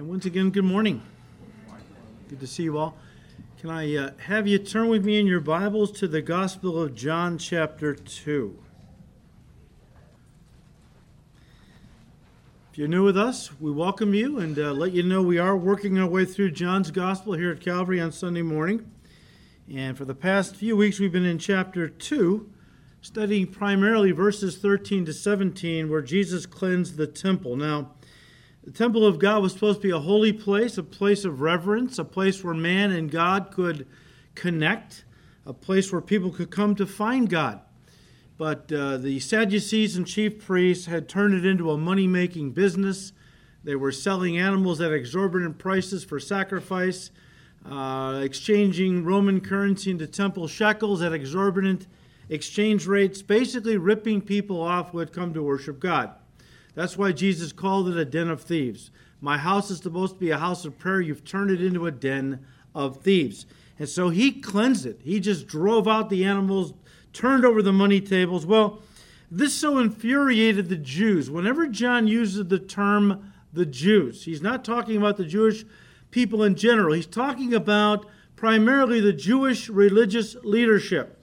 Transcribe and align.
And 0.00 0.08
once 0.08 0.24
again, 0.24 0.48
good 0.48 0.64
morning. 0.64 1.02
Good 2.30 2.40
to 2.40 2.46
see 2.46 2.62
you 2.62 2.78
all. 2.78 2.96
Can 3.60 3.68
I 3.68 3.94
uh, 3.96 4.10
have 4.28 4.46
you 4.46 4.58
turn 4.58 4.88
with 4.88 5.04
me 5.04 5.20
in 5.20 5.26
your 5.26 5.40
Bibles 5.40 5.92
to 5.98 6.08
the 6.08 6.22
Gospel 6.22 6.82
of 6.82 6.94
John, 6.94 7.36
chapter 7.36 7.94
2? 7.94 8.58
If 12.72 12.78
you're 12.78 12.88
new 12.88 13.04
with 13.04 13.18
us, 13.18 13.50
we 13.60 13.70
welcome 13.70 14.14
you 14.14 14.38
and 14.38 14.58
uh, 14.58 14.72
let 14.72 14.92
you 14.92 15.02
know 15.02 15.20
we 15.20 15.36
are 15.36 15.54
working 15.54 15.98
our 15.98 16.08
way 16.08 16.24
through 16.24 16.52
John's 16.52 16.90
Gospel 16.90 17.34
here 17.34 17.52
at 17.52 17.60
Calvary 17.60 18.00
on 18.00 18.10
Sunday 18.10 18.40
morning. 18.40 18.90
And 19.70 19.98
for 19.98 20.06
the 20.06 20.14
past 20.14 20.56
few 20.56 20.78
weeks, 20.78 20.98
we've 20.98 21.12
been 21.12 21.26
in 21.26 21.38
chapter 21.38 21.90
2, 21.90 22.50
studying 23.02 23.48
primarily 23.48 24.12
verses 24.12 24.56
13 24.56 25.04
to 25.04 25.12
17, 25.12 25.90
where 25.90 26.00
Jesus 26.00 26.46
cleansed 26.46 26.96
the 26.96 27.06
temple. 27.06 27.54
Now, 27.54 27.90
the 28.62 28.70
temple 28.70 29.06
of 29.06 29.18
God 29.18 29.42
was 29.42 29.52
supposed 29.52 29.80
to 29.80 29.88
be 29.88 29.94
a 29.94 29.98
holy 29.98 30.32
place, 30.32 30.76
a 30.76 30.82
place 30.82 31.24
of 31.24 31.40
reverence, 31.40 31.98
a 31.98 32.04
place 32.04 32.44
where 32.44 32.54
man 32.54 32.90
and 32.90 33.10
God 33.10 33.50
could 33.50 33.86
connect, 34.34 35.04
a 35.46 35.54
place 35.54 35.90
where 35.90 36.02
people 36.02 36.30
could 36.30 36.50
come 36.50 36.74
to 36.74 36.86
find 36.86 37.30
God. 37.30 37.60
But 38.36 38.70
uh, 38.72 38.98
the 38.98 39.18
Sadducees 39.18 39.96
and 39.96 40.06
chief 40.06 40.44
priests 40.44 40.86
had 40.86 41.08
turned 41.08 41.34
it 41.34 41.46
into 41.46 41.70
a 41.70 41.78
money 41.78 42.06
making 42.06 42.52
business. 42.52 43.12
They 43.64 43.76
were 43.76 43.92
selling 43.92 44.38
animals 44.38 44.80
at 44.80 44.92
exorbitant 44.92 45.58
prices 45.58 46.04
for 46.04 46.20
sacrifice, 46.20 47.10
uh, 47.68 48.20
exchanging 48.22 49.04
Roman 49.04 49.40
currency 49.40 49.90
into 49.90 50.06
temple 50.06 50.48
shekels 50.48 51.02
at 51.02 51.12
exorbitant 51.12 51.86
exchange 52.28 52.86
rates, 52.86 53.22
basically 53.22 53.76
ripping 53.76 54.20
people 54.22 54.60
off 54.60 54.90
who 54.90 54.98
had 54.98 55.12
come 55.12 55.34
to 55.34 55.42
worship 55.42 55.80
God. 55.80 56.12
That's 56.74 56.96
why 56.96 57.12
Jesus 57.12 57.52
called 57.52 57.88
it 57.88 57.96
a 57.96 58.04
den 58.04 58.28
of 58.28 58.42
thieves. 58.42 58.90
My 59.20 59.38
house 59.38 59.70
is 59.70 59.78
supposed 59.78 60.14
to 60.14 60.20
be 60.20 60.30
a 60.30 60.38
house 60.38 60.64
of 60.64 60.78
prayer. 60.78 61.00
You've 61.00 61.24
turned 61.24 61.50
it 61.50 61.62
into 61.62 61.86
a 61.86 61.90
den 61.90 62.44
of 62.74 63.02
thieves. 63.02 63.46
And 63.78 63.88
so 63.88 64.10
he 64.10 64.32
cleansed 64.32 64.86
it. 64.86 65.00
He 65.02 65.20
just 65.20 65.46
drove 65.46 65.88
out 65.88 66.10
the 66.10 66.24
animals, 66.24 66.74
turned 67.12 67.44
over 67.44 67.62
the 67.62 67.72
money 67.72 68.00
tables. 68.00 68.46
Well, 68.46 68.82
this 69.30 69.54
so 69.54 69.78
infuriated 69.78 70.68
the 70.68 70.76
Jews. 70.76 71.30
Whenever 71.30 71.66
John 71.66 72.06
uses 72.06 72.46
the 72.48 72.58
term 72.58 73.32
the 73.52 73.66
Jews, 73.66 74.24
he's 74.24 74.42
not 74.42 74.64
talking 74.64 74.96
about 74.96 75.16
the 75.16 75.24
Jewish 75.24 75.64
people 76.10 76.42
in 76.42 76.56
general. 76.56 76.94
He's 76.94 77.06
talking 77.06 77.54
about 77.54 78.06
primarily 78.36 79.00
the 79.00 79.12
Jewish 79.12 79.68
religious 79.68 80.34
leadership. 80.42 81.16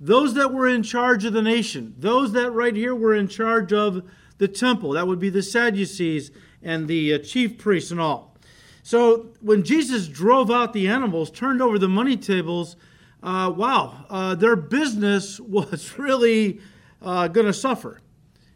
Those 0.00 0.34
that 0.34 0.52
were 0.52 0.68
in 0.68 0.82
charge 0.82 1.24
of 1.24 1.32
the 1.32 1.42
nation, 1.42 1.94
those 1.98 2.32
that 2.32 2.52
right 2.52 2.74
here 2.74 2.94
were 2.94 3.14
in 3.14 3.28
charge 3.28 3.72
of 3.72 4.02
the 4.38 4.48
temple. 4.48 4.92
That 4.92 5.06
would 5.06 5.18
be 5.18 5.30
the 5.30 5.42
Sadducees 5.42 6.30
and 6.62 6.88
the 6.88 7.14
uh, 7.14 7.18
chief 7.18 7.58
priests 7.58 7.90
and 7.90 8.00
all. 8.00 8.36
So 8.82 9.28
when 9.40 9.64
Jesus 9.64 10.08
drove 10.08 10.50
out 10.50 10.72
the 10.72 10.88
animals, 10.88 11.30
turned 11.30 11.60
over 11.60 11.78
the 11.78 11.88
money 11.88 12.16
tables, 12.16 12.76
uh, 13.22 13.52
wow, 13.54 14.06
uh, 14.08 14.34
their 14.34 14.56
business 14.56 15.38
was 15.40 15.98
really 15.98 16.60
uh, 17.02 17.28
going 17.28 17.46
to 17.46 17.52
suffer. 17.52 18.00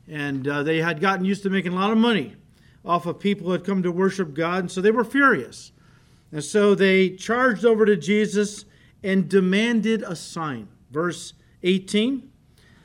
And 0.09 0.47
uh, 0.49 0.63
they 0.63 0.79
had 0.79 1.01
gotten 1.01 1.25
used 1.25 1.43
to 1.45 1.51
making 1.51 1.73
a 1.73 1.77
lot 1.77 1.91
of 1.91 1.99
money 1.99 2.37
off 2.85 3.07
of 3.07 3.21
people 3.21 3.47
who 3.47 3.53
had 3.53 3.65
come 3.65 3.83
to 3.83 3.93
worship 3.93 4.35
God, 4.35 4.61
and 4.61 4.71
so 4.71 4.81
they 4.81 4.91
were 4.91 5.05
furious. 5.05 5.73
And 6.33 6.43
so 6.43 6.75
they 6.75 7.11
charged 7.11 7.65
over 7.65 7.87
to 7.87 7.97
Jesus 7.97 8.65
and 9.05 9.29
demanded 9.29 10.03
a 10.03 10.17
sign. 10.17 10.69
Verse 10.91 11.35
18 11.63 12.31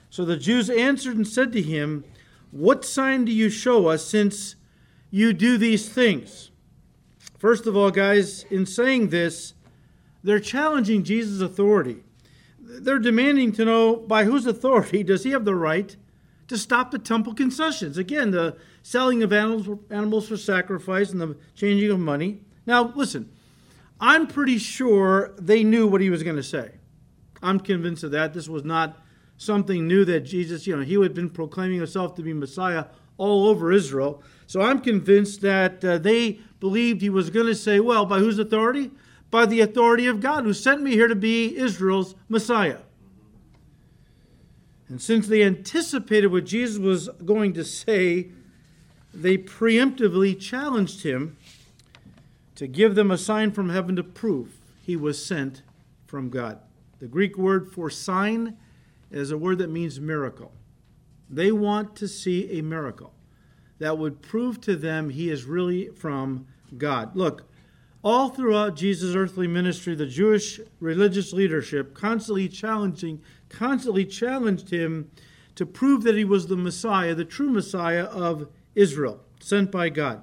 So 0.09 0.25
the 0.25 0.37
Jews 0.37 0.69
answered 0.69 1.15
and 1.15 1.27
said 1.27 1.51
to 1.53 1.61
him, 1.61 2.03
what 2.51 2.85
sign 2.85 3.25
do 3.25 3.31
you 3.31 3.49
show 3.49 3.87
us 3.87 4.05
since 4.05 4.55
you 5.09 5.33
do 5.33 5.57
these 5.57 5.89
things? 5.89 6.51
First 7.37 7.67
of 7.67 7.77
all, 7.77 7.91
guys, 7.91 8.43
in 8.49 8.65
saying 8.65 9.09
this, 9.09 9.53
they're 10.23 10.39
challenging 10.39 11.03
Jesus' 11.03 11.41
authority. 11.41 12.03
They're 12.59 12.99
demanding 12.99 13.51
to 13.53 13.65
know 13.65 13.95
by 13.95 14.25
whose 14.25 14.45
authority 14.45 15.03
does 15.03 15.23
he 15.23 15.31
have 15.31 15.45
the 15.45 15.55
right 15.55 15.95
to 16.47 16.57
stop 16.57 16.91
the 16.91 16.99
temple 16.99 17.33
concessions? 17.33 17.97
Again, 17.97 18.31
the 18.31 18.57
selling 18.81 19.21
of 19.23 19.31
animals, 19.31 19.67
animals 19.89 20.27
for 20.27 20.37
sacrifice 20.37 21.11
and 21.11 21.21
the 21.21 21.37
changing 21.55 21.91
of 21.91 21.99
money. 21.99 22.41
Now, 22.65 22.91
listen, 22.95 23.29
I'm 23.99 24.27
pretty 24.27 24.57
sure 24.57 25.33
they 25.37 25.63
knew 25.63 25.87
what 25.87 26.01
he 26.01 26.09
was 26.09 26.23
going 26.23 26.35
to 26.35 26.43
say. 26.43 26.71
I'm 27.41 27.59
convinced 27.59 28.03
of 28.03 28.11
that. 28.11 28.33
This 28.33 28.49
was 28.49 28.63
not 28.63 28.99
something 29.37 29.87
new 29.87 30.03
that 30.05 30.21
Jesus, 30.21 30.67
you 30.67 30.75
know, 30.75 30.83
he 30.83 30.95
had 30.95 31.13
been 31.13 31.29
proclaiming 31.29 31.77
himself 31.77 32.15
to 32.15 32.21
be 32.21 32.33
Messiah 32.33 32.85
all 33.17 33.47
over 33.47 33.71
Israel. 33.71 34.21
So 34.47 34.61
I'm 34.61 34.79
convinced 34.81 35.41
that 35.41 35.83
uh, 35.83 35.97
they 35.97 36.39
believed 36.59 37.01
he 37.01 37.09
was 37.09 37.29
going 37.29 37.45
to 37.47 37.55
say, 37.55 37.79
well, 37.79 38.05
by 38.05 38.19
whose 38.19 38.39
authority? 38.39 38.91
By 39.29 39.45
the 39.45 39.61
authority 39.61 40.07
of 40.07 40.21
God, 40.21 40.43
who 40.43 40.53
sent 40.53 40.81
me 40.81 40.91
here 40.91 41.07
to 41.07 41.15
be 41.15 41.55
Israel's 41.55 42.15
Messiah. 42.29 42.79
And 44.89 45.01
since 45.01 45.27
they 45.27 45.43
anticipated 45.43 46.27
what 46.27 46.45
Jesus 46.45 46.79
was 46.79 47.09
going 47.25 47.53
to 47.53 47.65
say, 47.65 48.29
they 49.13 49.37
preemptively 49.37 50.39
challenged 50.39 51.03
him 51.03 51.37
to 52.55 52.67
give 52.67 52.95
them 52.95 53.11
a 53.11 53.17
sign 53.17 53.51
from 53.51 53.69
heaven 53.69 53.95
to 53.97 54.03
prove 54.03 54.59
he 54.81 54.95
was 54.95 55.23
sent 55.23 55.61
from 56.05 56.29
God. 56.29 56.59
The 56.99 57.07
Greek 57.07 57.37
word 57.37 57.71
for 57.71 57.89
sign 57.89 58.57
is 59.17 59.31
a 59.31 59.37
word 59.37 59.59
that 59.59 59.69
means 59.69 59.99
miracle. 59.99 60.51
They 61.29 61.51
want 61.51 61.95
to 61.97 62.07
see 62.07 62.57
a 62.57 62.63
miracle 62.63 63.13
that 63.79 63.97
would 63.97 64.21
prove 64.21 64.61
to 64.61 64.75
them 64.75 65.09
he 65.09 65.29
is 65.29 65.45
really 65.45 65.89
from 65.89 66.47
God. 66.77 67.15
Look, 67.15 67.49
all 68.03 68.29
throughout 68.29 68.75
Jesus' 68.75 69.15
earthly 69.15 69.47
ministry, 69.47 69.95
the 69.95 70.05
Jewish 70.05 70.59
religious 70.79 71.33
leadership 71.33 71.93
constantly 71.93 72.47
challenging, 72.47 73.21
constantly 73.49 74.05
challenged 74.05 74.69
him 74.69 75.11
to 75.55 75.65
prove 75.65 76.03
that 76.03 76.15
he 76.15 76.23
was 76.23 76.47
the 76.47 76.55
Messiah, 76.55 77.15
the 77.15 77.25
true 77.25 77.49
Messiah 77.49 78.05
of 78.05 78.47
Israel, 78.75 79.21
sent 79.39 79.71
by 79.71 79.89
God. 79.89 80.21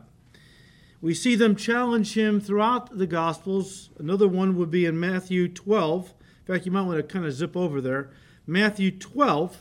We 1.01 1.13
see 1.13 1.35
them 1.35 1.57
challenge 1.57 2.17
him 2.17 2.41
throughout 2.41 2.97
the 2.97 3.07
Gospels. 3.07 3.91
Another 3.99 4.27
one 4.27 4.57
would 4.57 4.71
be 4.71 4.87
in 4.87 4.99
Matthew 4.99 5.49
12. 5.49 6.15
In 6.47 6.55
fact, 6.55 6.65
you 6.65 6.73
might 6.73 6.83
want 6.83 6.97
to 6.97 7.03
kind 7.03 7.27
of 7.27 7.33
zip 7.33 7.57
over 7.57 7.81
there. 7.83 8.11
Matthew 8.47 8.91
12, 8.91 9.57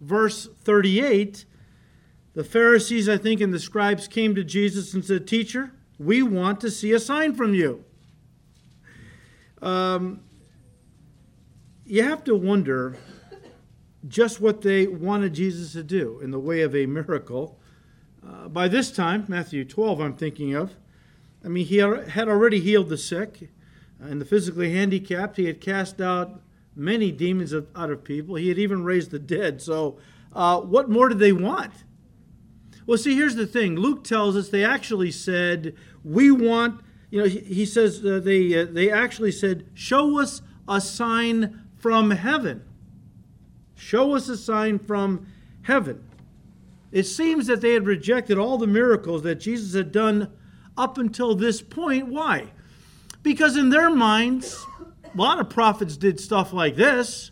verse 0.00 0.48
38, 0.62 1.44
the 2.34 2.44
Pharisees, 2.44 3.08
I 3.08 3.16
think, 3.16 3.40
and 3.40 3.52
the 3.52 3.58
scribes 3.58 4.06
came 4.06 4.34
to 4.34 4.44
Jesus 4.44 4.94
and 4.94 5.04
said, 5.04 5.26
Teacher, 5.26 5.72
we 5.98 6.22
want 6.22 6.60
to 6.60 6.70
see 6.70 6.92
a 6.92 7.00
sign 7.00 7.34
from 7.34 7.54
you. 7.54 7.84
Um, 9.62 10.20
you 11.84 12.02
have 12.02 12.22
to 12.24 12.34
wonder 12.34 12.96
just 14.06 14.40
what 14.40 14.62
they 14.62 14.86
wanted 14.86 15.34
Jesus 15.34 15.72
to 15.72 15.82
do 15.82 16.20
in 16.20 16.30
the 16.30 16.38
way 16.38 16.62
of 16.62 16.74
a 16.74 16.86
miracle. 16.86 17.58
Uh, 18.26 18.48
by 18.48 18.68
this 18.68 18.90
time, 18.90 19.24
Matthew 19.28 19.64
12, 19.64 20.00
I'm 20.00 20.14
thinking 20.14 20.54
of, 20.54 20.74
I 21.44 21.48
mean, 21.48 21.66
he 21.66 21.78
had 21.78 22.28
already 22.28 22.60
healed 22.60 22.90
the 22.90 22.98
sick 22.98 23.50
and 23.98 24.20
the 24.20 24.24
physically 24.24 24.72
handicapped. 24.72 25.36
He 25.36 25.46
had 25.46 25.60
cast 25.60 26.00
out 26.00 26.40
many 26.74 27.10
demons 27.10 27.52
out 27.54 27.90
of 27.90 28.04
people. 28.04 28.34
He 28.36 28.48
had 28.48 28.58
even 28.58 28.84
raised 28.84 29.10
the 29.10 29.18
dead. 29.18 29.60
So, 29.60 29.98
uh, 30.32 30.60
what 30.60 30.88
more 30.88 31.08
did 31.08 31.18
they 31.18 31.32
want? 31.32 31.72
Well, 32.86 32.98
see, 32.98 33.14
here's 33.14 33.34
the 33.36 33.46
thing. 33.46 33.76
Luke 33.76 34.04
tells 34.04 34.36
us 34.36 34.48
they 34.48 34.64
actually 34.64 35.10
said, 35.10 35.74
"We 36.04 36.30
want." 36.30 36.80
You 37.10 37.20
know, 37.20 37.28
he, 37.28 37.66
says 37.66 38.04
uh, 38.04 38.20
they 38.22 38.60
uh, 38.60 38.66
they 38.70 38.90
actually 38.90 39.32
said, 39.32 39.66
"Show 39.74 40.18
us 40.18 40.42
a 40.68 40.80
sign 40.80 41.62
from 41.78 42.10
heaven." 42.10 42.64
Show 43.76 44.14
us 44.14 44.28
a 44.28 44.36
sign 44.36 44.78
from 44.78 45.26
heaven. 45.62 46.04
It 46.92 47.04
seems 47.04 47.46
that 47.46 47.60
they 47.60 47.72
had 47.72 47.86
rejected 47.86 48.38
all 48.38 48.58
the 48.58 48.66
miracles 48.66 49.22
that 49.22 49.36
Jesus 49.36 49.74
had 49.74 49.90
done 49.90 50.30
up 50.76 50.98
until 50.98 51.34
this 51.34 51.62
point. 51.62 52.08
Why? 52.08 52.52
Because 53.22 53.56
in 53.56 53.70
their 53.70 53.90
minds, 53.90 54.66
a 55.14 55.16
lot 55.16 55.40
of 55.40 55.48
prophets 55.48 55.96
did 55.96 56.20
stuff 56.20 56.52
like 56.52 56.76
this. 56.76 57.30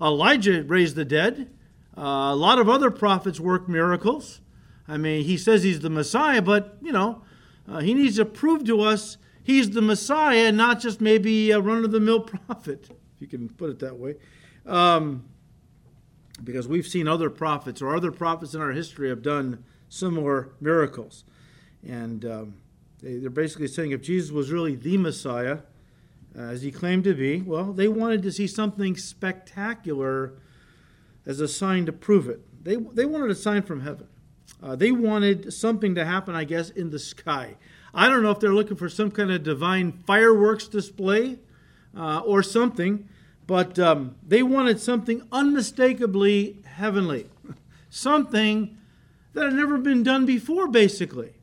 Elijah 0.00 0.62
raised 0.62 0.96
the 0.96 1.04
dead. 1.04 1.50
Uh, 1.96 2.30
a 2.32 2.36
lot 2.36 2.58
of 2.58 2.68
other 2.68 2.90
prophets 2.90 3.40
work 3.40 3.68
miracles. 3.68 4.40
I 4.86 4.98
mean, 4.98 5.24
he 5.24 5.36
says 5.36 5.62
he's 5.62 5.80
the 5.80 5.90
Messiah, 5.90 6.42
but, 6.42 6.76
you 6.80 6.92
know, 6.92 7.22
uh, 7.68 7.80
he 7.80 7.94
needs 7.94 8.16
to 8.16 8.24
prove 8.24 8.64
to 8.64 8.80
us 8.82 9.16
he's 9.42 9.70
the 9.70 9.82
Messiah, 9.82 10.48
and 10.48 10.56
not 10.56 10.80
just 10.80 11.00
maybe 11.00 11.50
a 11.50 11.60
run 11.60 11.84
of 11.84 11.92
the 11.92 12.00
mill 12.00 12.20
prophet, 12.46 12.88
if 12.90 13.20
you 13.20 13.26
can 13.26 13.48
put 13.48 13.70
it 13.70 13.78
that 13.78 13.98
way. 13.98 14.16
Um, 14.66 15.24
because 16.42 16.68
we've 16.68 16.86
seen 16.86 17.08
other 17.08 17.30
prophets 17.30 17.80
or 17.80 17.96
other 17.96 18.12
prophets 18.12 18.54
in 18.54 18.60
our 18.60 18.72
history 18.72 19.08
have 19.08 19.22
done 19.22 19.64
similar 19.88 20.50
miracles. 20.60 21.24
And 21.86 22.24
um, 22.24 22.54
they, 23.00 23.16
they're 23.16 23.30
basically 23.30 23.68
saying 23.68 23.92
if 23.92 24.02
Jesus 24.02 24.30
was 24.30 24.50
really 24.50 24.74
the 24.74 24.98
Messiah, 24.98 25.60
as 26.36 26.62
he 26.62 26.70
claimed 26.70 27.04
to 27.04 27.14
be, 27.14 27.40
well, 27.40 27.72
they 27.72 27.88
wanted 27.88 28.22
to 28.22 28.32
see 28.32 28.46
something 28.46 28.96
spectacular 28.96 30.34
as 31.24 31.40
a 31.40 31.48
sign 31.48 31.86
to 31.86 31.92
prove 31.92 32.28
it. 32.28 32.40
They, 32.62 32.76
they 32.76 33.06
wanted 33.06 33.30
a 33.30 33.34
sign 33.34 33.62
from 33.62 33.80
heaven. 33.80 34.06
Uh, 34.62 34.76
they 34.76 34.92
wanted 34.92 35.52
something 35.52 35.94
to 35.94 36.04
happen, 36.04 36.34
I 36.34 36.44
guess, 36.44 36.70
in 36.70 36.90
the 36.90 36.98
sky. 36.98 37.56
I 37.94 38.08
don't 38.08 38.22
know 38.22 38.30
if 38.30 38.40
they're 38.40 38.54
looking 38.54 38.76
for 38.76 38.88
some 38.88 39.10
kind 39.10 39.30
of 39.30 39.42
divine 39.42 39.92
fireworks 39.92 40.68
display 40.68 41.38
uh, 41.96 42.20
or 42.20 42.42
something, 42.42 43.08
but 43.46 43.78
um, 43.78 44.16
they 44.26 44.42
wanted 44.42 44.80
something 44.80 45.22
unmistakably 45.32 46.58
heavenly, 46.64 47.28
something 47.90 48.76
that 49.32 49.44
had 49.44 49.54
never 49.54 49.78
been 49.78 50.02
done 50.02 50.26
before, 50.26 50.68
basically. 50.68 51.35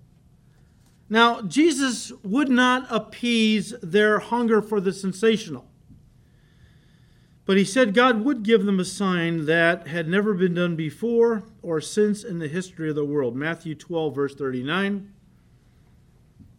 Now, 1.14 1.44
Jesus 1.44 2.12
would 2.24 2.50
not 2.50 2.88
appease 2.90 3.76
their 3.84 4.18
hunger 4.18 4.64
for 4.64 4.82
the 4.82 4.92
sensational. 4.92 5.68
But 7.46 7.56
he 7.56 7.64
said 7.64 7.94
God 7.94 8.26
would 8.26 8.42
give 8.42 8.66
them 8.66 8.80
a 8.80 8.84
sign 8.84 9.46
that 9.46 9.86
had 9.88 10.08
never 10.08 10.34
been 10.34 10.56
done 10.56 10.76
before 10.76 11.44
or 11.62 11.80
since 11.80 12.24
in 12.24 12.40
the 12.40 12.48
history 12.48 12.90
of 12.90 12.96
the 12.96 13.06
world. 13.06 13.36
Matthew 13.36 13.76
12, 13.76 14.16
verse 14.16 14.34
39. 14.34 15.14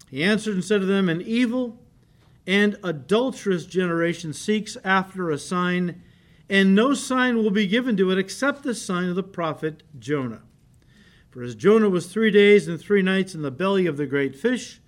He 0.09 0.23
answered 0.23 0.55
and 0.55 0.65
said 0.65 0.83
to 0.83 0.87
them, 0.87 1.09
An 1.09 1.21
evil 1.21 1.81
and 2.47 2.79
adulterous 2.85 3.67
generation 3.67 4.33
seeks 4.33 4.77
after 4.85 5.33
a 5.33 5.39
sign, 5.39 6.01
and 6.49 6.77
no 6.77 6.95
sign 6.95 7.39
will 7.39 7.51
be 7.51 7.67
given 7.67 7.97
to 7.97 8.13
it 8.13 8.19
except 8.19 8.63
the 8.63 8.77
sign 8.77 9.09
of 9.09 9.17
the 9.17 9.25
prophet 9.25 9.83
Jonah. 9.99 10.43
For 11.35 11.43
as 11.43 11.57
Jonah 11.57 11.91
was 11.91 12.07
three 12.07 12.31
days 12.31 12.69
and 12.69 12.81
three 12.81 13.03
nights 13.03 13.35
in 13.35 13.43
the 13.43 13.51
belly 13.51 13.87
of 13.87 13.97
the 13.97 14.07
great 14.07 14.37
fish, 14.37 14.81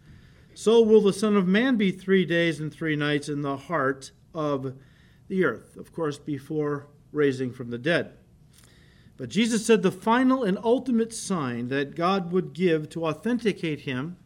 so 0.54 0.80
will 0.80 1.00
the 1.00 1.12
Son 1.12 1.36
of 1.36 1.48
Man 1.48 1.76
be 1.76 1.90
three 1.90 2.24
days 2.24 2.60
and 2.60 2.72
three 2.72 2.94
nights 2.94 3.28
in 3.28 3.42
the 3.42 3.56
heart 3.56 4.12
of 4.32 4.74
the 5.26 5.44
earth, 5.44 5.76
of 5.76 5.92
course, 5.92 6.18
before 6.18 6.86
raising 7.10 7.52
from 7.52 7.70
the 7.70 7.78
dead. 7.78 8.12
But 9.16 9.28
Jesus 9.28 9.66
said 9.66 9.82
the 9.82 9.90
final 9.90 10.44
and 10.44 10.56
ultimate 10.62 11.12
sign 11.12 11.66
that 11.66 11.96
God 11.96 12.30
would 12.30 12.52
give 12.52 12.88
to 12.90 13.06
authenticate 13.06 13.80
him 13.80 14.16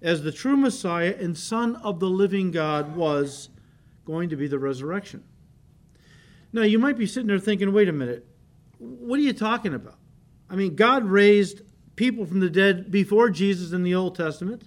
as 0.00 0.22
the 0.22 0.32
true 0.32 0.56
Messiah 0.56 1.14
and 1.20 1.36
Son 1.36 1.76
of 1.76 2.00
the 2.00 2.08
living 2.08 2.50
God 2.50 2.96
was 2.96 3.50
going 4.06 4.30
to 4.30 4.36
be 4.36 4.48
the 4.48 4.58
resurrection. 4.58 5.22
Now, 6.50 6.62
you 6.62 6.78
might 6.78 6.96
be 6.96 7.06
sitting 7.06 7.26
there 7.26 7.38
thinking, 7.38 7.74
wait 7.74 7.90
a 7.90 7.92
minute, 7.92 8.26
what 8.78 9.18
are 9.18 9.22
you 9.22 9.34
talking 9.34 9.74
about? 9.74 9.98
I 10.52 10.54
mean, 10.54 10.76
God 10.76 11.04
raised 11.04 11.62
people 11.96 12.26
from 12.26 12.40
the 12.40 12.50
dead 12.50 12.90
before 12.90 13.30
Jesus 13.30 13.72
in 13.72 13.82
the 13.82 13.94
Old 13.94 14.14
Testament, 14.14 14.62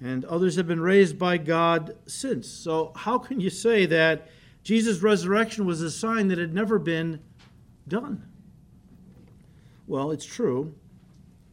and 0.00 0.24
others 0.24 0.56
have 0.56 0.66
been 0.66 0.80
raised 0.80 1.18
by 1.18 1.36
God 1.36 1.96
since. 2.06 2.48
So, 2.48 2.92
how 2.94 3.18
can 3.18 3.40
you 3.40 3.50
say 3.50 3.84
that 3.86 4.28
Jesus' 4.62 5.02
resurrection 5.02 5.66
was 5.66 5.80
a 5.80 5.90
sign 5.90 6.28
that 6.28 6.38
had 6.38 6.54
never 6.54 6.78
been 6.78 7.20
done. 7.88 8.26
Well, 9.86 10.10
it's 10.10 10.24
true 10.24 10.74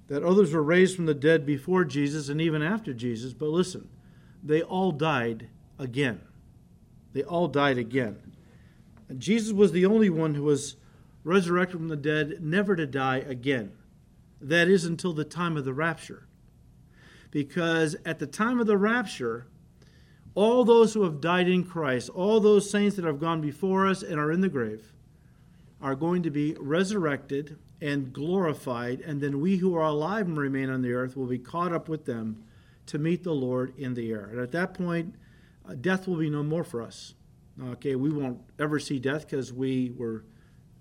that 0.07 0.23
others 0.23 0.53
were 0.53 0.63
raised 0.63 0.95
from 0.95 1.05
the 1.05 1.13
dead 1.13 1.45
before 1.45 1.83
Jesus 1.83 2.29
and 2.29 2.39
even 2.39 2.61
after 2.61 2.93
Jesus, 2.93 3.33
but 3.33 3.49
listen, 3.49 3.89
they 4.43 4.61
all 4.61 4.91
died 4.91 5.49
again. 5.79 6.21
They 7.13 7.23
all 7.23 7.47
died 7.47 7.77
again. 7.77 8.33
And 9.09 9.19
Jesus 9.19 9.53
was 9.53 9.71
the 9.71 9.85
only 9.85 10.09
one 10.09 10.35
who 10.35 10.43
was 10.43 10.75
resurrected 11.27 11.77
from 11.77 11.89
the 11.89 11.95
dead, 11.95 12.39
never 12.41 12.75
to 12.75 12.87
die 12.87 13.17
again. 13.17 13.71
That 14.39 14.67
is 14.67 14.85
until 14.85 15.13
the 15.13 15.25
time 15.25 15.57
of 15.57 15.65
the 15.65 15.73
rapture. 15.73 16.27
Because 17.31 17.95
at 18.05 18.19
the 18.19 18.27
time 18.27 18.59
of 18.59 18.67
the 18.67 18.77
rapture, 18.77 19.47
all 20.35 20.63
those 20.63 20.93
who 20.93 21.03
have 21.03 21.19
died 21.19 21.49
in 21.49 21.63
Christ, 21.63 22.09
all 22.09 22.39
those 22.39 22.69
saints 22.69 22.95
that 22.95 23.05
have 23.05 23.19
gone 23.19 23.41
before 23.41 23.87
us 23.87 24.01
and 24.01 24.19
are 24.19 24.31
in 24.31 24.41
the 24.41 24.49
grave, 24.49 24.93
are 25.81 25.95
going 25.95 26.23
to 26.23 26.31
be 26.31 26.55
resurrected 26.59 27.57
and 27.81 28.13
glorified, 28.13 29.01
and 29.01 29.21
then 29.21 29.41
we 29.41 29.57
who 29.57 29.75
are 29.75 29.83
alive 29.83 30.27
and 30.27 30.37
remain 30.37 30.69
on 30.69 30.81
the 30.81 30.93
earth 30.93 31.15
will 31.15 31.27
be 31.27 31.37
caught 31.37 31.73
up 31.73 31.89
with 31.89 32.05
them 32.05 32.43
to 32.87 32.97
meet 32.97 33.23
the 33.23 33.33
Lord 33.33 33.77
in 33.77 33.93
the 33.93 34.11
air. 34.11 34.25
And 34.31 34.39
at 34.39 34.51
that 34.53 34.73
point, 34.73 35.15
uh, 35.67 35.75
death 35.75 36.07
will 36.07 36.15
be 36.15 36.29
no 36.29 36.41
more 36.41 36.63
for 36.63 36.81
us. 36.81 37.13
Okay, 37.61 37.95
we 37.95 38.09
won't 38.09 38.39
ever 38.57 38.79
see 38.79 38.97
death 38.97 39.27
because 39.27 39.51
we 39.51 39.91
were 39.97 40.23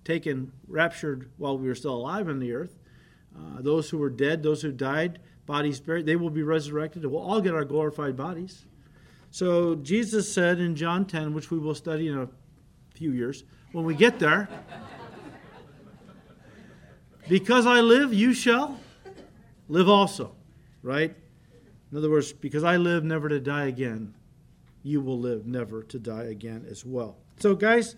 taken, 0.06 0.52
raptured 0.68 1.30
while 1.36 1.58
we 1.58 1.68
were 1.68 1.74
still 1.74 1.94
alive 1.94 2.28
on 2.28 2.38
the 2.38 2.52
earth. 2.52 2.78
Uh, 3.36 3.60
those 3.60 3.90
who 3.90 3.98
were 3.98 4.08
dead, 4.08 4.42
those 4.42 4.62
who 4.62 4.72
died, 4.72 5.18
bodies 5.44 5.80
buried, 5.80 6.06
they 6.06 6.16
will 6.16 6.30
be 6.30 6.42
resurrected. 6.42 7.04
We'll 7.04 7.20
all 7.20 7.40
get 7.40 7.54
our 7.54 7.64
glorified 7.64 8.16
bodies. 8.16 8.64
So 9.30 9.74
Jesus 9.74 10.32
said 10.32 10.60
in 10.60 10.76
John 10.76 11.04
10, 11.04 11.34
which 11.34 11.50
we 11.50 11.58
will 11.58 11.74
study 11.74 12.08
in 12.08 12.16
a 12.16 12.28
few 12.94 13.12
years, 13.12 13.44
when 13.72 13.84
we 13.84 13.94
get 13.94 14.18
there, 14.18 14.48
because 17.28 17.66
I 17.66 17.80
live, 17.80 18.14
you 18.14 18.32
shall 18.32 18.78
live 19.68 19.88
also, 19.88 20.34
right? 20.82 21.14
In 21.90 21.98
other 21.98 22.10
words, 22.10 22.32
because 22.32 22.64
I 22.64 22.76
live 22.76 23.04
never 23.04 23.28
to 23.28 23.40
die 23.40 23.66
again, 23.66 24.14
you 24.82 25.00
will 25.00 25.18
live 25.18 25.46
never 25.46 25.82
to 25.82 25.98
die 25.98 26.24
again 26.24 26.64
as 26.70 26.86
well. 26.86 27.16
So, 27.38 27.54
guys, 27.54 27.96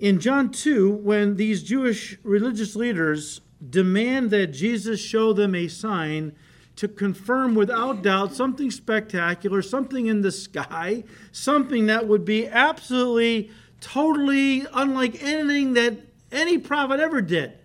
in 0.00 0.18
John 0.18 0.50
2, 0.50 0.90
when 0.90 1.36
these 1.36 1.62
Jewish 1.62 2.18
religious 2.22 2.74
leaders 2.74 3.42
demand 3.68 4.30
that 4.30 4.48
Jesus 4.48 4.98
show 4.98 5.34
them 5.34 5.54
a 5.54 5.68
sign 5.68 6.34
to 6.76 6.88
confirm 6.88 7.54
without 7.54 8.02
doubt 8.02 8.32
something 8.34 8.70
spectacular, 8.70 9.60
something 9.60 10.06
in 10.06 10.22
the 10.22 10.32
sky, 10.32 11.04
something 11.30 11.84
that 11.86 12.08
would 12.08 12.24
be 12.24 12.48
absolutely, 12.48 13.50
totally 13.82 14.64
unlike 14.72 15.22
anything 15.22 15.74
that 15.74 15.98
any 16.32 16.56
prophet 16.56 16.98
ever 16.98 17.20
did, 17.20 17.58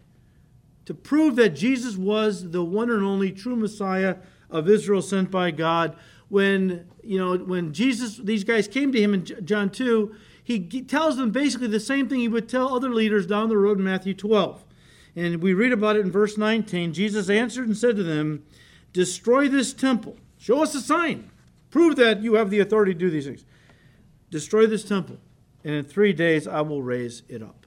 to 0.84 0.94
prove 0.94 1.38
that 1.38 1.52
Jesus 1.52 1.96
was 1.96 2.52
the 2.52 2.64
one 2.64 2.90
and 2.90 3.02
only 3.02 3.32
true 3.32 3.56
Messiah 3.56 4.18
of 4.50 4.70
Israel 4.70 5.02
sent 5.02 5.32
by 5.32 5.52
God. 5.52 5.96
When 6.28 6.90
you 7.02 7.18
know 7.18 7.38
when 7.38 7.72
Jesus, 7.72 8.18
these 8.18 8.44
guys 8.44 8.68
came 8.68 8.92
to 8.92 9.00
him 9.00 9.14
in 9.14 9.26
John 9.46 9.70
2, 9.70 10.14
he 10.45 10.59
tells 10.83 11.18
them 11.18 11.31
basically 11.31 11.68
the 11.68 11.80
same 11.80 12.07
thing 12.07 12.19
he 12.19 12.27
would 12.27 12.47
tell 12.47 12.75
other 12.75 12.92
leaders 12.92 13.25
down 13.25 13.50
the 13.50 13.57
road 13.57 13.80
in 13.80 13.83
Matthew 13.83 14.13
12. 14.13 14.63
And 15.15 15.42
we 15.42 15.56
read 15.56 15.71
about 15.71 15.95
it 15.95 16.06
in 16.06 16.12
verse 16.12 16.38
19. 16.38 16.94
Jesus 16.94 17.30
answered 17.31 17.65
and 17.65 17.75
said 17.75 17.95
to 17.95 18.03
them, 18.03 18.45
Destroy 18.94 19.47
this 19.47 19.74
temple. 19.74 20.18
Show 20.38 20.62
us 20.62 20.75
a 20.75 20.81
sign. 20.81 21.31
Prove 21.71 21.95
that 21.95 22.21
you 22.21 22.36
have 22.36 22.51
the 22.51 22.59
authority 22.59 22.94
to 22.94 23.00
do 23.00 23.09
these 23.09 23.25
things. 23.25 23.44
Destroy 24.30 24.68
this 24.68 24.83
temple, 24.83 25.18
and 25.63 25.74
in 25.74 25.83
three 25.83 26.13
days 26.13 26.48
I 26.48 26.62
will 26.62 26.83
raise 26.83 27.24
it 27.27 27.41
up. 27.41 27.65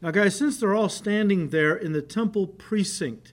Now, 0.00 0.12
guys, 0.12 0.36
since 0.36 0.58
they're 0.58 0.74
all 0.74 0.88
standing 0.88 1.48
there 1.48 1.74
in 1.74 1.92
the 1.92 2.00
temple 2.00 2.46
precinct, 2.46 3.32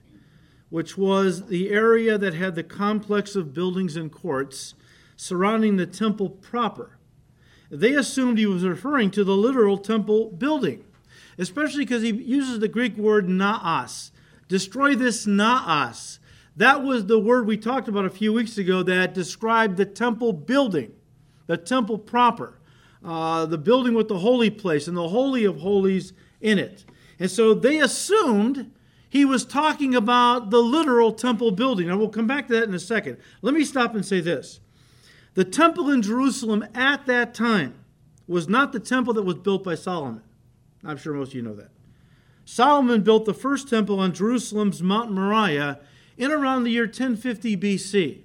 which 0.70 0.98
was 0.98 1.46
the 1.46 1.70
area 1.70 2.18
that 2.18 2.34
had 2.34 2.56
the 2.56 2.64
complex 2.64 3.36
of 3.36 3.54
buildings 3.54 3.96
and 3.96 4.10
courts 4.10 4.74
surrounding 5.16 5.76
the 5.76 5.86
temple 5.86 6.28
proper, 6.28 6.97
they 7.70 7.94
assumed 7.94 8.38
he 8.38 8.46
was 8.46 8.64
referring 8.64 9.10
to 9.12 9.24
the 9.24 9.36
literal 9.36 9.78
temple 9.78 10.30
building, 10.30 10.84
especially 11.36 11.84
because 11.84 12.02
he 12.02 12.10
uses 12.10 12.60
the 12.60 12.68
Greek 12.68 12.96
word 12.96 13.28
naos, 13.28 14.12
Destroy 14.48 14.94
this 14.94 15.26
naos. 15.26 16.18
That 16.56 16.82
was 16.82 17.06
the 17.06 17.18
word 17.18 17.46
we 17.46 17.56
talked 17.56 17.86
about 17.86 18.06
a 18.06 18.10
few 18.10 18.32
weeks 18.32 18.58
ago 18.58 18.82
that 18.82 19.14
described 19.14 19.76
the 19.76 19.84
temple 19.84 20.32
building, 20.32 20.92
the 21.46 21.56
temple 21.56 21.98
proper, 21.98 22.58
uh, 23.04 23.46
the 23.46 23.58
building 23.58 23.94
with 23.94 24.08
the 24.08 24.18
holy 24.18 24.50
place 24.50 24.88
and 24.88 24.96
the 24.96 25.08
holy 25.08 25.44
of 25.44 25.58
holies 25.58 26.14
in 26.40 26.58
it. 26.58 26.84
And 27.20 27.30
so 27.30 27.54
they 27.54 27.78
assumed 27.78 28.72
he 29.08 29.24
was 29.24 29.44
talking 29.44 29.94
about 29.94 30.50
the 30.50 30.58
literal 30.58 31.12
temple 31.12 31.50
building. 31.50 31.88
And 31.88 31.98
we'll 31.98 32.08
come 32.08 32.26
back 32.26 32.48
to 32.48 32.54
that 32.54 32.64
in 32.64 32.74
a 32.74 32.80
second. 32.80 33.18
Let 33.42 33.54
me 33.54 33.64
stop 33.64 33.94
and 33.94 34.04
say 34.04 34.20
this. 34.20 34.60
The 35.38 35.44
temple 35.44 35.88
in 35.88 36.02
Jerusalem 36.02 36.66
at 36.74 37.06
that 37.06 37.32
time 37.32 37.84
was 38.26 38.48
not 38.48 38.72
the 38.72 38.80
temple 38.80 39.14
that 39.14 39.22
was 39.22 39.36
built 39.36 39.62
by 39.62 39.76
Solomon. 39.76 40.24
I'm 40.82 40.96
sure 40.96 41.14
most 41.14 41.28
of 41.28 41.34
you 41.36 41.42
know 41.42 41.54
that. 41.54 41.70
Solomon 42.44 43.02
built 43.02 43.24
the 43.24 43.32
first 43.32 43.70
temple 43.70 44.00
on 44.00 44.12
Jerusalem's 44.12 44.82
Mount 44.82 45.12
Moriah 45.12 45.78
in 46.16 46.32
around 46.32 46.64
the 46.64 46.72
year 46.72 46.86
1050 46.86 47.56
BC. 47.56 48.22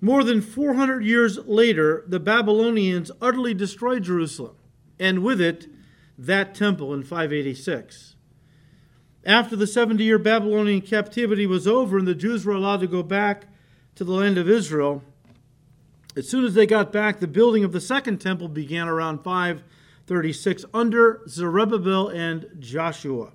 More 0.00 0.24
than 0.24 0.40
400 0.40 1.04
years 1.04 1.38
later, 1.46 2.02
the 2.08 2.18
Babylonians 2.18 3.12
utterly 3.20 3.54
destroyed 3.54 4.02
Jerusalem, 4.02 4.56
and 4.98 5.22
with 5.22 5.40
it, 5.40 5.68
that 6.18 6.52
temple 6.52 6.92
in 6.92 7.04
586. 7.04 8.16
After 9.24 9.54
the 9.54 9.68
70 9.68 10.02
year 10.02 10.18
Babylonian 10.18 10.80
captivity 10.80 11.46
was 11.46 11.68
over 11.68 11.96
and 11.96 12.08
the 12.08 12.16
Jews 12.16 12.44
were 12.44 12.54
allowed 12.54 12.80
to 12.80 12.88
go 12.88 13.04
back 13.04 13.46
to 13.94 14.02
the 14.02 14.10
land 14.10 14.36
of 14.36 14.50
Israel, 14.50 15.04
as 16.16 16.28
soon 16.28 16.44
as 16.44 16.54
they 16.54 16.66
got 16.66 16.92
back, 16.92 17.20
the 17.20 17.26
building 17.26 17.64
of 17.64 17.72
the 17.72 17.80
second 17.80 18.18
temple 18.20 18.48
began 18.48 18.88
around 18.88 19.24
536 19.24 20.64
under 20.74 21.22
Zerubbabel 21.26 22.08
and 22.08 22.48
Joshua. 22.58 23.32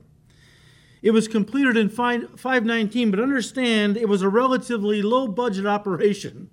It 1.01 1.11
was 1.11 1.27
completed 1.27 1.77
in 1.77 1.89
519, 1.89 3.11
but 3.11 3.19
understand 3.19 3.97
it 3.97 4.09
was 4.09 4.21
a 4.21 4.29
relatively 4.29 5.01
low 5.01 5.27
budget 5.27 5.65
operation 5.65 6.49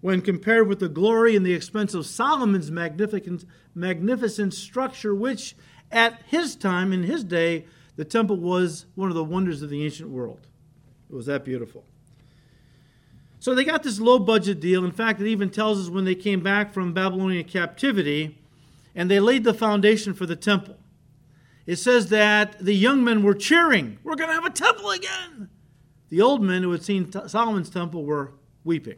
when 0.00 0.20
compared 0.20 0.68
with 0.68 0.80
the 0.80 0.88
glory 0.88 1.34
and 1.34 1.46
the 1.46 1.54
expense 1.54 1.94
of 1.94 2.04
Solomon's 2.04 2.70
magnificent, 2.70 3.44
magnificent 3.74 4.52
structure, 4.52 5.14
which 5.14 5.54
at 5.90 6.20
his 6.26 6.56
time, 6.56 6.92
in 6.92 7.04
his 7.04 7.24
day, 7.24 7.64
the 7.96 8.04
temple 8.04 8.36
was 8.36 8.86
one 8.96 9.08
of 9.08 9.14
the 9.14 9.24
wonders 9.24 9.62
of 9.62 9.70
the 9.70 9.82
ancient 9.82 10.10
world. 10.10 10.46
It 11.08 11.14
was 11.14 11.26
that 11.26 11.44
beautiful. 11.44 11.84
So 13.44 13.54
they 13.54 13.64
got 13.64 13.82
this 13.82 14.00
low 14.00 14.18
budget 14.18 14.58
deal. 14.58 14.86
In 14.86 14.90
fact, 14.90 15.20
it 15.20 15.26
even 15.26 15.50
tells 15.50 15.78
us 15.78 15.90
when 15.90 16.06
they 16.06 16.14
came 16.14 16.40
back 16.40 16.72
from 16.72 16.94
Babylonian 16.94 17.44
captivity 17.44 18.38
and 18.94 19.10
they 19.10 19.20
laid 19.20 19.44
the 19.44 19.52
foundation 19.52 20.14
for 20.14 20.24
the 20.24 20.34
temple. 20.34 20.78
It 21.66 21.76
says 21.76 22.08
that 22.08 22.58
the 22.58 22.72
young 22.72 23.04
men 23.04 23.22
were 23.22 23.34
cheering, 23.34 23.98
We're 24.02 24.14
going 24.14 24.30
to 24.30 24.34
have 24.34 24.46
a 24.46 24.50
temple 24.50 24.92
again. 24.92 25.50
The 26.08 26.22
old 26.22 26.42
men 26.42 26.62
who 26.62 26.72
had 26.72 26.82
seen 26.82 27.12
Solomon's 27.28 27.68
temple 27.68 28.06
were 28.06 28.32
weeping 28.64 28.96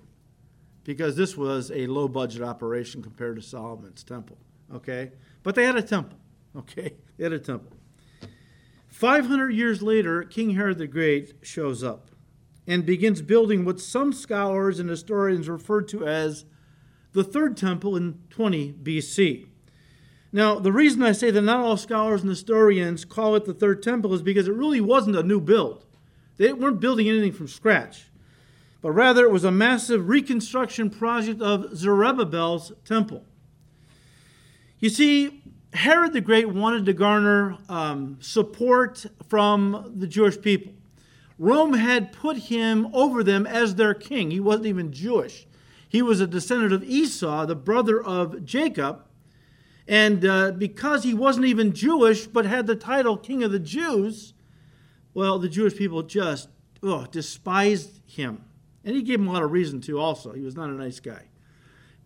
because 0.85 1.17
this 1.17 1.37
was 1.37 1.73
a 1.73 1.89
low 1.89 2.07
budget 2.07 2.43
operation 2.43 3.03
compared 3.03 3.35
to 3.35 3.43
Solomon's 3.43 4.05
temple. 4.05 4.39
Okay? 4.73 5.11
But 5.43 5.57
they 5.57 5.65
had 5.65 5.75
a 5.75 5.83
temple. 5.83 6.19
Okay? 6.57 6.95
They 7.17 7.25
had 7.25 7.33
a 7.33 7.41
temple. 7.41 7.73
500 8.87 9.51
years 9.51 9.83
later, 9.83 10.23
King 10.23 10.51
Herod 10.51 10.79
the 10.79 10.87
Great 10.87 11.35
shows 11.43 11.83
up 11.83 12.13
and 12.67 12.85
begins 12.85 13.23
building 13.23 13.65
what 13.65 13.81
some 13.81 14.13
scholars 14.13 14.79
and 14.79 14.89
historians 14.89 15.49
refer 15.49 15.83
to 15.83 16.07
as 16.07 16.45
the 17.13 17.25
third 17.25 17.57
temple 17.57 17.97
in 17.97 18.21
20 18.31 18.75
BC. 18.83 19.47
Now, 20.33 20.59
the 20.59 20.73
reason 20.73 21.03
I 21.03 21.13
say 21.13 21.31
that 21.31 21.43
not 21.43 21.61
all 21.61 21.77
scholars 21.77 22.21
and 22.21 22.29
historians 22.29 23.05
call 23.05 23.37
it 23.37 23.45
the 23.45 23.55
third 23.55 23.83
temple 23.83 24.13
is 24.13 24.23
because 24.23 24.49
it 24.49 24.55
really 24.55 24.81
wasn't 24.81 25.17
a 25.17 25.23
new 25.23 25.41
build. 25.41 25.87
They 26.37 26.53
weren't 26.53 26.81
building 26.81 27.09
anything 27.09 27.33
from 27.33 27.49
scratch, 27.49 28.11
but 28.83 28.91
rather 28.91 29.25
it 29.25 29.31
was 29.31 29.45
a 29.45 29.51
massive 29.51 30.09
reconstruction 30.09 30.91
project 30.91 31.41
of 31.41 31.75
Zerubbabel's 31.77 32.73
temple. 32.85 33.25
You 34.79 34.91
see, 34.91 35.43
Herod 35.73 36.13
the 36.13 36.21
Great 36.21 36.51
wanted 36.51 36.85
to 36.87 36.93
garner 36.93 37.57
um, 37.69 38.19
support 38.21 39.07
from 39.29 39.93
the 39.97 40.07
Jewish 40.07 40.41
people. 40.41 40.75
Rome 41.39 41.75
had 41.75 42.13
put 42.13 42.37
him 42.37 42.89
over 42.95 43.23
them 43.23 43.47
as 43.47 43.75
their 43.75 43.95
king. 43.95 44.31
He 44.31 44.41
wasn't 44.41 44.67
even 44.67 44.93
Jewish. 44.93 45.47
He 45.89 46.03
was 46.03 46.21
a 46.21 46.27
descendant 46.27 46.73
of 46.73 46.83
Esau, 46.83 47.47
the 47.47 47.55
brother 47.55 48.03
of 48.03 48.45
Jacob. 48.45 49.03
And 49.87 50.25
uh, 50.25 50.53
because 50.53 51.05
he 51.05 51.15
wasn't 51.15 51.47
even 51.47 51.73
Jewish, 51.73 52.27
but 52.27 52.45
had 52.45 52.67
the 52.67 52.75
title 52.75 53.17
King 53.17 53.45
of 53.45 53.53
the 53.53 53.59
Jews, 53.59 54.35
well, 55.15 55.39
the 55.39 55.49
Jewish 55.49 55.77
people 55.77 56.03
just 56.03 56.49
oh, 56.83 57.07
despised 57.07 58.01
him. 58.07 58.45
And 58.85 58.95
he 58.95 59.03
gave 59.03 59.21
him 59.21 59.29
a 59.29 59.33
lot 59.33 59.43
of 59.43 59.53
reason 59.53 59.81
to 59.83 59.99
also. 59.99 60.33
He 60.33 60.43
was 60.43 60.57
not 60.57 60.71
a 60.71 60.75
nice 60.75 61.01
guy. 61.01 61.29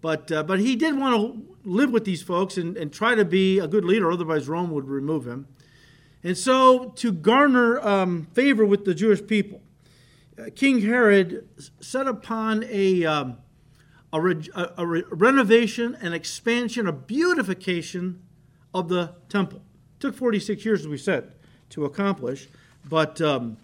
But, 0.00 0.32
uh, 0.32 0.42
but 0.42 0.60
he 0.60 0.76
did 0.76 0.98
want 0.98 1.14
to 1.14 1.56
live 1.64 1.90
with 1.90 2.04
these 2.04 2.22
folks 2.22 2.56
and, 2.56 2.76
and 2.76 2.92
try 2.92 3.14
to 3.14 3.24
be 3.24 3.58
a 3.58 3.66
good 3.66 3.84
leader, 3.84 4.10
otherwise, 4.10 4.48
Rome 4.48 4.70
would 4.70 4.88
remove 4.88 5.26
him. 5.26 5.46
And 6.22 6.36
so, 6.36 6.90
to 6.96 7.12
garner 7.12 7.80
um, 7.80 8.26
favor 8.34 8.64
with 8.64 8.84
the 8.84 8.94
Jewish 8.94 9.26
people, 9.26 9.62
uh, 10.38 10.50
King 10.54 10.82
Herod 10.82 11.48
set 11.80 12.06
upon 12.06 12.64
a, 12.68 13.04
um, 13.06 13.38
a, 14.12 14.20
re- 14.20 14.50
a, 14.54 14.86
re- 14.86 15.04
renovation, 15.10 15.96
an 16.00 16.12
expansion, 16.12 16.86
a 16.86 16.92
beautification 16.92 18.22
of 18.74 18.88
the 18.88 19.14
temple. 19.30 19.62
It 19.96 20.00
took 20.00 20.14
46 20.14 20.64
years, 20.64 20.80
as 20.80 20.88
we 20.88 20.98
said, 20.98 21.32
to 21.70 21.86
accomplish, 21.86 22.48
but 22.86 23.20
um, 23.22 23.56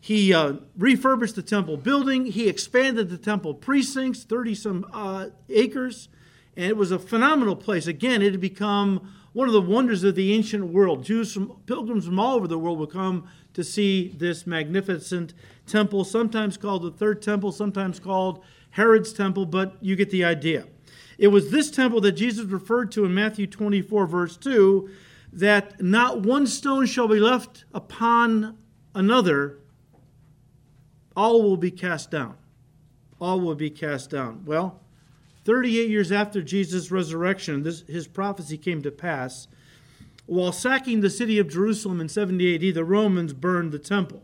he 0.00 0.34
uh, 0.34 0.54
refurbished 0.76 1.36
the 1.36 1.42
temple 1.42 1.76
building. 1.76 2.26
He 2.26 2.48
expanded 2.48 3.10
the 3.10 3.18
temple 3.18 3.54
precincts, 3.54 4.24
30 4.24 4.54
some 4.56 4.86
uh, 4.92 5.26
acres, 5.48 6.08
and 6.56 6.66
it 6.66 6.76
was 6.76 6.90
a 6.90 6.98
phenomenal 6.98 7.54
place. 7.54 7.86
Again, 7.86 8.20
it 8.20 8.32
had 8.32 8.40
become 8.40 9.12
one 9.32 9.46
of 9.46 9.52
the 9.52 9.60
wonders 9.60 10.02
of 10.02 10.14
the 10.14 10.32
ancient 10.32 10.72
world. 10.72 11.04
Jews 11.04 11.32
from 11.32 11.60
pilgrims 11.66 12.06
from 12.06 12.18
all 12.18 12.36
over 12.36 12.48
the 12.48 12.58
world 12.58 12.78
would 12.78 12.90
come 12.90 13.28
to 13.54 13.62
see 13.62 14.08
this 14.16 14.46
magnificent 14.46 15.34
temple, 15.66 16.04
sometimes 16.04 16.56
called 16.56 16.82
the 16.82 16.90
third 16.90 17.22
temple, 17.22 17.52
sometimes 17.52 18.00
called 18.00 18.42
Herod's 18.70 19.12
temple, 19.12 19.46
but 19.46 19.76
you 19.80 19.96
get 19.96 20.10
the 20.10 20.24
idea. 20.24 20.66
It 21.18 21.28
was 21.28 21.50
this 21.50 21.70
temple 21.70 22.00
that 22.02 22.12
Jesus 22.12 22.46
referred 22.46 22.90
to 22.92 23.04
in 23.04 23.14
Matthew 23.14 23.46
24, 23.46 24.06
verse 24.06 24.36
2, 24.36 24.88
that 25.32 25.80
not 25.80 26.20
one 26.22 26.46
stone 26.46 26.86
shall 26.86 27.08
be 27.08 27.20
left 27.20 27.64
upon 27.72 28.56
another, 28.94 29.58
all 31.16 31.42
will 31.42 31.56
be 31.56 31.70
cast 31.70 32.10
down. 32.10 32.36
All 33.20 33.40
will 33.40 33.54
be 33.54 33.70
cast 33.70 34.10
down. 34.10 34.44
Well, 34.46 34.79
38 35.50 35.90
years 35.90 36.12
after 36.12 36.42
Jesus' 36.42 36.92
resurrection, 36.92 37.64
this, 37.64 37.80
his 37.88 38.06
prophecy 38.06 38.56
came 38.56 38.82
to 38.82 38.90
pass. 38.92 39.48
While 40.26 40.52
sacking 40.52 41.00
the 41.00 41.10
city 41.10 41.40
of 41.40 41.48
Jerusalem 41.48 42.00
in 42.00 42.08
70 42.08 42.68
AD, 42.68 42.74
the 42.76 42.84
Romans 42.84 43.32
burned 43.32 43.72
the 43.72 43.80
temple. 43.80 44.22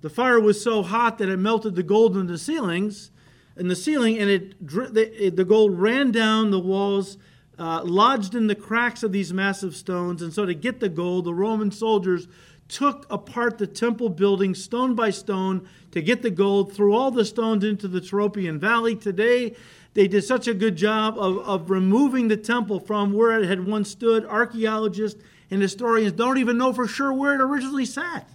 The 0.00 0.08
fire 0.08 0.40
was 0.40 0.64
so 0.64 0.82
hot 0.82 1.18
that 1.18 1.28
it 1.28 1.36
melted 1.36 1.74
the 1.74 1.82
gold 1.82 2.16
in 2.16 2.26
the 2.26 2.38
ceilings, 2.38 3.10
in 3.54 3.68
the 3.68 3.76
ceiling, 3.76 4.16
and 4.16 4.30
it, 4.30 5.36
the 5.36 5.44
gold 5.46 5.78
ran 5.78 6.10
down 6.10 6.52
the 6.52 6.58
walls, 6.58 7.18
uh, 7.58 7.82
lodged 7.84 8.34
in 8.34 8.46
the 8.46 8.54
cracks 8.54 9.02
of 9.02 9.12
these 9.12 9.34
massive 9.34 9.76
stones. 9.76 10.22
And 10.22 10.32
so, 10.32 10.46
to 10.46 10.54
get 10.54 10.80
the 10.80 10.88
gold, 10.88 11.26
the 11.26 11.34
Roman 11.34 11.70
soldiers 11.70 12.28
took 12.66 13.06
apart 13.10 13.58
the 13.58 13.66
temple 13.66 14.08
building 14.08 14.54
stone 14.54 14.94
by 14.94 15.10
stone 15.10 15.68
to 15.90 16.00
get 16.00 16.22
the 16.22 16.30
gold, 16.30 16.72
threw 16.72 16.94
all 16.94 17.10
the 17.10 17.26
stones 17.26 17.62
into 17.62 17.88
the 17.88 18.00
Tyropoeon 18.00 18.58
Valley. 18.58 18.96
Today, 18.96 19.54
they 19.96 20.06
did 20.06 20.24
such 20.24 20.46
a 20.46 20.52
good 20.52 20.76
job 20.76 21.18
of, 21.18 21.38
of 21.38 21.70
removing 21.70 22.28
the 22.28 22.36
temple 22.36 22.78
from 22.78 23.14
where 23.14 23.40
it 23.40 23.48
had 23.48 23.66
once 23.66 23.90
stood. 23.90 24.26
Archaeologists 24.26 25.18
and 25.50 25.62
historians 25.62 26.12
don't 26.12 26.36
even 26.36 26.58
know 26.58 26.74
for 26.74 26.86
sure 26.86 27.14
where 27.14 27.34
it 27.34 27.40
originally 27.40 27.86
sat. 27.86 28.28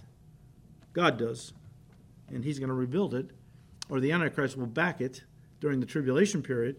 God 0.92 1.18
does. 1.18 1.52
And 2.28 2.44
He's 2.44 2.58
going 2.58 2.68
to 2.68 2.74
rebuild 2.74 3.14
it, 3.14 3.30
or 3.88 4.00
the 4.00 4.10
Antichrist 4.10 4.56
will 4.56 4.66
back 4.66 5.00
it 5.00 5.22
during 5.60 5.78
the 5.78 5.86
tribulation 5.86 6.42
period. 6.42 6.74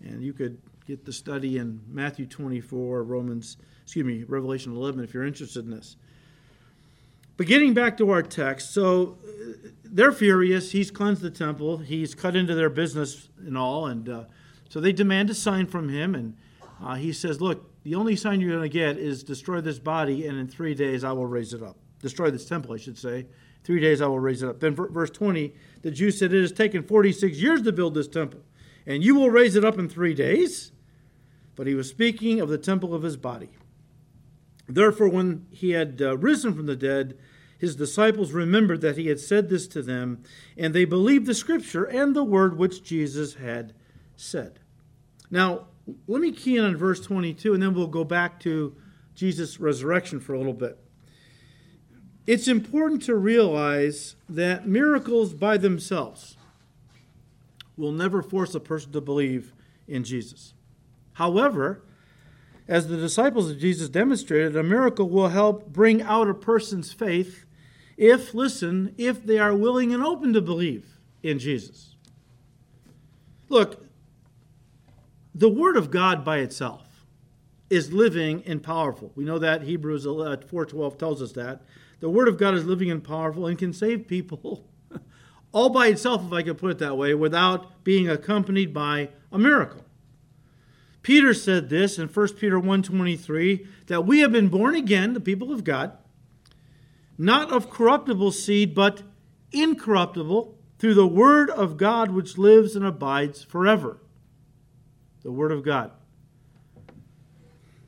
And 0.00 0.22
you 0.22 0.32
could 0.32 0.62
get 0.86 1.04
the 1.04 1.12
study 1.12 1.58
in 1.58 1.80
Matthew 1.88 2.24
24, 2.24 3.02
Romans, 3.02 3.56
excuse 3.82 4.06
me, 4.06 4.22
Revelation 4.22 4.76
11 4.76 5.02
if 5.02 5.12
you're 5.12 5.26
interested 5.26 5.64
in 5.64 5.72
this. 5.72 5.96
But 7.36 7.48
getting 7.48 7.74
back 7.74 7.96
to 7.96 8.10
our 8.10 8.22
text, 8.22 8.72
so 8.72 9.18
they're 9.92 10.12
furious. 10.12 10.72
He's 10.72 10.90
cleansed 10.90 11.22
the 11.22 11.30
temple. 11.30 11.78
He's 11.78 12.14
cut 12.14 12.36
into 12.36 12.54
their 12.54 12.70
business 12.70 13.28
and 13.38 13.58
all, 13.58 13.86
and 13.86 14.08
uh, 14.08 14.24
so 14.68 14.80
they 14.80 14.92
demand 14.92 15.30
a 15.30 15.34
sign 15.34 15.66
from 15.66 15.88
him. 15.88 16.14
And 16.14 16.36
uh, 16.82 16.94
he 16.94 17.12
says, 17.12 17.40
"Look, 17.40 17.82
the 17.82 17.94
only 17.94 18.16
sign 18.16 18.40
you're 18.40 18.50
going 18.50 18.62
to 18.62 18.68
get 18.68 18.96
is 18.96 19.22
destroy 19.22 19.60
this 19.60 19.78
body, 19.78 20.26
and 20.26 20.38
in 20.38 20.48
three 20.48 20.74
days 20.74 21.04
I 21.04 21.12
will 21.12 21.26
raise 21.26 21.52
it 21.52 21.62
up. 21.62 21.76
Destroy 22.00 22.30
this 22.30 22.46
temple, 22.46 22.74
I 22.74 22.78
should 22.78 22.98
say. 22.98 23.26
Three 23.64 23.80
days 23.80 24.00
I 24.00 24.06
will 24.06 24.20
raise 24.20 24.42
it 24.42 24.48
up." 24.48 24.60
Then 24.60 24.74
verse 24.74 25.10
20, 25.10 25.52
the 25.82 25.90
Jews 25.90 26.18
said, 26.18 26.32
"It 26.32 26.40
has 26.40 26.52
taken 26.52 26.82
46 26.82 27.38
years 27.38 27.62
to 27.62 27.72
build 27.72 27.94
this 27.94 28.08
temple, 28.08 28.40
and 28.86 29.02
you 29.02 29.14
will 29.14 29.30
raise 29.30 29.56
it 29.56 29.64
up 29.64 29.78
in 29.78 29.88
three 29.88 30.14
days." 30.14 30.72
But 31.56 31.66
he 31.66 31.74
was 31.74 31.88
speaking 31.88 32.40
of 32.40 32.48
the 32.48 32.58
temple 32.58 32.94
of 32.94 33.02
his 33.02 33.16
body. 33.16 33.50
Therefore, 34.68 35.08
when 35.08 35.46
he 35.50 35.70
had 35.70 36.00
uh, 36.00 36.16
risen 36.16 36.54
from 36.54 36.66
the 36.66 36.76
dead, 36.76 37.18
his 37.60 37.76
disciples 37.76 38.32
remembered 38.32 38.80
that 38.80 38.96
he 38.96 39.08
had 39.08 39.20
said 39.20 39.50
this 39.50 39.68
to 39.68 39.82
them, 39.82 40.22
and 40.56 40.72
they 40.72 40.86
believed 40.86 41.26
the 41.26 41.34
scripture 41.34 41.84
and 41.84 42.16
the 42.16 42.24
word 42.24 42.56
which 42.56 42.82
Jesus 42.82 43.34
had 43.34 43.74
said. 44.16 44.60
Now, 45.30 45.66
let 46.08 46.22
me 46.22 46.32
key 46.32 46.56
in 46.56 46.64
on 46.64 46.76
verse 46.78 47.00
22, 47.00 47.52
and 47.52 47.62
then 47.62 47.74
we'll 47.74 47.86
go 47.86 48.02
back 48.02 48.40
to 48.40 48.74
Jesus' 49.14 49.60
resurrection 49.60 50.20
for 50.20 50.32
a 50.32 50.38
little 50.38 50.54
bit. 50.54 50.78
It's 52.26 52.48
important 52.48 53.02
to 53.02 53.14
realize 53.14 54.16
that 54.26 54.66
miracles 54.66 55.34
by 55.34 55.58
themselves 55.58 56.38
will 57.76 57.92
never 57.92 58.22
force 58.22 58.54
a 58.54 58.60
person 58.60 58.92
to 58.92 59.02
believe 59.02 59.52
in 59.86 60.02
Jesus. 60.02 60.54
However, 61.14 61.82
as 62.66 62.88
the 62.88 62.96
disciples 62.96 63.50
of 63.50 63.58
Jesus 63.58 63.90
demonstrated, 63.90 64.56
a 64.56 64.62
miracle 64.62 65.10
will 65.10 65.28
help 65.28 65.66
bring 65.66 66.00
out 66.00 66.30
a 66.30 66.34
person's 66.34 66.90
faith 66.90 67.44
if, 68.00 68.32
listen, 68.32 68.94
if 68.96 69.26
they 69.26 69.38
are 69.38 69.54
willing 69.54 69.92
and 69.92 70.02
open 70.02 70.32
to 70.32 70.40
believe 70.40 70.96
in 71.22 71.38
Jesus. 71.38 71.96
Look, 73.50 73.84
the 75.34 75.50
Word 75.50 75.76
of 75.76 75.90
God 75.90 76.24
by 76.24 76.38
itself 76.38 77.04
is 77.68 77.92
living 77.92 78.42
and 78.46 78.62
powerful. 78.62 79.12
We 79.14 79.24
know 79.24 79.38
that 79.38 79.64
Hebrews 79.64 80.06
4:12 80.06 80.92
uh, 80.94 80.96
tells 80.96 81.20
us 81.20 81.32
that. 81.32 81.60
The 82.00 82.08
Word 82.08 82.26
of 82.26 82.38
God 82.38 82.54
is 82.54 82.64
living 82.64 82.90
and 82.90 83.04
powerful 83.04 83.46
and 83.46 83.58
can 83.58 83.74
save 83.74 84.08
people 84.08 84.64
all 85.52 85.68
by 85.68 85.88
itself, 85.88 86.24
if 86.24 86.32
I 86.32 86.42
could 86.42 86.56
put 86.56 86.70
it 86.70 86.78
that 86.78 86.96
way, 86.96 87.12
without 87.12 87.84
being 87.84 88.08
accompanied 88.08 88.72
by 88.72 89.10
a 89.30 89.38
miracle. 89.38 89.84
Peter 91.02 91.34
said 91.34 91.68
this 91.68 91.98
in 91.98 92.08
1 92.08 92.28
Peter 92.38 92.58
1:23 92.58 93.66
that 93.88 94.06
we 94.06 94.20
have 94.20 94.32
been 94.32 94.48
born 94.48 94.74
again, 94.74 95.12
the 95.12 95.20
people 95.20 95.52
of 95.52 95.64
God, 95.64 95.98
not 97.20 97.52
of 97.52 97.68
corruptible 97.68 98.32
seed, 98.32 98.74
but 98.74 99.02
incorruptible, 99.52 100.56
through 100.78 100.94
the 100.94 101.06
Word 101.06 101.50
of 101.50 101.76
God 101.76 102.10
which 102.10 102.38
lives 102.38 102.74
and 102.74 102.84
abides 102.84 103.44
forever. 103.44 103.98
The 105.22 105.30
Word 105.30 105.52
of 105.52 105.62
God. 105.62 105.90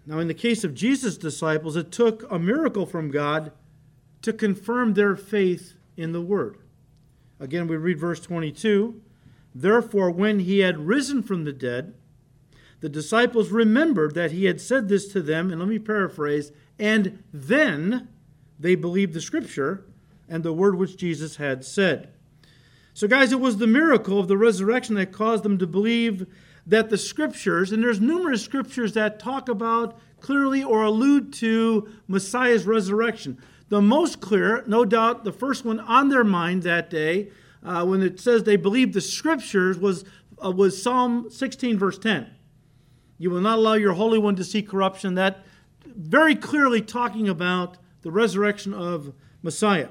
Now, 0.05 0.19
in 0.19 0.29
the 0.29 0.35
case 0.35 0.65
of 0.65 0.75
Jesus' 0.75 1.17
disciples, 1.17 1.77
it 1.77 1.91
took 1.91 2.31
a 2.31 2.39
miracle 2.39 2.85
from 2.85 3.11
God 3.11 3.53
to 4.21 4.35
confirm 4.35 4.93
their 4.93 5.17
faith 5.17 5.75
in 5.97 6.13
the 6.13 6.21
Word. 6.21 6.59
Again, 7.41 7.67
we 7.67 7.77
read 7.77 7.99
verse 7.99 8.21
22. 8.21 9.01
Therefore, 9.55 10.11
when 10.11 10.41
he 10.41 10.59
had 10.59 10.87
risen 10.87 11.23
from 11.23 11.45
the 11.45 11.53
dead, 11.55 11.95
the 12.81 12.91
disciples 12.91 13.51
remembered 13.51 14.15
that 14.15 14.33
he 14.33 14.45
had 14.45 14.61
said 14.61 14.91
this 14.91 15.09
to 15.09 15.23
them, 15.23 15.51
and 15.51 15.59
let 15.59 15.69
me 15.71 15.79
paraphrase, 15.79 16.53
and 16.79 17.23
then 17.33 18.09
they 18.63 18.75
believed 18.75 19.13
the 19.13 19.21
scripture 19.21 19.85
and 20.29 20.43
the 20.43 20.53
word 20.53 20.77
which 20.77 20.97
Jesus 20.97 21.37
had 21.37 21.65
said. 21.65 22.13
So, 22.95 23.09
guys, 23.09 23.33
it 23.33 23.41
was 23.41 23.57
the 23.57 23.67
miracle 23.67 24.21
of 24.21 24.29
the 24.29 24.37
resurrection 24.37 24.95
that 24.97 25.13
caused 25.13 25.43
them 25.43 25.59
to 25.59 25.67
believe 25.67 26.27
that 26.67 26.91
the 26.91 26.99
scriptures, 26.99 27.73
and 27.73 27.83
there's 27.83 28.01
numerous 28.01 28.43
scriptures 28.43 28.93
that 28.93 29.19
talk 29.19 29.49
about 29.49 29.99
clearly 30.21 30.63
or 30.63 30.85
allude 30.85 31.33
to 31.33 31.89
Messiah's 32.07 32.67
resurrection. 32.67 33.43
The 33.69 33.83
most 33.83 34.21
clear, 34.21 34.63
no 34.67 34.85
doubt, 34.85 35.25
the 35.25 35.33
first 35.33 35.65
one 35.65 35.81
on 35.81 36.09
their 36.09 36.25
mind 36.25 36.63
that 36.63 36.89
day, 36.89 37.31
uh, 37.65 37.85
when 37.85 38.03
it 38.03 38.21
says 38.21 38.45
they 38.45 38.57
believed 38.57 38.93
the 38.93 39.01
scriptures, 39.01 39.79
was, 39.79 40.05
uh, 40.45 40.51
was 40.51 40.81
Psalm 40.81 41.31
16, 41.31 41.79
verse 41.79 41.99
10. 41.99 42.31
You 43.19 43.31
will 43.31 43.41
not 43.41 43.59
allow 43.59 43.75
your 43.75 43.95
Holy 43.95 44.19
One 44.19 44.37
to 44.37 44.45
see 44.45 44.63
corruption. 44.63 45.15
That 45.15 45.45
very 45.87 46.35
clearly 46.35 46.81
talking 46.81 47.29
about 47.29 47.79
the 48.03 48.11
resurrection 48.11 48.75
of 48.75 49.13
Messiah. 49.43 49.89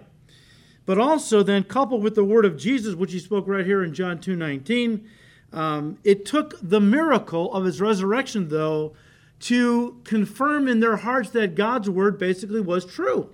But 0.86 0.98
also 0.98 1.44
then 1.44 1.64
coupled 1.64 2.04
with 2.04 2.16
the 2.16 2.24
word 2.24 2.46
of 2.46 2.58
Jesus, 2.58 2.96
which 2.96 3.12
he 3.12 3.20
spoke 3.20 3.48
right 3.48 3.66
here 3.66 3.84
in 3.84 3.94
John 3.94 4.20
2 4.20 4.36
19, 4.36 5.08
um, 5.54 5.98
it 6.04 6.26
took 6.26 6.56
the 6.62 6.80
miracle 6.80 7.54
of 7.54 7.66
his 7.66 7.82
resurrection, 7.82 8.50
though, 8.50 8.94
to 9.42 10.00
confirm 10.04 10.68
in 10.68 10.80
their 10.80 10.98
hearts 10.98 11.30
that 11.32 11.56
God's 11.56 11.90
word 11.90 12.18
basically 12.18 12.62
was 12.62 12.86
true. 12.86 13.30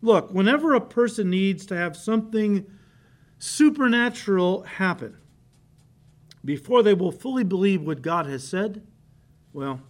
Look, 0.00 0.32
whenever 0.32 0.74
a 0.74 0.80
person 0.80 1.30
needs 1.30 1.66
to 1.66 1.76
have 1.76 1.96
something 1.96 2.66
supernatural 3.38 4.62
happen 4.62 5.16
before 6.44 6.82
they 6.82 6.94
will 6.94 7.12
fully 7.12 7.44
believe 7.44 7.82
what 7.82 8.02
God 8.02 8.26
has 8.26 8.46
said, 8.46 8.86
well, 9.52 9.80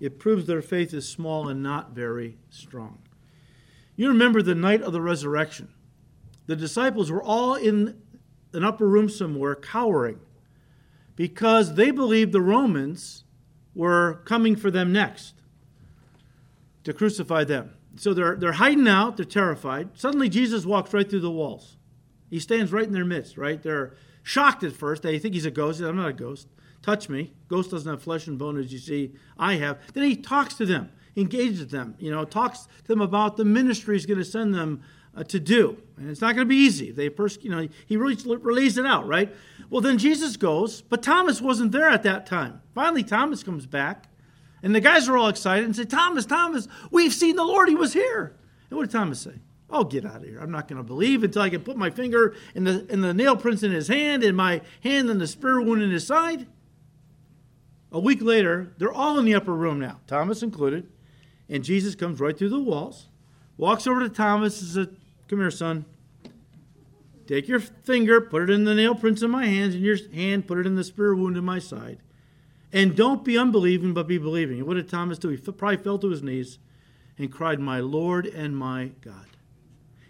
it 0.00 0.18
proves 0.18 0.46
their 0.46 0.62
faith 0.62 0.94
is 0.94 1.08
small 1.08 1.48
and 1.48 1.62
not 1.62 1.90
very 1.90 2.38
strong. 2.50 2.98
You 3.96 4.08
remember 4.08 4.42
the 4.42 4.54
night 4.54 4.82
of 4.82 4.92
the 4.92 5.00
resurrection. 5.00 5.68
The 6.46 6.56
disciples 6.56 7.10
were 7.10 7.22
all 7.22 7.54
in 7.54 8.00
an 8.52 8.64
upper 8.64 8.88
room 8.88 9.08
somewhere 9.08 9.54
cowering 9.54 10.20
because 11.16 11.74
they 11.74 11.90
believed 11.90 12.32
the 12.32 12.40
Romans 12.40 13.24
were 13.74 14.22
coming 14.24 14.56
for 14.56 14.70
them 14.70 14.92
next 14.92 15.34
to 16.84 16.92
crucify 16.92 17.44
them. 17.44 17.74
So 17.96 18.14
they're, 18.14 18.36
they're 18.36 18.52
hiding 18.52 18.88
out, 18.88 19.16
they're 19.16 19.26
terrified. 19.26 19.90
Suddenly, 19.94 20.28
Jesus 20.28 20.64
walks 20.64 20.94
right 20.94 21.08
through 21.08 21.20
the 21.20 21.30
walls. 21.30 21.76
He 22.30 22.38
stands 22.38 22.72
right 22.72 22.86
in 22.86 22.92
their 22.92 23.04
midst, 23.04 23.36
right? 23.36 23.60
They're 23.62 23.94
shocked 24.22 24.62
at 24.62 24.72
first. 24.72 25.02
They 25.02 25.18
think 25.18 25.34
he's 25.34 25.46
a 25.46 25.50
ghost. 25.50 25.80
I'm 25.80 25.96
not 25.96 26.08
a 26.08 26.12
ghost. 26.12 26.48
Touch 26.88 27.10
me. 27.10 27.30
Ghost 27.48 27.70
doesn't 27.70 27.90
have 27.90 28.00
flesh 28.00 28.28
and 28.28 28.38
bone 28.38 28.58
as 28.58 28.72
you 28.72 28.78
see 28.78 29.12
I 29.38 29.56
have. 29.56 29.78
Then 29.92 30.04
he 30.04 30.16
talks 30.16 30.54
to 30.54 30.64
them, 30.64 30.90
engages 31.16 31.68
them, 31.68 31.94
you 31.98 32.10
know, 32.10 32.24
talks 32.24 32.60
to 32.60 32.88
them 32.88 33.02
about 33.02 33.36
the 33.36 33.44
ministry 33.44 33.94
he's 33.94 34.06
going 34.06 34.16
to 34.16 34.24
send 34.24 34.54
them 34.54 34.80
uh, 35.14 35.22
to 35.24 35.38
do. 35.38 35.76
And 35.98 36.08
it's 36.08 36.22
not 36.22 36.34
going 36.34 36.46
to 36.46 36.48
be 36.48 36.56
easy. 36.56 36.90
They 36.90 37.10
first, 37.10 37.44
you 37.44 37.50
know, 37.50 37.68
he 37.84 37.98
really 37.98 38.14
lays 38.14 38.78
it 38.78 38.86
out, 38.86 39.06
right? 39.06 39.30
Well, 39.68 39.82
then 39.82 39.98
Jesus 39.98 40.38
goes, 40.38 40.80
but 40.80 41.02
Thomas 41.02 41.42
wasn't 41.42 41.72
there 41.72 41.90
at 41.90 42.04
that 42.04 42.24
time. 42.24 42.62
Finally, 42.74 43.04
Thomas 43.04 43.42
comes 43.42 43.66
back, 43.66 44.08
and 44.62 44.74
the 44.74 44.80
guys 44.80 45.10
are 45.10 45.18
all 45.18 45.28
excited 45.28 45.66
and 45.66 45.76
say, 45.76 45.84
Thomas, 45.84 46.24
Thomas, 46.24 46.68
we've 46.90 47.12
seen 47.12 47.36
the 47.36 47.44
Lord. 47.44 47.68
He 47.68 47.74
was 47.74 47.92
here. 47.92 48.34
And 48.70 48.78
what 48.78 48.84
did 48.84 48.92
Thomas 48.92 49.20
say? 49.20 49.34
Oh, 49.68 49.84
get 49.84 50.06
out 50.06 50.22
of 50.22 50.24
here. 50.24 50.38
I'm 50.40 50.50
not 50.50 50.68
going 50.68 50.78
to 50.78 50.82
believe 50.82 51.22
until 51.22 51.42
I 51.42 51.50
can 51.50 51.60
put 51.60 51.76
my 51.76 51.90
finger 51.90 52.34
in 52.54 52.64
the, 52.64 52.90
in 52.90 53.02
the 53.02 53.12
nail 53.12 53.36
prints 53.36 53.62
in 53.62 53.72
his 53.72 53.88
hand 53.88 54.24
and 54.24 54.34
my 54.34 54.62
hand 54.82 55.10
in 55.10 55.18
the 55.18 55.26
spear 55.26 55.60
wound 55.60 55.82
in 55.82 55.90
his 55.90 56.06
side. 56.06 56.46
A 57.90 57.98
week 57.98 58.20
later, 58.20 58.72
they're 58.78 58.92
all 58.92 59.18
in 59.18 59.24
the 59.24 59.34
upper 59.34 59.54
room 59.54 59.78
now, 59.78 60.00
Thomas 60.06 60.42
included. 60.42 60.90
And 61.48 61.64
Jesus 61.64 61.94
comes 61.94 62.20
right 62.20 62.36
through 62.36 62.50
the 62.50 62.60
walls, 62.60 63.06
walks 63.56 63.86
over 63.86 64.00
to 64.00 64.08
Thomas 64.08 64.60
and 64.60 64.70
says, 64.70 64.96
Come 65.28 65.38
here, 65.38 65.50
son. 65.50 65.84
Take 67.26 67.48
your 67.48 67.60
finger, 67.60 68.20
put 68.20 68.42
it 68.42 68.50
in 68.50 68.64
the 68.64 68.74
nail 68.74 68.94
prints 68.94 69.22
in 69.22 69.30
my 69.30 69.44
hands, 69.44 69.74
and 69.74 69.84
your 69.84 69.98
hand, 70.14 70.46
put 70.46 70.58
it 70.58 70.66
in 70.66 70.76
the 70.76 70.84
spear 70.84 71.14
wound 71.14 71.36
in 71.36 71.44
my 71.44 71.58
side. 71.58 71.98
And 72.72 72.96
don't 72.96 73.24
be 73.24 73.38
unbelieving, 73.38 73.92
but 73.92 74.06
be 74.06 74.18
believing. 74.18 74.64
what 74.66 74.74
did 74.74 74.88
Thomas 74.88 75.18
do? 75.18 75.28
He 75.28 75.36
probably 75.36 75.76
fell 75.76 75.98
to 75.98 76.10
his 76.10 76.22
knees 76.22 76.58
and 77.18 77.32
cried, 77.32 77.60
My 77.60 77.80
Lord 77.80 78.26
and 78.26 78.56
my 78.56 78.92
God. 79.02 79.26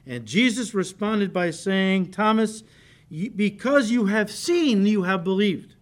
And 0.06 0.26
Jesus 0.26 0.74
responded 0.74 1.32
by 1.32 1.50
saying, 1.50 2.10
Thomas, 2.10 2.62
because 3.10 3.90
you 3.90 4.06
have 4.06 4.30
seen, 4.30 4.86
you 4.86 5.02
have 5.02 5.22
believed. 5.22 5.74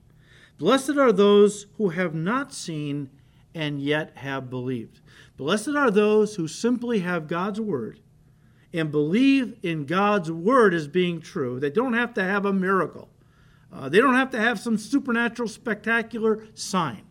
Blessed 0.59 0.97
are 0.97 1.12
those 1.12 1.66
who 1.77 1.90
have 1.90 2.14
not 2.14 2.53
seen 2.53 3.11
and 3.55 3.81
yet 3.81 4.12
have 4.16 4.51
believed. 4.51 5.01
Blessed 5.37 5.71
are 5.71 5.90
those 5.90 6.37
who 6.37 6.49
simply 6.49 7.01
have 7.01 7.29
God's 7.29 7.61
word 7.61 8.01
and 8.73 8.90
believe 8.90 9.57
in 9.62 9.87
God's 9.87 10.31
word 10.31 10.75
as 10.75 10.88
being 10.88 11.21
true. 11.21 11.61
They 11.61 11.71
don't 11.71 11.95
have 11.95 12.14
to 12.14 12.23
have 12.23 12.45
a 12.45 12.53
miracle, 12.53 13.09
uh, 13.73 13.88
they 13.88 13.99
don't 13.99 14.14
have 14.14 14.31
to 14.31 14.40
have 14.40 14.59
some 14.59 14.79
supernatural, 14.79 15.49
spectacular 15.49 16.47
sign. 16.55 17.03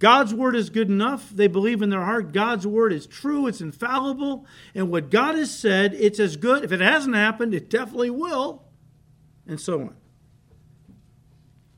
God's 0.00 0.34
word 0.34 0.56
is 0.56 0.70
good 0.70 0.90
enough. 0.90 1.30
They 1.30 1.46
believe 1.46 1.80
in 1.80 1.88
their 1.88 2.04
heart 2.04 2.32
God's 2.32 2.66
word 2.66 2.92
is 2.92 3.06
true, 3.06 3.46
it's 3.46 3.60
infallible, 3.60 4.44
and 4.74 4.90
what 4.90 5.10
God 5.10 5.36
has 5.36 5.56
said, 5.56 5.94
it's 5.94 6.18
as 6.18 6.36
good. 6.36 6.64
If 6.64 6.72
it 6.72 6.80
hasn't 6.80 7.14
happened, 7.14 7.54
it 7.54 7.70
definitely 7.70 8.10
will, 8.10 8.64
and 9.46 9.60
so 9.60 9.80
on. 9.80 9.96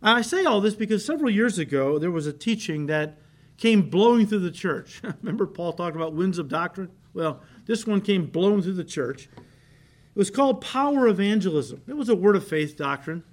I 0.06 0.22
say 0.22 0.44
all 0.44 0.60
this 0.60 0.76
because 0.76 1.04
several 1.04 1.30
years 1.30 1.58
ago 1.58 1.98
there 1.98 2.10
was 2.12 2.26
a 2.26 2.32
teaching 2.32 2.86
that 2.86 3.18
came 3.56 3.90
blowing 3.90 4.26
through 4.26 4.40
the 4.40 4.50
church. 4.50 5.02
Remember, 5.22 5.46
Paul 5.46 5.72
talked 5.72 5.96
about 5.96 6.14
winds 6.14 6.38
of 6.38 6.48
doctrine? 6.48 6.90
Well, 7.12 7.40
this 7.66 7.86
one 7.86 8.00
came 8.00 8.26
blowing 8.26 8.62
through 8.62 8.74
the 8.74 8.84
church. 8.84 9.28
It 9.34 10.18
was 10.18 10.30
called 10.30 10.60
power 10.60 11.08
evangelism. 11.08 11.82
It 11.88 11.94
was 11.94 12.08
a 12.08 12.14
word 12.14 12.36
of 12.36 12.46
faith 12.46 12.76
doctrine. 12.76 13.24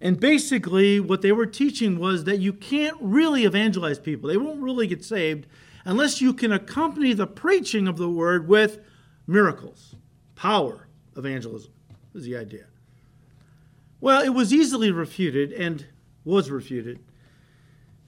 And 0.00 0.18
basically, 0.18 0.98
what 0.98 1.22
they 1.22 1.30
were 1.30 1.46
teaching 1.46 2.00
was 2.00 2.24
that 2.24 2.40
you 2.40 2.52
can't 2.52 2.96
really 3.00 3.44
evangelize 3.44 4.00
people. 4.00 4.28
They 4.28 4.36
won't 4.36 4.60
really 4.60 4.88
get 4.88 5.04
saved 5.04 5.46
unless 5.84 6.20
you 6.20 6.34
can 6.34 6.52
accompany 6.52 7.12
the 7.12 7.28
preaching 7.28 7.86
of 7.86 7.96
the 7.96 8.10
word 8.10 8.48
with 8.48 8.80
miracles. 9.28 9.94
Power 10.34 10.88
evangelism 11.16 11.70
is 12.14 12.24
the 12.24 12.36
idea. 12.36 12.64
Well, 14.02 14.20
it 14.20 14.30
was 14.30 14.52
easily 14.52 14.90
refuted 14.90 15.52
and 15.52 15.86
was 16.24 16.50
refuted 16.50 16.98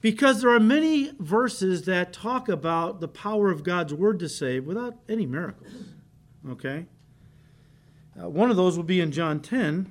because 0.01 0.41
there 0.41 0.53
are 0.53 0.59
many 0.59 1.13
verses 1.19 1.85
that 1.85 2.11
talk 2.11 2.49
about 2.49 2.99
the 2.99 3.07
power 3.07 3.49
of 3.49 3.63
God's 3.63 3.93
word 3.93 4.19
to 4.19 4.27
save 4.27 4.65
without 4.65 4.97
any 5.07 5.25
miracles. 5.25 5.71
Okay? 6.49 6.87
Uh, 8.21 8.27
one 8.27 8.49
of 8.49 8.57
those 8.57 8.75
will 8.75 8.83
be 8.83 8.99
in 8.99 9.13
John 9.13 9.39
10, 9.39 9.89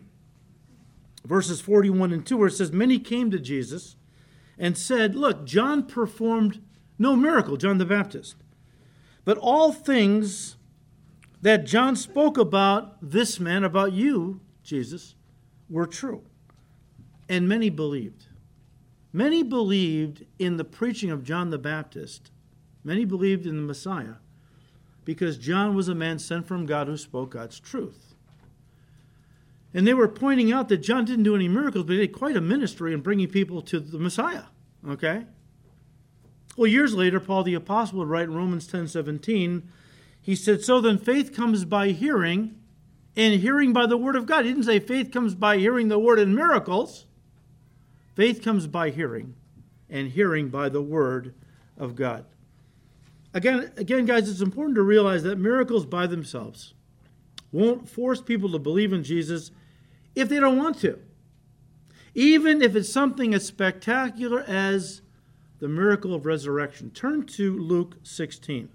verses 1.25 1.63
41 1.63 2.13
and 2.13 2.27
2, 2.27 2.37
where 2.37 2.49
it 2.49 2.53
says, 2.53 2.71
Many 2.71 2.99
came 2.99 3.31
to 3.31 3.41
Jesus 3.41 3.97
and 4.59 4.77
said, 4.77 5.15
Look, 5.15 5.47
John 5.47 5.87
performed 5.87 6.61
no 6.99 7.17
miracle, 7.17 7.57
John 7.57 7.79
the 7.79 7.87
Baptist. 7.87 8.37
But 9.25 9.39
all 9.39 9.73
things 9.73 10.57
that 11.41 11.65
John 11.65 11.97
spoke 11.97 12.37
about 12.37 12.99
this 13.01 13.41
man, 13.41 13.65
about 13.65 13.93
you, 13.93 14.43
Jesus, 14.63 15.15
were 15.75 15.87
true. 15.89 16.23
And 17.29 17.49
many 17.49 17.69
believed. 17.69 18.27
Many 19.13 19.43
believed 19.43 20.25
in 20.39 20.57
the 20.57 20.65
preaching 20.65 21.11
of 21.11 21.25
John 21.25 21.51
the 21.51 21.59
Baptist. 21.59 22.31
Many 22.85 23.05
believed 23.05 23.45
in 23.45 23.57
the 23.57 23.63
Messiah 23.63 24.15
because 25.05 25.37
John 25.37 25.75
was 25.75 25.89
a 25.89 25.95
man 25.95 26.21
sent 26.21 26.47
from 26.47 26.65
God 26.65 26.87
who 26.87 26.97
spoke 26.97 27.31
God's 27.31 27.59
truth. 27.59 28.15
And 29.75 29.85
they 29.85 29.95
were 29.95 30.07
pointing 30.07 30.53
out 30.53 30.69
that 30.69 30.79
John 30.79 31.05
didn't 31.05 31.25
do 31.25 31.35
any 31.35 31.49
miracles, 31.49 31.87
but 31.87 31.95
he 31.95 31.99
did 31.99 32.13
quite 32.13 32.37
a 32.37 32.41
ministry 32.41 32.95
in 32.95 33.01
bringing 33.01 33.29
people 33.29 33.61
to 33.63 33.81
the 33.81 33.99
Messiah. 33.99 34.45
Okay? 34.89 35.25
Well, 36.57 36.69
years 36.69 36.95
later, 36.95 37.19
Paul 37.19 37.43
the 37.43 37.55
Apostle 37.55 37.99
would 37.99 38.09
write 38.09 38.29
in 38.29 38.35
Romans 38.35 38.69
10 38.69 38.87
17, 38.87 39.69
he 40.23 40.37
said, 40.37 40.63
So 40.63 40.81
then 40.81 40.99
faith 40.99 41.35
comes 41.35 41.65
by 41.65 41.89
hearing, 41.89 42.61
and 43.17 43.41
hearing 43.41 43.73
by 43.73 43.87
the 43.87 43.97
word 43.97 44.17
of 44.17 44.27
God. 44.27 44.45
He 44.45 44.53
didn't 44.53 44.65
say 44.65 44.79
faith 44.79 45.13
comes 45.13 45.35
by 45.35 45.59
hearing 45.59 45.89
the 45.89 45.99
word 45.99 46.19
and 46.19 46.35
miracles. 46.35 47.07
Faith 48.15 48.43
comes 48.43 48.67
by 48.67 48.91
hearing, 48.91 49.35
and 49.91 50.09
hearing 50.09 50.49
by 50.49 50.69
the 50.69 50.83
word 50.83 51.35
of 51.77 51.97
God. 51.97 52.25
Again, 53.33 53.73
again, 53.77 54.05
guys, 54.05 54.29
it's 54.29 54.41
important 54.41 54.77
to 54.77 54.83
realize 54.83 55.25
that 55.25 55.39
miracles 55.39 55.85
by 55.85 56.07
themselves 56.07 56.75
won't 57.51 57.89
force 57.89 58.21
people 58.21 58.51
to 58.53 58.59
believe 58.59 58.93
in 58.93 59.03
Jesus 59.03 59.51
if 60.15 60.29
they 60.29 60.39
don't 60.39 60.59
want 60.59 60.79
to. 60.81 60.99
Even 62.15 62.63
if 62.63 62.77
it's 62.77 62.93
something 62.93 63.35
as 63.35 63.45
spectacular 63.45 64.45
as 64.47 65.03
the 65.59 65.69
miracle 65.69 66.15
of 66.15 66.27
resurrection. 66.27 66.91
Turn 66.91 67.25
to 67.27 67.57
Luke 67.59 67.97
16. 68.03 68.69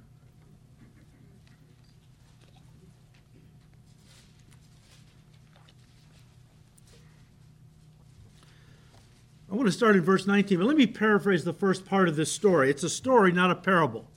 Want 9.56 9.68
to 9.68 9.72
start 9.72 9.96
in 9.96 10.04
verse 10.04 10.28
19, 10.28 10.60
but 10.60 10.68
let 10.68 10.78
me 10.78 10.86
paraphrase 10.86 11.44
the 11.44 11.54
first 11.54 11.86
part 11.86 12.08
of 12.08 12.16
this 12.16 12.32
story. 12.32 12.70
It's 12.70 12.84
a 12.84 12.90
story, 12.90 13.32
not 13.32 13.50
a 13.50 13.56
parable. 13.56 14.10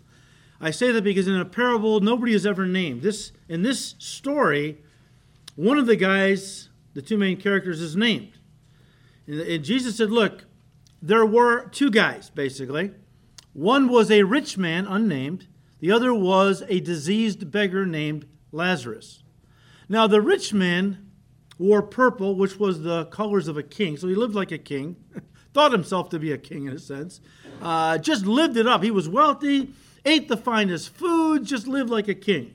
I 0.60 0.70
say 0.70 0.92
that 0.92 1.02
because 1.02 1.26
in 1.26 1.36
a 1.36 1.44
parable, 1.44 2.00
nobody 2.00 2.34
is 2.34 2.46
ever 2.46 2.66
named. 2.66 3.02
This 3.02 3.32
in 3.48 3.62
this 3.62 3.94
story, 3.98 4.78
one 5.56 5.78
of 5.78 5.86
the 5.86 5.96
guys, 5.96 6.68
the 6.94 7.02
two 7.02 7.16
main 7.16 7.36
characters, 7.36 7.80
is 7.80 7.96
named. 7.96 8.32
And 9.26 9.64
Jesus 9.64 9.96
said, 9.96 10.10
"Look, 10.10 10.44
there 11.00 11.26
were 11.26 11.68
two 11.68 11.90
guys 11.90 12.30
basically. 12.30 12.92
One 13.54 13.88
was 13.88 14.10
a 14.10 14.22
rich 14.22 14.56
man, 14.56 14.86
unnamed. 14.86 15.46
The 15.80 15.90
other 15.90 16.14
was 16.14 16.62
a 16.68 16.80
diseased 16.80 17.50
beggar 17.50 17.84
named 17.84 18.26
Lazarus. 18.52 19.22
Now 19.88 20.06
the 20.06 20.20
rich 20.20 20.52
man 20.54 21.11
wore 21.62 21.82
purple, 21.82 22.34
which 22.34 22.58
was 22.58 22.82
the 22.82 23.06
colors 23.06 23.48
of 23.48 23.56
a 23.56 23.62
king, 23.62 23.96
so 23.96 24.08
he 24.08 24.14
lived 24.14 24.34
like 24.34 24.52
a 24.52 24.58
king." 24.58 24.96
Thought 25.54 25.72
himself 25.72 26.08
to 26.10 26.18
be 26.18 26.32
a 26.32 26.38
king 26.38 26.66
in 26.66 26.72
a 26.72 26.78
sense. 26.78 27.20
Uh, 27.60 27.98
just 27.98 28.24
lived 28.24 28.56
it 28.56 28.66
up. 28.66 28.82
He 28.82 28.90
was 28.90 29.06
wealthy 29.06 29.74
ate 30.04 30.28
the 30.28 30.36
finest 30.36 30.90
food, 30.90 31.44
just 31.44 31.66
lived 31.66 31.90
like 31.90 32.08
a 32.08 32.14
king. 32.14 32.54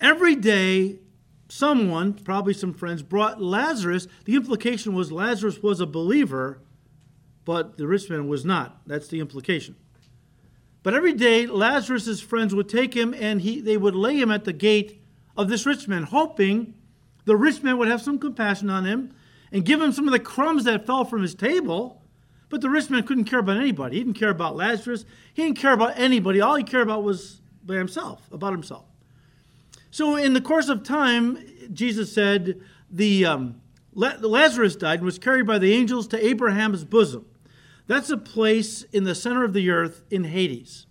Every 0.00 0.34
day, 0.34 0.98
someone, 1.48 2.14
probably 2.14 2.54
some 2.54 2.74
friends, 2.74 3.02
brought 3.02 3.40
Lazarus. 3.40 4.08
The 4.24 4.34
implication 4.34 4.94
was 4.94 5.12
Lazarus 5.12 5.62
was 5.62 5.80
a 5.80 5.86
believer, 5.86 6.60
but 7.44 7.76
the 7.76 7.86
rich 7.86 8.10
man 8.10 8.28
was 8.28 8.44
not. 8.44 8.80
That's 8.86 9.08
the 9.08 9.20
implication. 9.20 9.76
But 10.82 10.94
every 10.94 11.12
day, 11.12 11.46
Lazarus's 11.46 12.20
friends 12.20 12.54
would 12.54 12.68
take 12.68 12.94
him 12.94 13.14
and 13.14 13.40
he, 13.40 13.60
they 13.60 13.76
would 13.76 13.94
lay 13.94 14.18
him 14.18 14.32
at 14.32 14.44
the 14.44 14.52
gate 14.52 15.00
of 15.36 15.48
this 15.48 15.64
rich 15.64 15.86
man, 15.86 16.02
hoping 16.02 16.74
the 17.24 17.36
rich 17.36 17.62
man 17.62 17.78
would 17.78 17.88
have 17.88 18.02
some 18.02 18.18
compassion 18.18 18.70
on 18.70 18.84
him 18.84 19.14
and 19.50 19.64
give 19.64 19.80
him 19.80 19.92
some 19.92 20.06
of 20.06 20.12
the 20.12 20.20
crumbs 20.20 20.64
that 20.64 20.86
fell 20.86 21.04
from 21.04 21.22
his 21.22 21.34
table 21.34 22.02
but 22.52 22.60
the 22.60 22.68
rich 22.68 22.90
man 22.90 23.02
couldn't 23.04 23.24
care 23.24 23.38
about 23.38 23.56
anybody. 23.56 23.96
He 23.96 24.04
didn't 24.04 24.18
care 24.18 24.28
about 24.28 24.54
Lazarus. 24.56 25.06
He 25.32 25.42
didn't 25.42 25.56
care 25.56 25.72
about 25.72 25.98
anybody. 25.98 26.42
All 26.42 26.54
he 26.54 26.62
cared 26.62 26.82
about 26.82 27.02
was 27.02 27.40
by 27.64 27.76
himself, 27.76 28.30
about 28.30 28.52
himself. 28.52 28.84
So, 29.90 30.16
in 30.16 30.34
the 30.34 30.40
course 30.42 30.68
of 30.68 30.82
time, 30.82 31.38
Jesus 31.72 32.12
said, 32.12 32.60
the 32.90 33.24
um, 33.24 33.62
Lazarus 33.94 34.76
died 34.76 34.98
and 34.98 35.06
was 35.06 35.18
carried 35.18 35.46
by 35.46 35.58
the 35.58 35.72
angels 35.72 36.06
to 36.08 36.22
Abraham's 36.22 36.84
bosom. 36.84 37.24
That's 37.86 38.10
a 38.10 38.18
place 38.18 38.82
in 38.92 39.04
the 39.04 39.14
center 39.14 39.44
of 39.44 39.54
the 39.54 39.70
earth 39.70 40.02
in 40.10 40.24
Hades. 40.24 40.84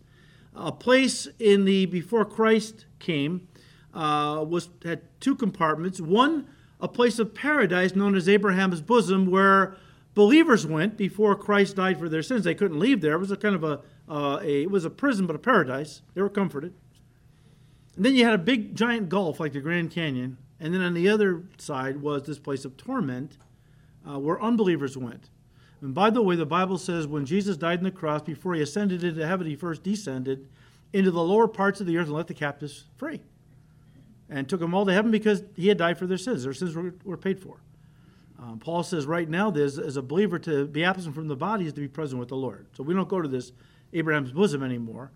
A 0.55 0.71
place 0.71 1.27
in 1.37 1.65
the 1.65 1.85
before 1.85 2.25
Christ 2.25 2.85
came 2.97 3.47
uh, 3.93 4.43
was 4.47 4.69
had 4.83 5.01
two 5.19 5.35
compartments. 5.35 5.99
One, 5.99 6.47
a 6.79 6.87
place 6.87 7.19
of 7.19 7.33
paradise 7.33 7.95
known 7.95 8.15
as 8.15 8.27
Abraham's 8.27 8.81
bosom, 8.81 9.29
where 9.29 9.75
believers 10.13 10.65
went 10.65 10.97
before 10.97 11.35
Christ 11.35 11.75
died 11.75 11.99
for 11.99 12.09
their 12.09 12.23
sins. 12.23 12.43
They 12.43 12.55
couldn't 12.55 12.79
leave 12.79 13.01
there. 13.01 13.13
It 13.13 13.19
was 13.19 13.31
a 13.31 13.37
kind 13.37 13.55
of 13.55 13.63
a, 13.63 13.81
uh, 14.09 14.39
a 14.41 14.63
it 14.63 14.71
was 14.71 14.85
a 14.85 14.89
prison, 14.89 15.27
but 15.27 15.35
a 15.35 15.39
paradise. 15.39 16.01
They 16.13 16.21
were 16.21 16.29
comforted. 16.29 16.73
And 17.95 18.05
then 18.05 18.15
you 18.15 18.23
had 18.23 18.33
a 18.33 18.39
big 18.39 18.75
giant 18.75 19.09
gulf 19.09 19.39
like 19.39 19.53
the 19.53 19.59
Grand 19.59 19.91
Canyon, 19.91 20.37
and 20.59 20.73
then 20.73 20.81
on 20.81 20.93
the 20.93 21.09
other 21.09 21.43
side 21.57 22.01
was 22.01 22.23
this 22.23 22.39
place 22.39 22.65
of 22.65 22.77
torment 22.77 23.37
uh, 24.09 24.17
where 24.17 24.41
unbelievers 24.41 24.97
went. 24.97 25.29
And 25.81 25.93
by 25.93 26.11
the 26.11 26.21
way, 26.21 26.35
the 26.35 26.45
Bible 26.45 26.77
says 26.77 27.07
when 27.07 27.25
Jesus 27.25 27.57
died 27.57 27.79
on 27.79 27.83
the 27.83 27.91
cross, 27.91 28.21
before 28.21 28.53
he 28.53 28.61
ascended 28.61 29.03
into 29.03 29.25
heaven, 29.25 29.47
he 29.47 29.55
first 29.55 29.83
descended 29.83 30.47
into 30.93 31.11
the 31.11 31.23
lower 31.23 31.47
parts 31.47 31.81
of 31.81 31.87
the 31.87 31.97
earth 31.97 32.07
and 32.07 32.15
let 32.15 32.27
the 32.27 32.33
captives 32.33 32.85
free. 32.97 33.21
And 34.31 34.47
took 34.47 34.61
them 34.61 34.73
all 34.73 34.85
to 34.85 34.93
heaven 34.93 35.11
because 35.11 35.43
he 35.55 35.67
had 35.67 35.77
died 35.77 35.99
for 35.99 36.07
their 36.07 36.17
sins. 36.17 36.43
Their 36.43 36.53
sins 36.53 36.73
were, 36.73 36.95
were 37.03 37.17
paid 37.17 37.39
for. 37.39 37.61
Um, 38.39 38.57
Paul 38.57 38.81
says 38.81 39.05
right 39.05 39.29
now, 39.29 39.51
this, 39.51 39.77
as 39.77 39.97
a 39.97 40.01
believer, 40.01 40.39
to 40.39 40.65
be 40.65 40.83
absent 40.83 41.13
from 41.13 41.27
the 41.27 41.35
body 41.35 41.67
is 41.67 41.73
to 41.73 41.81
be 41.81 41.87
present 41.87 42.19
with 42.19 42.29
the 42.29 42.35
Lord. 42.35 42.65
So 42.75 42.81
we 42.81 42.93
don't 42.93 43.09
go 43.09 43.21
to 43.21 43.27
this 43.27 43.51
Abraham's 43.93 44.31
bosom 44.31 44.63
anymore. 44.63 45.11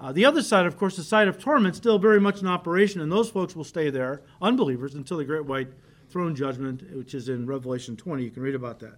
Uh, 0.00 0.10
the 0.10 0.24
other 0.24 0.42
side, 0.42 0.66
of 0.66 0.76
course, 0.76 0.96
the 0.96 1.04
side 1.04 1.28
of 1.28 1.38
torment, 1.38 1.76
still 1.76 2.00
very 2.00 2.20
much 2.20 2.40
in 2.40 2.48
operation, 2.48 3.00
and 3.00 3.12
those 3.12 3.30
folks 3.30 3.54
will 3.54 3.64
stay 3.64 3.90
there, 3.90 4.22
unbelievers, 4.42 4.94
until 4.94 5.18
the 5.18 5.24
great 5.24 5.44
white 5.44 5.68
throne 6.08 6.34
judgment, 6.34 6.82
which 6.96 7.14
is 7.14 7.28
in 7.28 7.46
Revelation 7.46 7.96
20. 7.96 8.24
You 8.24 8.30
can 8.30 8.42
read 8.42 8.56
about 8.56 8.80
that. 8.80 8.94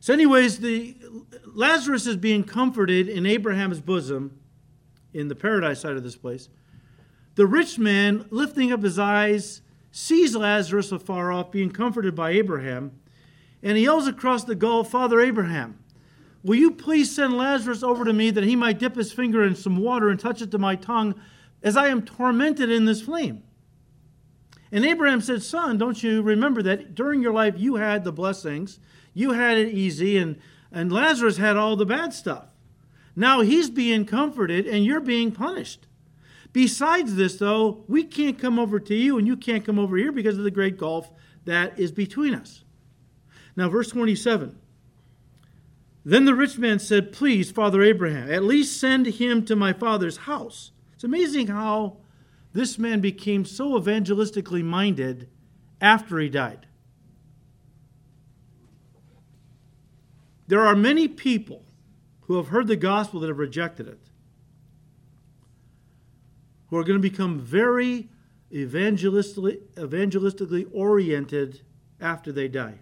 So, 0.00 0.12
anyways, 0.12 0.58
the 0.58 0.96
Lazarus 1.46 2.08
is 2.08 2.16
being 2.16 2.42
comforted 2.42 3.08
in 3.08 3.26
Abraham's 3.26 3.80
bosom 3.80 4.40
in 5.14 5.28
the 5.28 5.36
paradise 5.36 5.80
side 5.80 5.94
of 5.94 6.02
this 6.02 6.16
place. 6.16 6.48
The 7.34 7.46
rich 7.46 7.78
man, 7.78 8.26
lifting 8.30 8.72
up 8.72 8.82
his 8.82 8.98
eyes, 8.98 9.62
sees 9.90 10.36
Lazarus 10.36 10.92
afar 10.92 11.32
off 11.32 11.50
being 11.50 11.70
comforted 11.70 12.14
by 12.14 12.30
Abraham, 12.30 12.92
and 13.62 13.76
he 13.76 13.84
yells 13.84 14.06
across 14.06 14.44
the 14.44 14.54
gulf, 14.54 14.90
Father 14.90 15.20
Abraham, 15.20 15.78
will 16.42 16.56
you 16.56 16.72
please 16.72 17.14
send 17.14 17.36
Lazarus 17.36 17.82
over 17.82 18.04
to 18.04 18.12
me 18.12 18.30
that 18.30 18.44
he 18.44 18.56
might 18.56 18.78
dip 18.78 18.96
his 18.96 19.12
finger 19.12 19.44
in 19.44 19.54
some 19.54 19.76
water 19.76 20.08
and 20.08 20.18
touch 20.18 20.42
it 20.42 20.50
to 20.50 20.58
my 20.58 20.76
tongue 20.76 21.14
as 21.62 21.76
I 21.76 21.88
am 21.88 22.02
tormented 22.02 22.70
in 22.70 22.84
this 22.84 23.02
flame? 23.02 23.42
And 24.72 24.84
Abraham 24.84 25.20
said, 25.20 25.42
Son, 25.42 25.78
don't 25.78 26.02
you 26.02 26.22
remember 26.22 26.62
that 26.62 26.94
during 26.94 27.22
your 27.22 27.32
life 27.32 27.54
you 27.58 27.76
had 27.76 28.04
the 28.04 28.12
blessings, 28.12 28.80
you 29.14 29.32
had 29.32 29.58
it 29.58 29.72
easy, 29.72 30.16
and, 30.16 30.38
and 30.72 30.90
Lazarus 30.90 31.36
had 31.36 31.56
all 31.56 31.76
the 31.76 31.86
bad 31.86 32.12
stuff. 32.12 32.46
Now 33.14 33.42
he's 33.42 33.68
being 33.68 34.06
comforted 34.06 34.66
and 34.66 34.84
you're 34.84 35.00
being 35.00 35.30
punished. 35.30 35.86
Besides 36.52 37.14
this, 37.14 37.36
though, 37.36 37.84
we 37.88 38.04
can't 38.04 38.38
come 38.38 38.58
over 38.58 38.78
to 38.78 38.94
you 38.94 39.18
and 39.18 39.26
you 39.26 39.36
can't 39.36 39.64
come 39.64 39.78
over 39.78 39.96
here 39.96 40.12
because 40.12 40.36
of 40.36 40.44
the 40.44 40.50
great 40.50 40.76
gulf 40.76 41.10
that 41.44 41.78
is 41.78 41.92
between 41.92 42.34
us. 42.34 42.64
Now, 43.56 43.68
verse 43.68 43.88
27. 43.88 44.58
Then 46.04 46.24
the 46.24 46.34
rich 46.34 46.58
man 46.58 46.78
said, 46.78 47.12
Please, 47.12 47.50
Father 47.50 47.82
Abraham, 47.82 48.30
at 48.30 48.44
least 48.44 48.78
send 48.78 49.06
him 49.06 49.44
to 49.46 49.56
my 49.56 49.72
father's 49.72 50.18
house. 50.18 50.72
It's 50.94 51.04
amazing 51.04 51.46
how 51.46 51.98
this 52.52 52.78
man 52.78 53.00
became 53.00 53.44
so 53.44 53.78
evangelistically 53.78 54.64
minded 54.64 55.28
after 55.80 56.18
he 56.18 56.28
died. 56.28 56.66
There 60.48 60.66
are 60.66 60.76
many 60.76 61.08
people 61.08 61.64
who 62.22 62.36
have 62.36 62.48
heard 62.48 62.66
the 62.66 62.76
gospel 62.76 63.20
that 63.20 63.28
have 63.28 63.38
rejected 63.38 63.88
it 63.88 64.00
who 66.72 66.78
are 66.78 66.84
going 66.84 66.98
to 66.98 67.10
become 67.10 67.38
very 67.38 68.08
evangelistically, 68.50 69.58
evangelistically 69.74 70.66
oriented 70.72 71.60
after 72.00 72.32
they 72.32 72.48
die. 72.48 72.78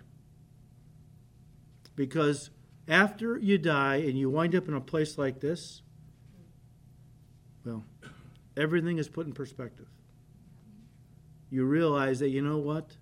Because 1.97 2.51
after 2.87 3.37
you 3.37 3.59
die 3.59 3.97
and 3.97 4.17
you 4.17 4.31
wind 4.31 4.55
up 4.55 4.69
in 4.69 4.75
a 4.75 4.81
place 4.81 5.19
like 5.19 5.41
this, 5.41 5.83
well, 7.65 7.85
everything 8.57 8.99
is 8.99 9.09
put 9.09 9.27
in 9.27 9.33
perspective. 9.33 9.89
You 11.51 11.65
realize 11.65 12.21
that, 12.21 12.29
you 12.29 12.43
know 12.43 12.59
what? 12.59 12.97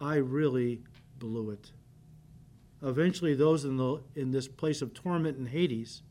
I 0.00 0.14
really 0.14 0.84
blew 1.18 1.50
it. 1.50 1.72
Eventually, 2.80 3.34
those 3.34 3.64
in, 3.64 3.76
the, 3.76 4.00
in 4.14 4.30
this 4.30 4.46
place 4.46 4.82
of 4.82 4.94
torment 4.94 5.36
in 5.36 5.46
Hades 5.46 6.02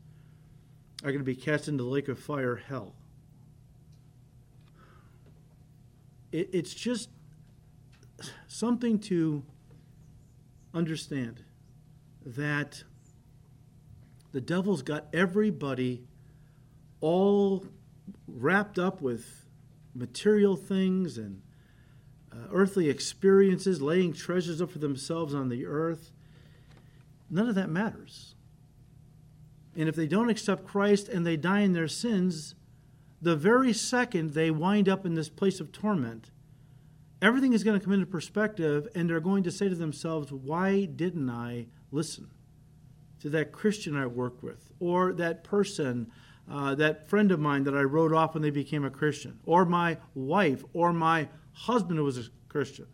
are 1.02 1.10
going 1.12 1.20
to 1.20 1.24
be 1.24 1.34
cast 1.34 1.66
into 1.66 1.84
the 1.84 1.88
lake 1.88 2.08
of 2.08 2.18
fire, 2.18 2.56
hell. 2.56 2.94
It, 6.32 6.50
it's 6.52 6.74
just 6.74 7.10
something 8.48 8.98
to 8.98 9.44
understand 10.74 11.44
that 12.24 12.82
the 14.32 14.40
devil's 14.40 14.82
got 14.82 15.06
everybody 15.12 16.02
all 17.00 17.66
wrapped 18.26 18.78
up 18.78 19.02
with 19.02 19.44
material 19.94 20.56
things 20.56 21.18
and 21.18 21.42
uh, 22.32 22.36
earthly 22.50 22.88
experiences, 22.88 23.82
laying 23.82 24.12
treasures 24.12 24.62
up 24.62 24.70
for 24.70 24.78
themselves 24.78 25.34
on 25.34 25.50
the 25.50 25.66
earth. 25.66 26.10
None 27.28 27.48
of 27.48 27.54
that 27.56 27.68
matters. 27.68 28.34
And 29.76 29.88
if 29.88 29.96
they 29.96 30.06
don't 30.06 30.30
accept 30.30 30.66
Christ 30.66 31.08
and 31.08 31.26
they 31.26 31.36
die 31.36 31.60
in 31.60 31.72
their 31.72 31.88
sins, 31.88 32.54
the 33.22 33.36
very 33.36 33.72
second 33.72 34.30
they 34.30 34.50
wind 34.50 34.88
up 34.88 35.06
in 35.06 35.14
this 35.14 35.28
place 35.28 35.60
of 35.60 35.70
torment, 35.70 36.32
everything 37.22 37.52
is 37.52 37.62
going 37.62 37.78
to 37.78 37.84
come 37.84 37.94
into 37.94 38.04
perspective 38.04 38.88
and 38.96 39.08
they're 39.08 39.20
going 39.20 39.44
to 39.44 39.50
say 39.52 39.68
to 39.68 39.76
themselves, 39.76 40.32
Why 40.32 40.84
didn't 40.84 41.30
I 41.30 41.68
listen 41.92 42.30
to 43.20 43.30
that 43.30 43.52
Christian 43.52 43.96
I 43.96 44.06
worked 44.06 44.42
with, 44.42 44.72
or 44.80 45.12
that 45.12 45.44
person, 45.44 46.10
uh, 46.50 46.74
that 46.74 47.08
friend 47.08 47.30
of 47.30 47.38
mine 47.38 47.62
that 47.62 47.76
I 47.76 47.82
wrote 47.82 48.12
off 48.12 48.34
when 48.34 48.42
they 48.42 48.50
became 48.50 48.84
a 48.84 48.90
Christian, 48.90 49.38
or 49.44 49.64
my 49.64 49.98
wife, 50.14 50.64
or 50.72 50.92
my 50.92 51.28
husband 51.52 51.98
who 51.98 52.04
was 52.04 52.18
a 52.18 52.24
Christian? 52.48 52.88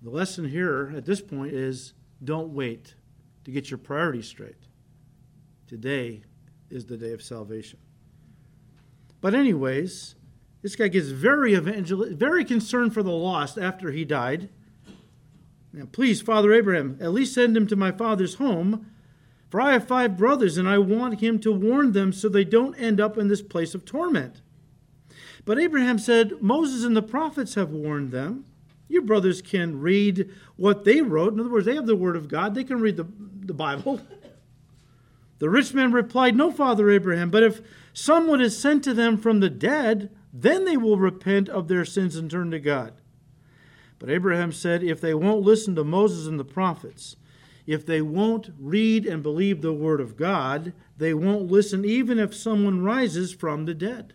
The 0.00 0.08
lesson 0.08 0.48
here 0.48 0.94
at 0.96 1.04
this 1.04 1.20
point 1.20 1.52
is 1.52 1.92
don't 2.22 2.54
wait 2.54 2.94
to 3.44 3.50
get 3.50 3.70
your 3.70 3.76
priorities 3.76 4.26
straight. 4.26 4.56
Today 5.66 6.22
is 6.74 6.86
the 6.86 6.96
day 6.96 7.12
of 7.12 7.22
salvation. 7.22 7.78
But, 9.20 9.34
anyways, 9.34 10.14
this 10.62 10.76
guy 10.76 10.88
gets 10.88 11.08
very 11.08 11.54
evangel- 11.54 12.14
very 12.14 12.44
concerned 12.44 12.92
for 12.92 13.02
the 13.02 13.10
lost 13.10 13.56
after 13.58 13.90
he 13.90 14.04
died. 14.04 14.48
Now, 15.72 15.86
please, 15.90 16.20
Father 16.20 16.52
Abraham, 16.52 16.98
at 17.00 17.12
least 17.12 17.34
send 17.34 17.56
him 17.56 17.66
to 17.66 17.76
my 17.76 17.90
father's 17.90 18.34
home, 18.34 18.86
for 19.50 19.60
I 19.60 19.72
have 19.72 19.86
five 19.86 20.16
brothers, 20.16 20.56
and 20.56 20.68
I 20.68 20.78
want 20.78 21.20
him 21.20 21.38
to 21.40 21.52
warn 21.52 21.92
them 21.92 22.12
so 22.12 22.28
they 22.28 22.44
don't 22.44 22.74
end 22.76 23.00
up 23.00 23.18
in 23.18 23.28
this 23.28 23.42
place 23.42 23.74
of 23.74 23.84
torment. 23.84 24.40
But 25.44 25.58
Abraham 25.58 25.98
said, 25.98 26.40
Moses 26.40 26.84
and 26.84 26.96
the 26.96 27.02
prophets 27.02 27.54
have 27.54 27.70
warned 27.70 28.10
them. 28.10 28.46
Your 28.88 29.02
brothers 29.02 29.42
can 29.42 29.80
read 29.80 30.30
what 30.56 30.84
they 30.84 31.02
wrote. 31.02 31.32
In 31.32 31.40
other 31.40 31.50
words, 31.50 31.66
they 31.66 31.74
have 31.74 31.86
the 31.86 31.96
word 31.96 32.16
of 32.16 32.28
God, 32.28 32.54
they 32.54 32.64
can 32.64 32.80
read 32.80 32.96
the, 32.96 33.06
the 33.40 33.54
Bible. 33.54 34.00
The 35.44 35.50
rich 35.50 35.74
man 35.74 35.92
replied, 35.92 36.36
No, 36.36 36.50
Father 36.50 36.88
Abraham, 36.88 37.28
but 37.28 37.42
if 37.42 37.60
someone 37.92 38.40
is 38.40 38.56
sent 38.56 38.82
to 38.84 38.94
them 38.94 39.18
from 39.18 39.40
the 39.40 39.50
dead, 39.50 40.08
then 40.32 40.64
they 40.64 40.78
will 40.78 40.96
repent 40.96 41.50
of 41.50 41.68
their 41.68 41.84
sins 41.84 42.16
and 42.16 42.30
turn 42.30 42.50
to 42.50 42.58
God. 42.58 42.94
But 43.98 44.08
Abraham 44.08 44.52
said, 44.52 44.82
If 44.82 45.02
they 45.02 45.12
won't 45.12 45.44
listen 45.44 45.74
to 45.74 45.84
Moses 45.84 46.26
and 46.26 46.40
the 46.40 46.46
prophets, 46.46 47.16
if 47.66 47.84
they 47.84 48.00
won't 48.00 48.54
read 48.58 49.04
and 49.04 49.22
believe 49.22 49.60
the 49.60 49.74
word 49.74 50.00
of 50.00 50.16
God, 50.16 50.72
they 50.96 51.12
won't 51.12 51.50
listen 51.50 51.84
even 51.84 52.18
if 52.18 52.34
someone 52.34 52.82
rises 52.82 53.34
from 53.34 53.66
the 53.66 53.74
dead. 53.74 54.14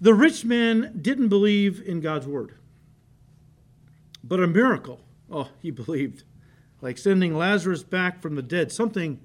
The 0.00 0.14
rich 0.14 0.44
man 0.44 0.98
didn't 1.00 1.28
believe 1.28 1.80
in 1.80 2.00
God's 2.00 2.26
word, 2.26 2.56
but 4.24 4.42
a 4.42 4.48
miracle, 4.48 4.98
oh, 5.30 5.50
he 5.62 5.70
believed. 5.70 6.24
Like 6.84 6.98
sending 6.98 7.34
Lazarus 7.34 7.82
back 7.82 8.20
from 8.20 8.34
the 8.34 8.42
dead, 8.42 8.70
something 8.70 9.18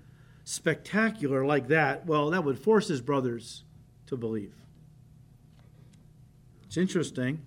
spectacular 0.46 1.46
like 1.46 1.68
that, 1.68 2.06
well, 2.06 2.30
that 2.30 2.46
would 2.46 2.58
force 2.58 2.88
his 2.88 3.02
brothers 3.02 3.66
to 4.06 4.16
believe. 4.16 4.56
It's 6.64 6.78
interesting 6.78 7.42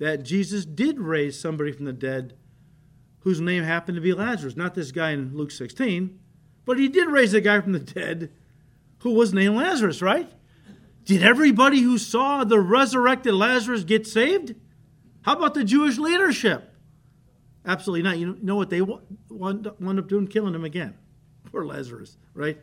that 0.00 0.22
Jesus 0.22 0.66
did 0.66 1.00
raise 1.00 1.40
somebody 1.40 1.72
from 1.72 1.86
the 1.86 1.94
dead 1.94 2.34
whose 3.20 3.40
name 3.40 3.64
happened 3.64 3.96
to 3.96 4.02
be 4.02 4.12
Lazarus. 4.12 4.54
Not 4.54 4.74
this 4.74 4.92
guy 4.92 5.12
in 5.12 5.34
Luke 5.34 5.50
16, 5.50 6.18
but 6.66 6.78
he 6.78 6.86
did 6.86 7.08
raise 7.08 7.32
a 7.32 7.40
guy 7.40 7.58
from 7.62 7.72
the 7.72 7.78
dead 7.78 8.30
who 8.98 9.14
was 9.14 9.32
named 9.32 9.56
Lazarus, 9.56 10.02
right? 10.02 10.30
Did 11.06 11.22
everybody 11.22 11.80
who 11.80 11.96
saw 11.96 12.44
the 12.44 12.60
resurrected 12.60 13.32
Lazarus 13.32 13.84
get 13.84 14.06
saved? 14.06 14.56
How 15.22 15.32
about 15.32 15.54
the 15.54 15.64
Jewish 15.64 15.96
leadership? 15.96 16.67
Absolutely 17.66 18.02
not. 18.02 18.18
You 18.18 18.38
know 18.42 18.56
what 18.56 18.70
they 18.70 18.80
wound 18.80 19.66
up 19.66 20.08
doing? 20.08 20.26
Killing 20.26 20.54
him 20.54 20.64
again. 20.64 20.96
Poor 21.52 21.64
Lazarus, 21.64 22.16
right? 22.34 22.58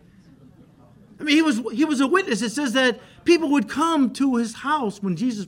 I 1.19 1.23
mean, 1.23 1.36
he 1.36 1.41
was, 1.41 1.62
he 1.71 1.86
was 1.86 2.01
a 2.01 2.08
witness. 2.08 2.41
It 2.41 2.51
says 2.51 2.73
that 2.73 2.99
people 3.23 3.49
would 3.51 3.69
come 3.69 4.12
to 4.13 4.36
his 4.36 4.55
house 4.55 5.01
when 5.01 5.15
Jesus 5.15 5.47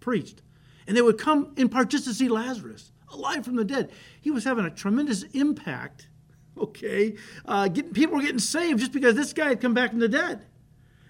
preached, 0.00 0.42
and 0.86 0.96
they 0.96 1.02
would 1.02 1.18
come 1.18 1.52
in 1.56 1.68
part 1.68 1.88
just 1.88 2.04
to 2.04 2.14
see 2.14 2.28
Lazarus 2.28 2.92
alive 3.12 3.44
from 3.44 3.56
the 3.56 3.64
dead. 3.64 3.90
He 4.20 4.30
was 4.30 4.44
having 4.44 4.64
a 4.64 4.70
tremendous 4.70 5.22
impact, 5.32 6.08
okay? 6.58 7.16
Uh, 7.44 7.68
getting, 7.68 7.92
people 7.92 8.16
were 8.16 8.22
getting 8.22 8.38
saved 8.38 8.80
just 8.80 8.92
because 8.92 9.14
this 9.14 9.32
guy 9.32 9.48
had 9.48 9.60
come 9.60 9.74
back 9.74 9.90
from 9.90 10.00
the 10.00 10.08
dead. 10.08 10.46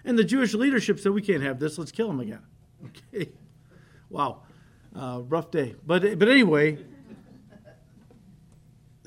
And 0.05 0.17
the 0.17 0.23
Jewish 0.23 0.53
leadership 0.53 0.99
said, 0.99 1.11
We 1.11 1.21
can't 1.21 1.43
have 1.43 1.59
this, 1.59 1.77
let's 1.77 1.91
kill 1.91 2.09
him 2.09 2.19
again. 2.19 2.41
Okay? 3.13 3.31
Wow. 4.09 4.43
Uh, 4.95 5.21
rough 5.27 5.49
day. 5.49 5.75
But, 5.85 6.19
but 6.19 6.29
anyway, 6.29 6.77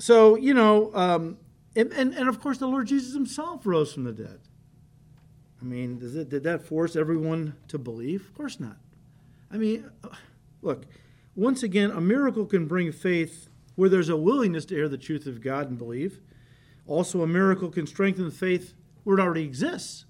so, 0.01 0.35
you 0.35 0.55
know, 0.55 0.89
um, 0.95 1.37
and, 1.75 1.93
and, 1.93 2.15
and, 2.15 2.27
of 2.27 2.41
course, 2.41 2.57
the 2.57 2.65
Lord 2.65 2.87
Jesus 2.87 3.13
himself 3.13 3.67
rose 3.67 3.93
from 3.93 4.03
the 4.03 4.11
dead. 4.11 4.39
I 5.61 5.63
mean, 5.63 5.99
it, 6.01 6.29
did 6.29 6.41
that 6.43 6.63
force 6.63 6.95
everyone 6.95 7.55
to 7.67 7.77
believe? 7.77 8.21
Of 8.21 8.33
course 8.33 8.59
not. 8.59 8.77
I 9.51 9.57
mean, 9.57 9.91
uh, 10.03 10.09
look, 10.63 10.87
once 11.35 11.61
again, 11.61 11.91
a 11.91 12.01
miracle 12.01 12.47
can 12.47 12.65
bring 12.65 12.91
faith 12.91 13.47
where 13.75 13.89
there's 13.89 14.09
a 14.09 14.17
willingness 14.17 14.65
to 14.65 14.75
hear 14.75 14.89
the 14.89 14.97
truth 14.97 15.27
of 15.27 15.39
God 15.39 15.69
and 15.69 15.77
believe. 15.77 16.19
Also, 16.87 17.21
a 17.21 17.27
miracle 17.27 17.69
can 17.69 17.85
strengthen 17.85 18.31
faith 18.31 18.73
where 19.03 19.19
it 19.19 19.21
already 19.21 19.43
exists. 19.43 20.05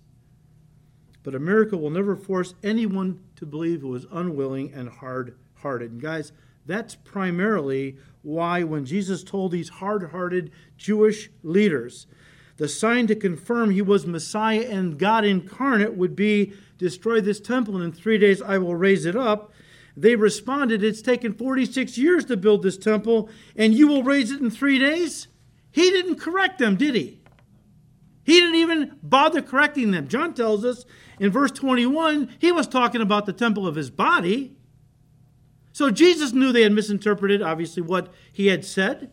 But 1.21 1.35
a 1.35 1.39
miracle 1.39 1.81
will 1.81 1.89
never 1.89 2.15
force 2.15 2.55
anyone 2.63 3.19
to 3.35 3.45
believe 3.45 3.81
who 3.81 3.93
is 3.93 4.05
unwilling 4.09 4.71
and 4.73 4.87
hard 4.87 5.37
hearted. 5.55 5.91
And 5.91 6.01
guys, 6.01 6.31
that's 6.65 6.95
primarily 6.95 7.97
why 8.21 8.63
when 8.63 8.85
Jesus 8.85 9.23
told 9.23 9.51
these 9.51 9.69
hard 9.69 10.11
hearted 10.11 10.51
Jewish 10.77 11.29
leaders, 11.43 12.07
the 12.57 12.67
sign 12.67 13.07
to 13.07 13.15
confirm 13.15 13.71
he 13.71 13.81
was 13.81 14.05
Messiah 14.05 14.67
and 14.69 14.99
God 14.99 15.25
incarnate 15.25 15.95
would 15.95 16.15
be 16.15 16.53
destroy 16.77 17.21
this 17.21 17.39
temple, 17.39 17.75
and 17.75 17.83
in 17.83 17.91
three 17.91 18.17
days 18.17 18.41
I 18.41 18.57
will 18.57 18.75
raise 18.75 19.05
it 19.05 19.15
up. 19.15 19.51
They 19.97 20.15
responded, 20.15 20.83
It's 20.83 21.01
taken 21.01 21.33
46 21.33 21.97
years 21.97 22.25
to 22.25 22.37
build 22.37 22.63
this 22.63 22.77
temple, 22.77 23.29
and 23.55 23.73
you 23.73 23.87
will 23.87 24.03
raise 24.03 24.31
it 24.31 24.41
in 24.41 24.49
three 24.49 24.79
days? 24.79 25.27
He 25.71 25.89
didn't 25.89 26.15
correct 26.15 26.59
them, 26.59 26.75
did 26.75 26.95
he? 26.95 27.19
He 28.23 28.39
didn't 28.39 28.55
even 28.55 28.97
bother 29.01 29.41
correcting 29.41 29.91
them. 29.91 30.07
John 30.07 30.33
tells 30.33 30.63
us 30.63 30.85
in 31.19 31.31
verse 31.31 31.51
21 31.51 32.35
he 32.39 32.51
was 32.51 32.67
talking 32.67 33.01
about 33.01 33.25
the 33.25 33.33
temple 33.33 33.67
of 33.67 33.75
his 33.75 33.89
body. 33.89 34.55
So 35.81 35.89
Jesus 35.89 36.31
knew 36.31 36.51
they 36.51 36.61
had 36.61 36.73
misinterpreted, 36.73 37.41
obviously, 37.41 37.81
what 37.81 38.13
he 38.31 38.45
had 38.45 38.63
said. 38.63 39.09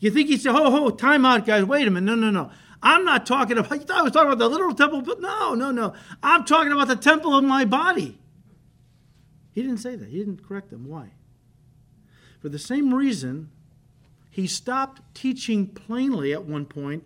You 0.00 0.10
think 0.10 0.28
he 0.28 0.36
said, 0.36 0.50
Ho, 0.50 0.68
ho, 0.68 0.90
time 0.90 1.24
out, 1.24 1.46
guys, 1.46 1.62
wait 1.62 1.86
a 1.86 1.92
minute. 1.92 2.06
No, 2.06 2.16
no, 2.16 2.32
no. 2.32 2.50
I'm 2.82 3.04
not 3.04 3.24
talking 3.24 3.56
about, 3.56 3.70
you 3.80 3.86
thought 3.86 4.00
I 4.00 4.02
was 4.02 4.10
talking 4.10 4.26
about 4.26 4.40
the 4.40 4.48
literal 4.48 4.74
temple, 4.74 5.02
but 5.02 5.20
no, 5.20 5.54
no, 5.54 5.70
no. 5.70 5.94
I'm 6.20 6.44
talking 6.44 6.72
about 6.72 6.88
the 6.88 6.96
temple 6.96 7.36
of 7.36 7.44
my 7.44 7.64
body. 7.64 8.18
He 9.52 9.62
didn't 9.62 9.78
say 9.78 9.94
that. 9.94 10.08
He 10.08 10.18
didn't 10.18 10.42
correct 10.42 10.70
them. 10.70 10.88
Why? 10.88 11.12
For 12.40 12.48
the 12.48 12.58
same 12.58 12.92
reason, 12.92 13.50
he 14.28 14.48
stopped 14.48 15.02
teaching 15.14 15.68
plainly 15.68 16.32
at 16.32 16.44
one 16.44 16.66
point 16.66 17.04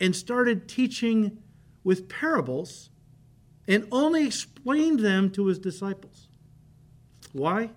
and 0.00 0.16
started 0.16 0.66
teaching 0.66 1.42
with 1.84 2.08
parables 2.08 2.88
and 3.68 3.86
only 3.92 4.26
explained 4.26 5.00
them 5.00 5.28
to 5.32 5.44
his 5.44 5.58
disciples. 5.58 6.28
Why? 7.34 7.72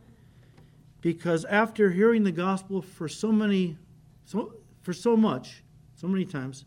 Because 1.02 1.46
after 1.46 1.92
hearing 1.92 2.24
the 2.24 2.32
gospel 2.32 2.82
for 2.82 3.08
so 3.08 3.32
many, 3.32 3.78
so, 4.26 4.54
for 4.82 4.94
so 4.94 5.16
much, 5.16 5.64
so 5.96 6.08
many 6.08 6.26
times, 6.26 6.66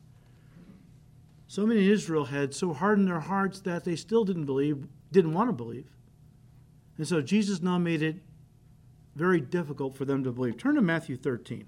so 1.47 1.67
many 1.67 1.85
in 1.85 1.91
Israel 1.91 2.25
had 2.25 2.55
so 2.55 2.73
hardened 2.73 3.09
their 3.09 3.21
hearts 3.21 3.61
that 3.61 3.85
they 3.85 3.97
still 3.97 4.25
didn't 4.25 4.47
believe, 4.47 4.87
didn't 5.11 5.35
want 5.35 5.49
to 5.49 5.53
believe. 5.53 5.91
And 6.97 7.07
so 7.07 7.21
Jesus 7.21 7.61
now 7.61 7.79
made 7.79 8.03
it 8.03 8.17
very 9.15 9.41
difficult 9.41 9.95
for 9.95 10.05
them 10.05 10.25
to 10.25 10.33
believe. 10.33 10.57
Turn 10.57 10.77
to 10.77 10.83
Matthew 10.83 11.17
13. 11.17 11.67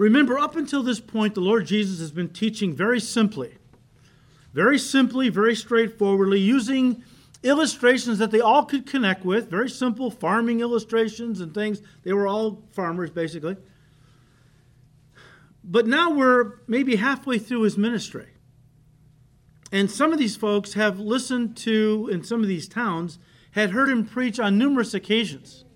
Remember, 0.00 0.38
up 0.38 0.56
until 0.56 0.82
this 0.82 0.98
point, 0.98 1.34
the 1.34 1.42
Lord 1.42 1.66
Jesus 1.66 2.00
has 2.00 2.10
been 2.10 2.30
teaching 2.30 2.72
very 2.72 3.00
simply, 3.00 3.58
very 4.54 4.78
simply, 4.78 5.28
very 5.28 5.54
straightforwardly, 5.54 6.40
using 6.40 7.04
illustrations 7.42 8.16
that 8.16 8.30
they 8.30 8.40
all 8.40 8.64
could 8.64 8.86
connect 8.86 9.26
with, 9.26 9.50
very 9.50 9.68
simple 9.68 10.10
farming 10.10 10.60
illustrations 10.60 11.42
and 11.42 11.52
things. 11.52 11.82
They 12.02 12.14
were 12.14 12.26
all 12.26 12.62
farmers, 12.72 13.10
basically. 13.10 13.58
But 15.62 15.86
now 15.86 16.12
we're 16.12 16.60
maybe 16.66 16.96
halfway 16.96 17.38
through 17.38 17.60
his 17.60 17.76
ministry. 17.76 18.28
And 19.70 19.90
some 19.90 20.14
of 20.14 20.18
these 20.18 20.34
folks 20.34 20.72
have 20.72 20.98
listened 20.98 21.58
to, 21.58 22.08
in 22.10 22.24
some 22.24 22.40
of 22.40 22.48
these 22.48 22.68
towns, 22.68 23.18
had 23.50 23.72
heard 23.72 23.90
him 23.90 24.06
preach 24.06 24.40
on 24.40 24.56
numerous 24.56 24.94
occasions 24.94 25.66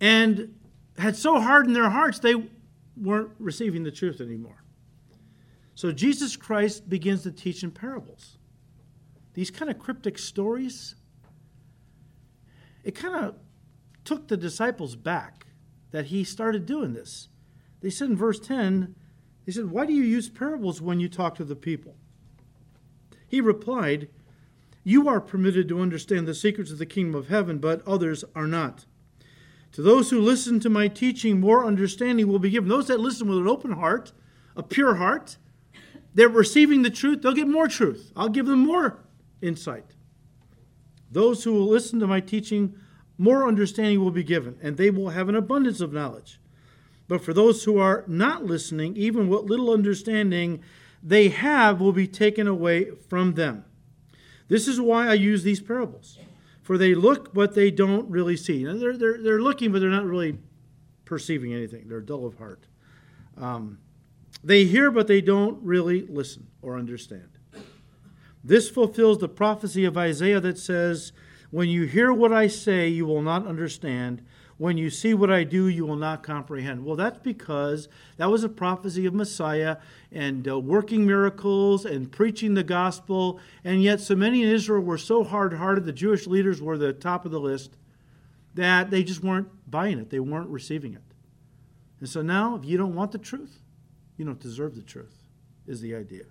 and 0.00 0.54
had 0.96 1.16
so 1.16 1.38
hardened 1.38 1.76
their 1.76 1.90
hearts 1.90 2.18
they 2.18 2.48
weren't 2.96 3.30
receiving 3.38 3.82
the 3.82 3.90
truth 3.90 4.20
anymore. 4.20 4.62
So 5.74 5.92
Jesus 5.92 6.36
Christ 6.36 6.88
begins 6.88 7.22
to 7.24 7.30
teach 7.30 7.62
in 7.62 7.70
parables. 7.70 8.38
These 9.34 9.50
kind 9.50 9.70
of 9.70 9.78
cryptic 9.78 10.18
stories, 10.18 10.94
it 12.82 12.94
kind 12.94 13.24
of 13.24 13.34
took 14.04 14.28
the 14.28 14.36
disciples 14.36 14.96
back 14.96 15.46
that 15.90 16.06
he 16.06 16.24
started 16.24 16.64
doing 16.64 16.94
this. 16.94 17.28
They 17.82 17.90
said 17.90 18.08
in 18.08 18.16
verse 18.16 18.40
10, 18.40 18.94
they 19.44 19.52
said, 19.52 19.70
Why 19.70 19.84
do 19.84 19.92
you 19.92 20.02
use 20.02 20.28
parables 20.28 20.80
when 20.80 20.98
you 20.98 21.08
talk 21.08 21.34
to 21.36 21.44
the 21.44 21.54
people? 21.54 21.96
He 23.28 23.40
replied, 23.40 24.08
You 24.82 25.08
are 25.08 25.20
permitted 25.20 25.68
to 25.68 25.80
understand 25.80 26.26
the 26.26 26.34
secrets 26.34 26.70
of 26.70 26.78
the 26.78 26.86
kingdom 26.86 27.14
of 27.14 27.28
heaven, 27.28 27.58
but 27.58 27.86
others 27.86 28.24
are 28.34 28.46
not. 28.46 28.86
To 29.76 29.82
those 29.82 30.08
who 30.08 30.22
listen 30.22 30.58
to 30.60 30.70
my 30.70 30.88
teaching, 30.88 31.38
more 31.38 31.66
understanding 31.66 32.28
will 32.28 32.38
be 32.38 32.48
given. 32.48 32.70
Those 32.70 32.86
that 32.86 32.98
listen 32.98 33.28
with 33.28 33.36
an 33.36 33.46
open 33.46 33.72
heart, 33.72 34.10
a 34.56 34.62
pure 34.62 34.94
heart, 34.94 35.36
they're 36.14 36.30
receiving 36.30 36.80
the 36.80 36.88
truth, 36.88 37.20
they'll 37.20 37.34
get 37.34 37.46
more 37.46 37.68
truth. 37.68 38.10
I'll 38.16 38.30
give 38.30 38.46
them 38.46 38.60
more 38.60 39.04
insight. 39.42 39.94
Those 41.12 41.44
who 41.44 41.52
will 41.52 41.66
listen 41.66 42.00
to 42.00 42.06
my 42.06 42.20
teaching, 42.20 42.74
more 43.18 43.46
understanding 43.46 44.00
will 44.00 44.10
be 44.10 44.24
given, 44.24 44.56
and 44.62 44.78
they 44.78 44.88
will 44.88 45.10
have 45.10 45.28
an 45.28 45.36
abundance 45.36 45.82
of 45.82 45.92
knowledge. 45.92 46.40
But 47.06 47.22
for 47.22 47.34
those 47.34 47.64
who 47.64 47.76
are 47.76 48.02
not 48.06 48.46
listening, 48.46 48.96
even 48.96 49.28
what 49.28 49.44
little 49.44 49.70
understanding 49.70 50.62
they 51.02 51.28
have 51.28 51.82
will 51.82 51.92
be 51.92 52.08
taken 52.08 52.46
away 52.46 52.92
from 53.10 53.34
them. 53.34 53.66
This 54.48 54.68
is 54.68 54.80
why 54.80 55.08
I 55.08 55.12
use 55.12 55.42
these 55.42 55.60
parables. 55.60 56.18
For 56.66 56.76
they 56.76 56.96
look, 56.96 57.32
but 57.32 57.54
they 57.54 57.70
don't 57.70 58.10
really 58.10 58.36
see. 58.36 58.64
Now, 58.64 58.76
they're, 58.76 58.96
they're, 58.96 59.22
they're 59.22 59.40
looking, 59.40 59.70
but 59.70 59.80
they're 59.80 59.88
not 59.88 60.04
really 60.04 60.36
perceiving 61.04 61.54
anything. 61.54 61.86
They're 61.86 62.00
dull 62.00 62.26
of 62.26 62.38
heart. 62.38 62.66
Um, 63.36 63.78
they 64.42 64.64
hear, 64.64 64.90
but 64.90 65.06
they 65.06 65.20
don't 65.20 65.62
really 65.62 66.02
listen 66.02 66.48
or 66.62 66.76
understand. 66.76 67.28
This 68.42 68.68
fulfills 68.68 69.18
the 69.18 69.28
prophecy 69.28 69.84
of 69.84 69.96
Isaiah 69.96 70.40
that 70.40 70.58
says, 70.58 71.12
When 71.52 71.68
you 71.68 71.84
hear 71.84 72.12
what 72.12 72.32
I 72.32 72.48
say, 72.48 72.88
you 72.88 73.06
will 73.06 73.22
not 73.22 73.46
understand. 73.46 74.26
When 74.58 74.78
you 74.78 74.88
see 74.88 75.12
what 75.12 75.30
I 75.30 75.44
do, 75.44 75.68
you 75.68 75.84
will 75.84 75.96
not 75.96 76.22
comprehend. 76.22 76.84
Well, 76.84 76.96
that's 76.96 77.18
because 77.18 77.88
that 78.16 78.30
was 78.30 78.42
a 78.42 78.48
prophecy 78.48 79.04
of 79.04 79.12
Messiah 79.12 79.76
and 80.10 80.48
uh, 80.48 80.58
working 80.58 81.06
miracles 81.06 81.84
and 81.84 82.10
preaching 82.10 82.54
the 82.54 82.64
gospel. 82.64 83.38
And 83.64 83.82
yet, 83.82 84.00
so 84.00 84.16
many 84.16 84.42
in 84.42 84.48
Israel 84.48 84.82
were 84.82 84.96
so 84.96 85.24
hard 85.24 85.54
hearted, 85.54 85.84
the 85.84 85.92
Jewish 85.92 86.26
leaders 86.26 86.62
were 86.62 86.78
the 86.78 86.94
top 86.94 87.26
of 87.26 87.32
the 87.32 87.40
list, 87.40 87.76
that 88.54 88.90
they 88.90 89.04
just 89.04 89.22
weren't 89.22 89.48
buying 89.70 89.98
it. 89.98 90.08
They 90.08 90.20
weren't 90.20 90.48
receiving 90.48 90.94
it. 90.94 91.02
And 92.00 92.08
so 92.08 92.22
now, 92.22 92.56
if 92.56 92.64
you 92.64 92.78
don't 92.78 92.94
want 92.94 93.12
the 93.12 93.18
truth, 93.18 93.60
you 94.16 94.24
don't 94.24 94.40
deserve 94.40 94.74
the 94.74 94.82
truth, 94.82 95.22
is 95.66 95.82
the 95.82 95.94
idea. 95.94 96.24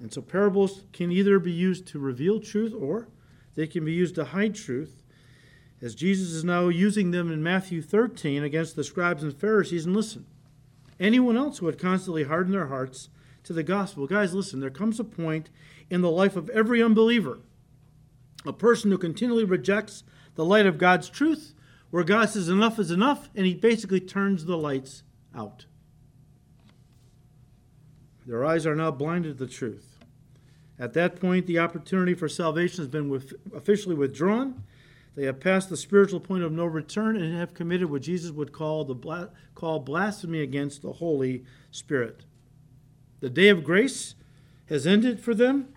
And 0.00 0.12
so 0.12 0.20
parables 0.20 0.82
can 0.92 1.10
either 1.10 1.38
be 1.38 1.52
used 1.52 1.86
to 1.88 1.98
reveal 1.98 2.40
truth 2.40 2.74
or 2.74 3.08
they 3.54 3.66
can 3.66 3.84
be 3.84 3.92
used 3.92 4.14
to 4.14 4.24
hide 4.24 4.54
truth, 4.54 4.99
as 5.82 5.94
Jesus 5.94 6.32
is 6.32 6.44
now 6.44 6.68
using 6.68 7.10
them 7.10 7.32
in 7.32 7.42
Matthew 7.42 7.80
13 7.82 8.42
against 8.42 8.76
the 8.76 8.84
scribes 8.84 9.22
and 9.22 9.34
Pharisees. 9.34 9.86
And 9.86 9.96
listen, 9.96 10.26
anyone 10.98 11.36
else 11.36 11.58
who 11.58 11.66
had 11.66 11.78
constantly 11.78 12.24
hardened 12.24 12.54
their 12.54 12.66
hearts 12.66 13.08
to 13.44 13.52
the 13.52 13.62
gospel. 13.62 14.06
Guys, 14.06 14.34
listen, 14.34 14.60
there 14.60 14.70
comes 14.70 15.00
a 15.00 15.04
point 15.04 15.50
in 15.88 16.02
the 16.02 16.10
life 16.10 16.36
of 16.36 16.50
every 16.50 16.82
unbeliever, 16.82 17.38
a 18.44 18.52
person 18.52 18.90
who 18.90 18.98
continually 18.98 19.44
rejects 19.44 20.04
the 20.34 20.44
light 20.44 20.66
of 20.66 20.78
God's 20.78 21.08
truth, 21.08 21.54
where 21.90 22.04
God 22.04 22.30
says 22.30 22.48
enough 22.48 22.78
is 22.78 22.90
enough, 22.90 23.30
and 23.34 23.46
he 23.46 23.54
basically 23.54 24.00
turns 24.00 24.44
the 24.44 24.56
lights 24.56 25.02
out. 25.34 25.66
Their 28.26 28.44
eyes 28.44 28.66
are 28.66 28.76
now 28.76 28.90
blinded 28.90 29.38
to 29.38 29.44
the 29.44 29.50
truth. 29.50 29.98
At 30.78 30.92
that 30.94 31.20
point, 31.20 31.46
the 31.46 31.58
opportunity 31.58 32.14
for 32.14 32.28
salvation 32.28 32.78
has 32.78 32.88
been 32.88 33.22
officially 33.54 33.94
withdrawn. 33.94 34.62
They 35.16 35.24
have 35.24 35.40
passed 35.40 35.68
the 35.68 35.76
spiritual 35.76 36.20
point 36.20 36.44
of 36.44 36.52
no 36.52 36.64
return 36.64 37.16
and 37.16 37.36
have 37.36 37.54
committed 37.54 37.90
what 37.90 38.02
Jesus 38.02 38.30
would 38.30 38.52
call 38.52 38.84
the 38.84 39.30
call 39.54 39.80
blasphemy 39.80 40.40
against 40.40 40.82
the 40.82 40.92
Holy 40.92 41.44
Spirit. 41.70 42.24
The 43.20 43.30
day 43.30 43.48
of 43.48 43.64
grace 43.64 44.14
has 44.68 44.86
ended 44.86 45.20
for 45.20 45.34
them, 45.34 45.74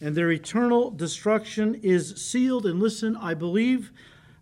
and 0.00 0.16
their 0.16 0.32
eternal 0.32 0.90
destruction 0.90 1.74
is 1.76 2.16
sealed. 2.16 2.66
And 2.66 2.80
listen, 2.80 3.14
I 3.16 3.34
believe 3.34 3.92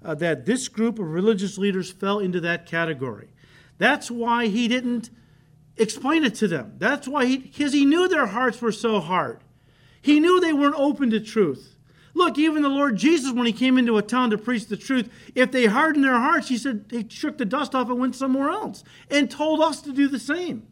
uh, 0.02 0.14
that 0.14 0.46
this 0.46 0.68
group 0.68 0.98
of 0.98 1.10
religious 1.10 1.58
leaders 1.58 1.90
fell 1.90 2.18
into 2.18 2.40
that 2.40 2.66
category. 2.66 3.28
That's 3.78 4.10
why 4.10 4.46
he 4.46 4.68
didn't 4.68 5.10
explain 5.76 6.24
it 6.24 6.34
to 6.36 6.48
them. 6.48 6.74
That's 6.78 7.08
why 7.08 7.26
he, 7.26 7.38
because 7.38 7.72
he 7.72 7.84
knew 7.84 8.08
their 8.08 8.26
hearts 8.26 8.62
were 8.62 8.72
so 8.72 9.00
hard. 9.00 9.40
He 10.00 10.20
knew 10.20 10.40
they 10.40 10.52
weren't 10.52 10.76
open 10.78 11.10
to 11.10 11.20
truth. 11.20 11.76
Look, 12.14 12.38
even 12.38 12.62
the 12.62 12.68
Lord 12.68 12.96
Jesus, 12.96 13.32
when 13.32 13.46
he 13.46 13.52
came 13.52 13.78
into 13.78 13.96
a 13.96 14.02
town 14.02 14.30
to 14.30 14.38
preach 14.38 14.66
the 14.66 14.76
truth, 14.76 15.08
if 15.34 15.52
they 15.52 15.66
hardened 15.66 16.04
their 16.04 16.18
hearts, 16.18 16.48
he 16.48 16.58
said 16.58 16.86
he 16.90 17.06
shook 17.08 17.38
the 17.38 17.44
dust 17.44 17.74
off 17.74 17.88
and 17.88 18.00
went 18.00 18.16
somewhere 18.16 18.50
else 18.50 18.82
and 19.10 19.30
told 19.30 19.60
us 19.60 19.80
to 19.82 19.92
do 19.92 20.08
the 20.08 20.18
same. 20.18 20.66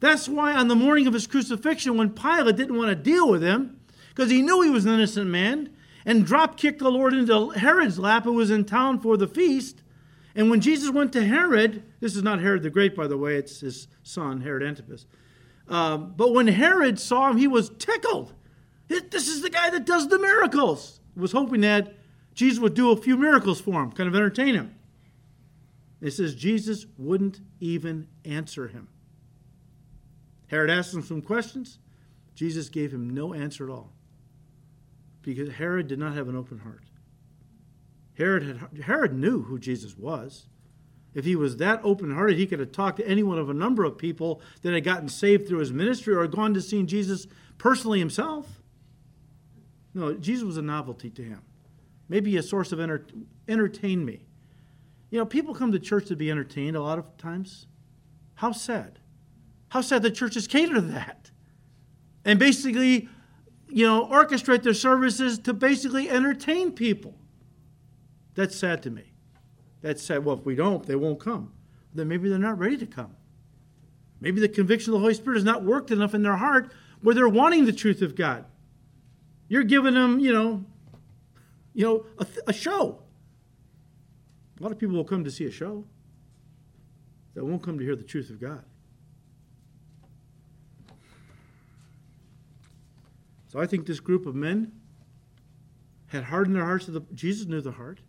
That's 0.00 0.28
why 0.28 0.54
on 0.54 0.68
the 0.68 0.74
morning 0.74 1.06
of 1.06 1.12
his 1.12 1.26
crucifixion, 1.26 1.96
when 1.96 2.10
Pilate 2.10 2.56
didn't 2.56 2.76
want 2.76 2.88
to 2.88 2.96
deal 2.96 3.28
with 3.28 3.42
him, 3.42 3.80
because 4.08 4.30
he 4.30 4.42
knew 4.42 4.62
he 4.62 4.70
was 4.70 4.84
an 4.84 4.94
innocent 4.94 5.30
man, 5.30 5.70
and 6.04 6.26
drop 6.26 6.56
kicked 6.56 6.80
the 6.80 6.90
Lord 6.90 7.14
into 7.14 7.50
Herod's 7.50 7.98
lap, 7.98 8.24
who 8.24 8.32
was 8.32 8.50
in 8.50 8.64
town 8.64 8.98
for 8.98 9.16
the 9.16 9.28
feast. 9.28 9.82
And 10.34 10.50
when 10.50 10.60
Jesus 10.60 10.90
went 10.90 11.12
to 11.12 11.24
Herod, 11.24 11.84
this 12.00 12.16
is 12.16 12.22
not 12.22 12.40
Herod 12.40 12.62
the 12.62 12.70
Great, 12.70 12.96
by 12.96 13.06
the 13.06 13.16
way, 13.16 13.36
it's 13.36 13.60
his 13.60 13.86
son, 14.02 14.40
Herod 14.40 14.62
Antipas. 14.62 15.06
Um, 15.68 16.14
but 16.16 16.32
when 16.32 16.48
Herod 16.48 16.98
saw 16.98 17.30
him, 17.30 17.36
he 17.36 17.46
was 17.46 17.70
tickled. 17.78 18.32
This 18.88 19.28
is 19.28 19.42
the 19.42 19.50
guy 19.50 19.70
that 19.70 19.86
does 19.86 20.08
the 20.08 20.18
miracles. 20.18 21.00
Was 21.16 21.32
hoping 21.32 21.60
that 21.62 21.94
Jesus 22.34 22.58
would 22.58 22.74
do 22.74 22.90
a 22.90 22.96
few 22.96 23.16
miracles 23.16 23.60
for 23.60 23.82
him, 23.82 23.92
kind 23.92 24.08
of 24.08 24.14
entertain 24.14 24.54
him. 24.54 24.74
It 26.00 26.12
says 26.12 26.34
Jesus 26.34 26.86
wouldn't 26.98 27.40
even 27.60 28.08
answer 28.24 28.68
him. 28.68 28.88
Herod 30.48 30.70
asked 30.70 30.92
him 30.92 31.02
some 31.02 31.22
questions. 31.22 31.78
Jesus 32.34 32.68
gave 32.68 32.92
him 32.92 33.10
no 33.10 33.34
answer 33.34 33.64
at 33.64 33.70
all 33.70 33.92
because 35.22 35.48
Herod 35.50 35.86
did 35.86 35.98
not 35.98 36.14
have 36.14 36.28
an 36.28 36.36
open 36.36 36.58
heart. 36.58 36.82
Herod, 38.18 38.42
had, 38.42 38.82
Herod 38.82 39.14
knew 39.14 39.42
who 39.42 39.58
Jesus 39.58 39.96
was. 39.96 40.46
If 41.14 41.24
he 41.24 41.36
was 41.36 41.58
that 41.58 41.80
open 41.84 42.14
hearted, 42.14 42.38
he 42.38 42.46
could 42.46 42.58
have 42.58 42.72
talked 42.72 42.96
to 42.98 43.06
any 43.06 43.22
one 43.22 43.38
of 43.38 43.50
a 43.50 43.54
number 43.54 43.84
of 43.84 43.98
people 43.98 44.40
that 44.62 44.72
had 44.72 44.84
gotten 44.84 45.08
saved 45.08 45.46
through 45.46 45.58
his 45.58 45.72
ministry 45.72 46.14
or 46.14 46.26
gone 46.26 46.54
to 46.54 46.60
see 46.60 46.82
Jesus 46.82 47.26
personally 47.58 47.98
himself. 47.98 48.61
No, 49.94 50.14
Jesus 50.14 50.44
was 50.44 50.56
a 50.56 50.62
novelty 50.62 51.10
to 51.10 51.22
him. 51.22 51.42
Maybe 52.08 52.36
a 52.36 52.42
source 52.42 52.72
of 52.72 52.80
enter- 52.80 53.06
entertain 53.48 54.04
me. 54.04 54.26
You 55.10 55.18
know, 55.18 55.26
people 55.26 55.54
come 55.54 55.72
to 55.72 55.78
church 55.78 56.06
to 56.06 56.16
be 56.16 56.30
entertained 56.30 56.76
a 56.76 56.82
lot 56.82 56.98
of 56.98 57.16
times. 57.18 57.66
How 58.34 58.52
sad. 58.52 58.98
How 59.68 59.80
sad 59.80 60.02
the 60.02 60.10
churches 60.10 60.46
cater 60.46 60.74
to 60.74 60.80
that. 60.80 61.30
And 62.24 62.38
basically, 62.38 63.08
you 63.68 63.86
know, 63.86 64.06
orchestrate 64.06 64.62
their 64.62 64.74
services 64.74 65.38
to 65.40 65.52
basically 65.52 66.08
entertain 66.08 66.72
people. 66.72 67.14
That's 68.34 68.56
sad 68.56 68.82
to 68.84 68.90
me. 68.90 69.12
That's 69.82 70.02
sad. 70.02 70.24
Well, 70.24 70.38
if 70.38 70.46
we 70.46 70.54
don't, 70.54 70.86
they 70.86 70.96
won't 70.96 71.20
come. 71.20 71.52
Then 71.94 72.08
maybe 72.08 72.28
they're 72.28 72.38
not 72.38 72.58
ready 72.58 72.78
to 72.78 72.86
come. 72.86 73.16
Maybe 74.20 74.40
the 74.40 74.48
conviction 74.48 74.92
of 74.92 74.94
the 74.94 75.00
Holy 75.00 75.14
Spirit 75.14 75.36
has 75.36 75.44
not 75.44 75.64
worked 75.64 75.90
enough 75.90 76.14
in 76.14 76.22
their 76.22 76.36
heart 76.36 76.72
where 77.02 77.14
they're 77.14 77.28
wanting 77.28 77.64
the 77.64 77.72
truth 77.72 78.00
of 78.02 78.14
God. 78.14 78.44
You're 79.52 79.64
giving 79.64 79.92
them, 79.92 80.18
you 80.18 80.32
know, 80.32 80.64
you 81.74 81.84
know, 81.84 82.06
a, 82.18 82.26
a 82.46 82.52
show. 82.54 83.02
A 84.58 84.62
lot 84.62 84.72
of 84.72 84.78
people 84.78 84.96
will 84.96 85.04
come 85.04 85.24
to 85.24 85.30
see 85.30 85.44
a 85.44 85.50
show. 85.50 85.84
They 87.34 87.42
won't 87.42 87.62
come 87.62 87.76
to 87.78 87.84
hear 87.84 87.94
the 87.94 88.02
truth 88.02 88.30
of 88.30 88.40
God. 88.40 88.64
So 93.48 93.60
I 93.60 93.66
think 93.66 93.84
this 93.84 94.00
group 94.00 94.24
of 94.24 94.34
men 94.34 94.72
had 96.06 96.24
hardened 96.24 96.56
their 96.56 96.64
hearts 96.64 96.86
to 96.86 96.92
the 96.92 97.02
Jesus 97.12 97.46
knew 97.46 97.60
the 97.60 97.72
heart. 97.72 98.00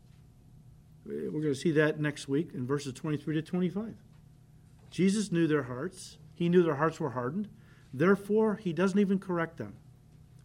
We're 1.06 1.30
going 1.30 1.44
to 1.54 1.56
see 1.56 1.72
that 1.72 2.00
next 2.00 2.30
week 2.30 2.52
in 2.54 2.66
verses 2.66 2.94
23 2.94 3.36
to 3.36 3.42
25. 3.42 3.96
Jesus 4.92 5.30
knew 5.30 5.48
their 5.48 5.64
hearts. 5.64 6.20
He 6.36 6.48
knew 6.48 6.64
their 6.64 6.76
hearts 6.76 7.02
were 7.02 7.10
hardened. 7.10 7.50
Therefore, 7.94 8.56
he 8.56 8.72
doesn't 8.72 8.98
even 8.98 9.20
correct 9.20 9.58
them 9.58 9.76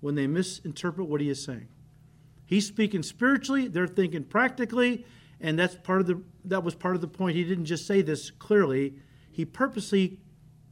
when 0.00 0.14
they 0.14 0.26
misinterpret 0.26 1.08
what 1.08 1.20
he 1.20 1.28
is 1.28 1.42
saying. 1.42 1.68
He's 2.46 2.66
speaking 2.66 3.02
spiritually, 3.02 3.68
they're 3.68 3.86
thinking 3.86 4.24
practically, 4.24 5.04
and 5.40 5.58
that's 5.58 5.76
part 5.76 6.00
of 6.00 6.06
the 6.06 6.22
that 6.46 6.64
was 6.64 6.74
part 6.74 6.94
of 6.94 7.00
the 7.00 7.08
point. 7.08 7.36
He 7.36 7.44
didn't 7.44 7.66
just 7.66 7.86
say 7.86 8.02
this 8.02 8.30
clearly. 8.30 8.94
He 9.30 9.44
purposely 9.44 10.18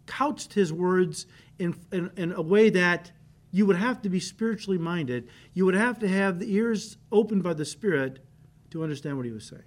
couched 0.07 0.55
his 0.55 0.73
words 0.73 1.27
in, 1.59 1.75
in, 1.93 2.11
in 2.17 2.33
a 2.33 2.43
way 2.43 2.71
that 2.71 3.13
you 3.51 3.67
would 3.67 3.77
have 3.77 4.03
to 4.03 4.09
be 4.09 4.21
spiritually 4.21 4.79
minded. 4.79 5.29
You 5.53 5.65
would 5.67 5.75
have 5.75 5.99
to 6.01 6.09
have 6.09 6.39
the 6.39 6.53
ears 6.55 6.97
opened 7.13 7.43
by 7.43 7.55
the 7.55 7.65
Spirit 7.65 8.25
to 8.71 8.83
understand 8.83 9.17
what 9.17 9.27
he 9.27 9.33
was 9.33 9.47
saying. 9.47 9.63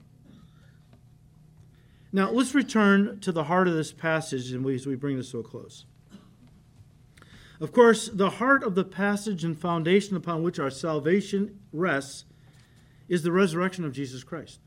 Now, 2.12 2.32
let's 2.32 2.56
return 2.56 3.20
to 3.20 3.32
the 3.32 3.44
heart 3.44 3.68
of 3.68 3.76
this 3.76 3.92
passage 3.92 4.52
as 4.52 4.88
we 4.88 4.96
bring 4.96 5.18
this 5.18 5.32
to 5.32 5.40
a 5.40 5.44
close. 5.44 5.86
Of 7.62 7.74
course, 7.74 8.08
the 8.08 8.30
heart 8.30 8.64
of 8.64 8.76
the 8.76 8.86
passage 8.86 9.44
and 9.44 9.58
foundation 9.58 10.16
upon 10.16 10.44
which 10.44 10.60
our 10.60 10.70
salvation 10.70 11.60
rests 11.74 12.26
is 13.10 13.24
the 13.24 13.32
resurrection 13.32 13.84
of 13.84 13.92
Jesus 13.92 14.24
Christ. 14.24 14.60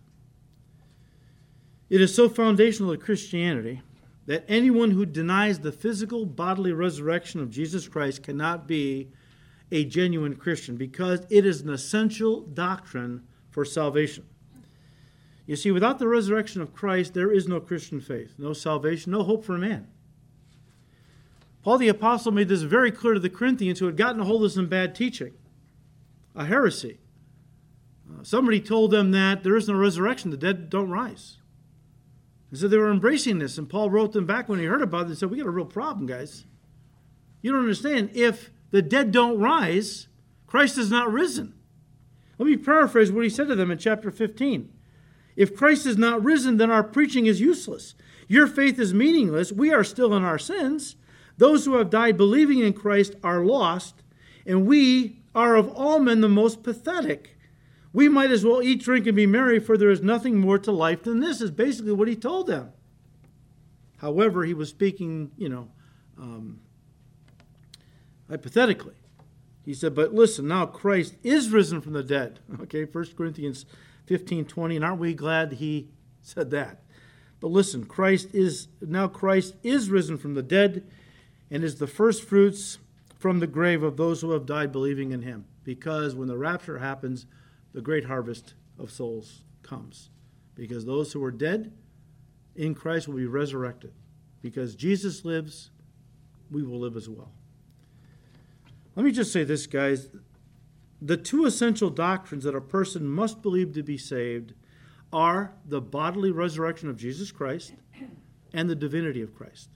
It 1.89 2.01
is 2.01 2.15
so 2.15 2.29
foundational 2.29 2.93
to 2.93 2.99
Christianity 2.99 3.83
that 4.27 4.45
anyone 4.47 4.91
who 4.91 5.07
denies 5.07 5.59
the 5.59 5.73
physical 5.73 6.27
bodily 6.27 6.73
resurrection 6.73 7.41
of 7.41 7.51
Jesus 7.51 7.89
Christ 7.89 8.23
cannot 8.23 8.67
be 8.67 9.11
a 9.71 9.85
genuine 9.85 10.37
Christian 10.37 10.77
because 10.77 11.27
it 11.31 11.47
is 11.47 11.63
an 11.63 11.71
essential 11.71 12.43
doctrine 12.43 13.23
for 13.51 13.65
salvation. 13.65 14.25
You 15.47 15.57
see, 15.57 15.71
without 15.71 15.99
the 15.99 16.09
resurrection 16.09 16.63
of 16.63 16.75
Christ, 16.75 17.15
there 17.15 17.33
is 17.33 17.49
no 17.49 17.59
Christian 17.59 18.01
faith, 18.01 18.35
no 18.39 18.53
salvation, 18.53 19.13
no 19.13 19.23
hope 19.23 19.45
for 19.45 19.59
man. 19.59 19.89
Paul 21.63 21.79
the 21.79 21.89
Apostle 21.89 22.33
made 22.33 22.49
this 22.49 22.63
very 22.63 22.91
clear 22.91 23.15
to 23.15 23.21
the 23.21 23.31
Corinthians 23.31 23.79
who 23.79 23.87
had 23.87 23.97
gotten 23.97 24.21
a 24.21 24.25
hold 24.25 24.45
of 24.45 24.53
some 24.53 24.67
bad 24.67 24.95
teaching, 24.95 25.33
a 26.35 26.45
heresy. 26.45 26.99
Uh, 28.11 28.25
somebody 28.25 28.61
told 28.61 28.91
them 28.91 29.13
that 29.13 29.43
there 29.45 29.57
is 29.57 29.69
no 29.69 29.75
resurrection, 29.75 30.31
the 30.31 30.37
dead 30.37 30.69
don't 30.69 30.91
rise. 30.91 31.39
And 32.51 32.59
so 32.59 32.69
they 32.69 32.77
were 32.77 32.91
embracing 32.91 33.39
this, 33.39 33.57
and 33.59 33.69
Paul 33.69 33.91
wrote 33.91 34.13
them 34.13 34.27
back 34.27 34.49
when 34.49 34.59
he 34.59 34.67
heard 34.67 34.83
about 34.83 35.03
it 35.03 35.09
and 35.09 35.19
said, 35.19 35.31
We 35.31 35.39
got 35.39 35.47
a 35.47 35.51
real 35.51 35.65
problem, 35.65 36.07
guys. 36.07 36.45
You 37.41 37.53
don't 37.53 37.63
understand. 37.63 38.11
If 38.15 38.51
the 38.71 38.83
dead 38.83 39.11
don't 39.13 39.39
rise, 39.39 40.09
Christ 40.47 40.79
is 40.79 40.91
not 40.91 41.13
risen. 41.13 41.55
Let 42.39 42.47
me 42.47 42.57
paraphrase 42.57 43.13
what 43.13 43.25
he 43.25 43.31
said 43.31 43.49
to 43.49 43.55
them 43.55 43.71
in 43.71 43.79
chapter 43.79 44.11
15. 44.11 44.73
If 45.37 45.57
Christ 45.57 45.87
is 45.87 45.97
not 45.97 46.23
risen, 46.23 46.57
then 46.57 46.71
our 46.71 46.83
preaching 46.83 47.27
is 47.27 47.41
useless. 47.41 47.95
Your 48.29 48.47
faith 48.47 48.79
is 48.79 48.93
meaningless. 48.93 49.53
We 49.53 49.73
are 49.73 49.85
still 49.85 50.15
in 50.15 50.25
our 50.25 50.39
sins. 50.39 50.97
Those 51.39 51.65
who 51.65 51.77
have 51.77 51.91
died 51.91 52.17
believing 52.17 52.61
in 52.61 52.73
Christ 52.73 53.15
are 53.23 53.45
lost, 53.45 54.03
and 54.47 54.67
we 54.67 55.23
are 55.35 55.57
of 55.57 55.69
all 55.69 55.99
men 55.99 56.21
the 56.21 56.29
most 56.29 56.63
pathetic. 56.63 57.37
We 57.93 58.09
might 58.09 58.31
as 58.31 58.45
well 58.45 58.63
eat, 58.63 58.83
drink, 58.83 59.07
and 59.07 59.17
be 59.17 59.27
merry, 59.27 59.59
for 59.59 59.77
there 59.77 59.91
is 59.91 60.03
nothing 60.03 60.39
more 60.39 60.59
to 60.59 60.73
life 60.73 61.03
than 61.03 61.21
this, 61.21 61.41
is 61.41 61.51
basically 61.51 61.93
what 61.93 62.09
he 62.09 62.17
told 62.17 62.47
them. 62.47 62.73
However, 63.99 64.45
he 64.45 64.55
was 64.55 64.71
speaking, 64.71 65.31
you 65.37 65.49
know, 65.49 65.69
um, 66.19 66.61
hypothetically. 68.29 68.95
He 69.65 69.75
said, 69.75 69.95
But 69.95 70.13
listen, 70.13 70.49
now 70.49 70.67
Christ 70.67 71.15
is 71.23 71.51
risen 71.51 71.81
from 71.81 71.93
the 71.93 72.03
dead. 72.03 72.41
Okay, 72.63 72.85
1 72.85 73.07
Corinthians 73.17 73.65
15 74.07 74.45
20. 74.47 74.77
And 74.77 74.85
aren't 74.85 75.01
we 75.01 75.15
glad 75.15 75.55
he 75.55 75.91
said 76.21 76.51
that? 76.51 76.83
But 77.41 77.51
listen, 77.51 77.85
Christ 77.85 78.29
is 78.33 78.69
now 78.81 79.09
Christ 79.09 79.55
is 79.63 79.91
risen 79.91 80.17
from 80.17 80.35
the 80.35 80.43
dead 80.43 80.85
and 81.53 81.63
is 81.63 81.77
the 81.77 81.87
first 81.87 82.25
fruits 82.25 82.79
from 83.19 83.39
the 83.39 83.47
grave 83.47 83.83
of 83.83 83.99
those 83.99 84.23
who 84.23 84.31
have 84.31 84.47
died 84.47 84.73
believing 84.73 85.13
in 85.13 85.21
him. 85.21 85.45
Because 85.65 86.15
when 86.15 86.27
the 86.27 86.39
rapture 86.39 86.79
happens, 86.79 87.27
the 87.75 87.83
great 87.83 88.07
harvest 88.07 88.55
of 88.79 88.91
souls 88.91 89.43
comes. 89.63 90.09
Because 90.55 90.87
those 90.87 91.13
who 91.13 91.23
are 91.23 91.31
dead 91.31 91.71
in 92.57 92.75
Christ 92.75 93.07
will 93.07 93.17
be 93.17 93.27
resurrected. 93.27 93.93
Because 94.41 94.75
Jesus 94.75 95.27
lives, 95.27 95.71
we 96.51 96.63
will 96.63 96.81
live 96.81 96.97
as 96.97 97.09
well. 97.09 97.33
Let 98.97 99.05
me 99.05 99.13
just 99.13 99.31
say 99.31 99.45
this, 99.45 99.67
guys. 99.67 100.09
The 101.03 101.19
two 101.19 101.45
essential 101.45 101.91
doctrines 101.91 102.45
that 102.45 102.55
a 102.55 102.61
person 102.63 103.07
must 103.07 103.43
believe 103.43 103.75
to 103.75 103.83
be 103.83 103.99
saved 103.99 104.55
are 105.13 105.53
the 105.67 105.83
bodily 105.83 106.31
resurrection 106.31 106.89
of 106.89 106.97
Jesus 106.97 107.31
Christ 107.31 107.75
and 108.55 108.71
the 108.71 108.75
divinity 108.75 109.21
of 109.21 109.35
Christ. 109.35 109.69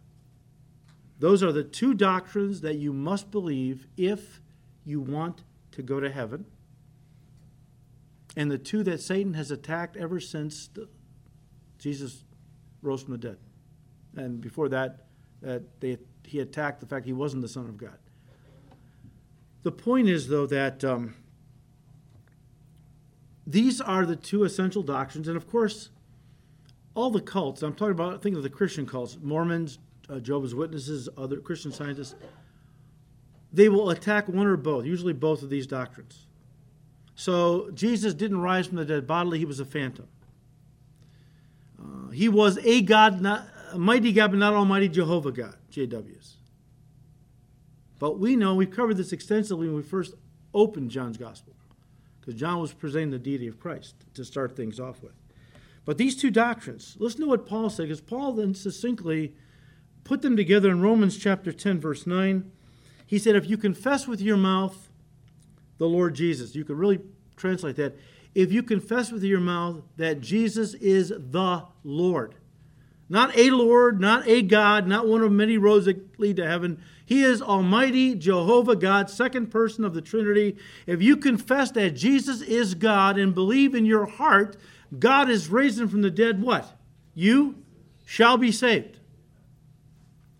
Those 1.18 1.42
are 1.42 1.52
the 1.52 1.64
two 1.64 1.94
doctrines 1.94 2.60
that 2.60 2.76
you 2.76 2.92
must 2.92 3.30
believe 3.30 3.86
if 3.96 4.40
you 4.84 5.00
want 5.00 5.42
to 5.72 5.82
go 5.82 6.00
to 6.00 6.10
heaven. 6.10 6.46
And 8.36 8.50
the 8.50 8.58
two 8.58 8.82
that 8.82 9.00
Satan 9.00 9.34
has 9.34 9.50
attacked 9.50 9.96
ever 9.96 10.20
since 10.20 10.68
the, 10.68 10.88
Jesus 11.78 12.24
rose 12.82 13.02
from 13.02 13.12
the 13.12 13.18
dead. 13.18 13.38
And 14.14 14.40
before 14.40 14.68
that, 14.68 15.06
that 15.40 15.80
they, 15.80 15.98
he 16.24 16.40
attacked 16.40 16.80
the 16.80 16.86
fact 16.86 17.06
he 17.06 17.12
wasn't 17.12 17.42
the 17.42 17.48
Son 17.48 17.64
of 17.64 17.76
God. 17.76 17.98
The 19.62 19.72
point 19.72 20.08
is, 20.08 20.28
though, 20.28 20.46
that 20.46 20.84
um, 20.84 21.14
these 23.46 23.80
are 23.80 24.04
the 24.04 24.16
two 24.16 24.44
essential 24.44 24.82
doctrines, 24.82 25.28
and 25.28 25.36
of 25.36 25.48
course, 25.48 25.90
all 26.94 27.10
the 27.10 27.20
cults. 27.20 27.62
I'm 27.62 27.74
talking 27.74 27.92
about. 27.92 28.22
Think 28.22 28.36
of 28.36 28.42
the 28.42 28.50
Christian 28.50 28.86
cults: 28.86 29.18
Mormons, 29.20 29.78
uh, 30.08 30.18
Jehovah's 30.20 30.54
Witnesses, 30.54 31.08
other 31.16 31.38
Christian 31.38 31.72
Scientists. 31.72 32.14
They 33.52 33.68
will 33.68 33.90
attack 33.90 34.28
one 34.28 34.46
or 34.46 34.56
both, 34.56 34.84
usually 34.84 35.12
both 35.12 35.42
of 35.42 35.50
these 35.50 35.66
doctrines. 35.66 36.26
So 37.14 37.70
Jesus 37.72 38.12
didn't 38.12 38.40
rise 38.40 38.66
from 38.66 38.76
the 38.76 38.84
dead 38.84 39.06
bodily; 39.06 39.38
he 39.38 39.44
was 39.44 39.60
a 39.60 39.64
phantom. 39.64 40.08
Uh, 41.80 42.10
he 42.10 42.28
was 42.28 42.58
a 42.58 42.82
God, 42.82 43.20
not 43.20 43.46
a 43.72 43.78
mighty 43.78 44.12
God, 44.12 44.30
but 44.32 44.38
not 44.38 44.52
Almighty 44.52 44.88
Jehovah 44.88 45.32
God. 45.32 45.56
JWs. 45.72 46.32
But 47.98 48.18
we 48.18 48.36
know, 48.36 48.54
we've 48.54 48.70
covered 48.70 48.96
this 48.96 49.12
extensively 49.12 49.68
when 49.68 49.76
we 49.76 49.82
first 49.82 50.14
opened 50.52 50.90
John's 50.90 51.16
Gospel, 51.16 51.54
because 52.20 52.34
John 52.34 52.60
was 52.60 52.72
presenting 52.72 53.10
the 53.10 53.18
deity 53.18 53.46
of 53.46 53.58
Christ 53.58 53.94
to 54.14 54.24
start 54.24 54.56
things 54.56 54.78
off 54.78 55.02
with. 55.02 55.12
But 55.84 55.98
these 55.98 56.16
two 56.16 56.30
doctrines, 56.30 56.96
listen 56.98 57.20
to 57.22 57.26
what 57.28 57.46
Paul 57.46 57.70
said, 57.70 57.84
because 57.84 58.00
Paul 58.00 58.32
then 58.32 58.54
succinctly 58.54 59.34
put 60.06 60.22
them 60.22 60.36
together 60.36 60.70
in 60.70 60.80
Romans 60.80 61.16
chapter 61.16 61.52
10, 61.52 61.80
verse 61.80 62.06
9. 62.06 62.50
He 63.06 63.18
said, 63.18 63.36
If 63.36 63.48
you 63.48 63.56
confess 63.56 64.06
with 64.06 64.20
your 64.20 64.36
mouth 64.36 64.88
the 65.78 65.86
Lord 65.86 66.14
Jesus, 66.14 66.54
you 66.54 66.64
could 66.64 66.76
really 66.76 67.00
translate 67.36 67.76
that. 67.76 67.98
If 68.34 68.52
you 68.52 68.62
confess 68.62 69.10
with 69.10 69.22
your 69.22 69.40
mouth 69.40 69.82
that 69.96 70.20
Jesus 70.20 70.74
is 70.74 71.08
the 71.08 71.64
Lord, 71.84 72.34
not 73.08 73.36
a 73.36 73.50
Lord, 73.50 74.00
not 74.00 74.26
a 74.26 74.42
God, 74.42 74.86
not 74.86 75.06
one 75.06 75.22
of 75.22 75.30
many 75.30 75.58
roads 75.58 75.86
that 75.86 76.18
lead 76.18 76.36
to 76.36 76.46
heaven. 76.46 76.82
He 77.04 77.22
is 77.22 77.40
Almighty 77.40 78.16
Jehovah 78.16 78.74
God, 78.74 79.08
second 79.08 79.50
person 79.50 79.84
of 79.84 79.94
the 79.94 80.02
Trinity. 80.02 80.56
If 80.86 81.00
you 81.00 81.16
confess 81.16 81.70
that 81.72 81.90
Jesus 81.90 82.42
is 82.42 82.74
God 82.74 83.16
and 83.16 83.32
believe 83.32 83.74
in 83.74 83.86
your 83.86 84.06
heart 84.06 84.56
God 84.98 85.28
is 85.28 85.48
raised 85.48 85.78
from 85.90 86.02
the 86.02 86.10
dead, 86.10 86.42
what? 86.42 86.78
You 87.14 87.56
shall 88.04 88.36
be 88.36 88.52
saved. 88.52 88.98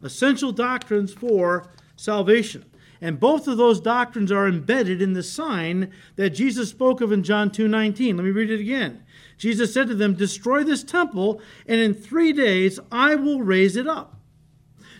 Essential 0.02 0.52
doctrines 0.52 1.12
for 1.12 1.68
salvation. 1.96 2.64
And 3.00 3.20
both 3.20 3.46
of 3.46 3.56
those 3.56 3.80
doctrines 3.80 4.32
are 4.32 4.48
embedded 4.48 5.02
in 5.02 5.12
the 5.12 5.22
sign 5.22 5.92
that 6.16 6.30
Jesus 6.30 6.70
spoke 6.70 7.00
of 7.00 7.12
in 7.12 7.22
John 7.22 7.50
2:19. 7.50 8.16
Let 8.16 8.24
me 8.24 8.30
read 8.30 8.50
it 8.50 8.60
again. 8.60 9.02
Jesus 9.36 9.72
said 9.72 9.88
to 9.88 9.94
them, 9.94 10.14
Destroy 10.14 10.64
this 10.64 10.82
temple, 10.82 11.40
and 11.66 11.80
in 11.80 11.92
three 11.92 12.32
days 12.32 12.80
I 12.90 13.14
will 13.14 13.42
raise 13.42 13.76
it 13.76 13.86
up. 13.86 14.18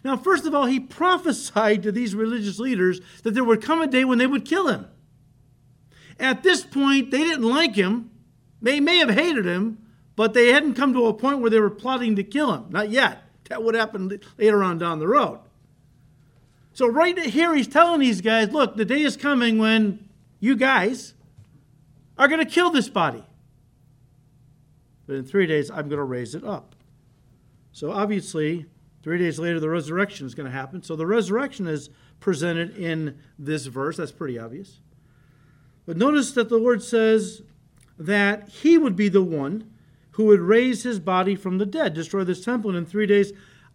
Now, 0.05 0.17
first 0.17 0.47
of 0.47 0.55
all, 0.55 0.67
he 0.67 0.79
prophesied 1.01 1.83
to 1.83 1.93
these 1.93 2.15
religious 2.15 2.59
leaders 2.59 3.01
that 3.23 3.33
there 3.33 3.45
would 3.45 3.63
come 3.63 3.81
a 3.81 3.87
day 3.87 4.05
when 4.05 4.19
they 4.19 4.27
would 4.27 4.45
kill 4.45 4.69
him. 4.69 4.87
At 6.19 6.43
this 6.43 6.65
point, 6.65 7.11
they 7.11 7.25
didn't 7.25 7.49
like 7.49 7.75
him. 7.75 8.11
They 8.61 8.81
may 8.81 8.99
have 8.99 9.11
hated 9.11 9.45
him, 9.45 9.79
but 10.17 10.33
they 10.33 10.49
hadn't 10.49 10.75
come 10.75 10.93
to 10.93 11.07
a 11.07 11.15
point 11.15 11.41
where 11.41 11.51
they 11.51 11.61
were 11.61 11.71
plotting 11.71 12.17
to 12.17 12.23
kill 12.23 12.53
him. 12.53 12.67
Not 12.71 12.91
yet. 12.91 13.23
That 13.49 13.63
would 13.63 13.75
happen 13.75 14.21
later 14.39 14.63
on 14.63 14.79
down 14.79 14.99
the 14.99 15.09
road. 15.09 15.41
So, 16.73 16.87
right 16.87 17.19
here, 17.19 17.55
he's 17.55 17.69
telling 17.69 18.01
these 18.01 18.21
guys 18.21 18.51
look, 18.51 18.77
the 18.77 18.85
day 18.85 19.03
is 19.03 19.17
coming 19.17 19.59
when 19.59 20.09
you 20.41 20.57
guys 20.57 21.15
are 22.19 22.29
going 22.29 22.45
to 22.45 22.51
kill 22.51 22.71
this 22.71 22.89
body. 22.89 23.25
But 25.07 25.17
in 25.17 25.25
three 25.25 25.47
days, 25.47 25.71
I'm 25.71 25.89
going 25.89 25.99
to 25.99 26.05
raise 26.05 26.35
it 26.35 26.45
up. 26.45 26.75
So 27.73 27.93
obviously, 27.93 28.67
three 29.03 29.19
days 29.19 29.39
later, 29.39 29.61
the 29.61 29.69
resurrection 29.69 30.27
is 30.27 30.35
going 30.35 30.47
to 30.47 30.53
happen. 30.53 30.83
So 30.83 30.97
the 30.97 31.07
resurrection 31.07 31.67
is 31.67 31.91
presented 32.21 32.77
in 32.77 33.19
this 33.39 33.67
verse. 33.67 33.99
That's 33.99 34.13
pretty 34.13 34.39
obvious. 34.39 34.81
But 35.85 35.97
notice 35.97 36.33
that 36.33 36.49
the 36.49 36.57
Lord 36.57 36.83
says 36.83 37.43
that 37.99 38.49
He 38.49 38.79
would 38.79 38.97
be 38.97 39.09
the 39.09 39.23
one 39.23 39.71
who 40.17 40.25
would 40.25 40.41
raise 40.41 40.83
His 40.83 40.99
body 40.99 41.37
from 41.37 41.59
the 41.59 41.67
dead, 41.67 41.93
destroy 41.93 42.25
this 42.25 42.43
temple, 42.43 42.71
and 42.71 42.79
in 42.79 42.87
three 42.87 43.07
days, 43.07 43.33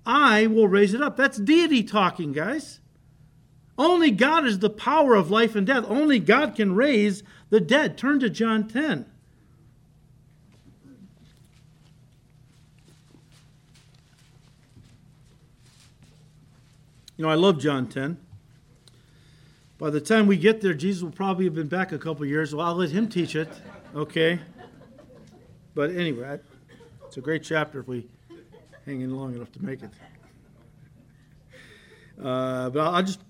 I 0.07 0.47
will 0.47 0.67
raise 0.67 0.95
it 0.95 1.01
up. 1.01 1.15
That's 1.15 1.37
deity 1.37 1.83
talking, 1.83 2.31
guys. 2.31 2.79
Only 3.77 4.09
God 4.09 4.47
is 4.47 4.57
the 4.57 4.69
power 4.69 5.13
of 5.13 5.29
life 5.29 5.55
and 5.55 5.67
death. 5.67 5.85
Only 5.87 6.17
God 6.17 6.55
can 6.55 6.73
raise 6.73 7.21
the 7.51 7.59
dead. 7.59 7.95
Turn 7.95 8.19
to 8.21 8.29
John 8.29 8.67
10. 8.67 9.05
You 17.17 17.25
know, 17.25 17.29
I 17.29 17.35
love 17.35 17.59
John 17.59 17.87
10. 17.87 18.17
By 19.77 19.91
the 19.91 20.01
time 20.01 20.25
we 20.25 20.37
get 20.37 20.61
there, 20.61 20.73
Jesus 20.73 21.03
will 21.03 21.11
probably 21.11 21.45
have 21.45 21.53
been 21.53 21.67
back 21.67 21.91
a 21.91 21.99
couple 21.99 22.25
years. 22.25 22.55
Well, 22.55 22.65
I'll 22.65 22.73
let 22.73 22.89
him 22.89 23.07
teach 23.07 23.35
it, 23.35 23.49
okay? 23.95 24.39
But 25.73 25.91
anyway, 25.91 26.39
it's 27.05 27.17
a 27.17 27.21
great 27.21 27.43
chapter 27.43 27.79
if 27.79 27.87
we 27.87 28.09
hang 28.85 29.01
in 29.01 29.15
long 29.15 29.35
enough 29.35 29.51
to 29.53 29.63
make 29.63 29.81
it. 29.83 29.89
Uh, 32.21 32.69
but 32.69 32.81
I'll 32.81 33.03
just 33.03 33.21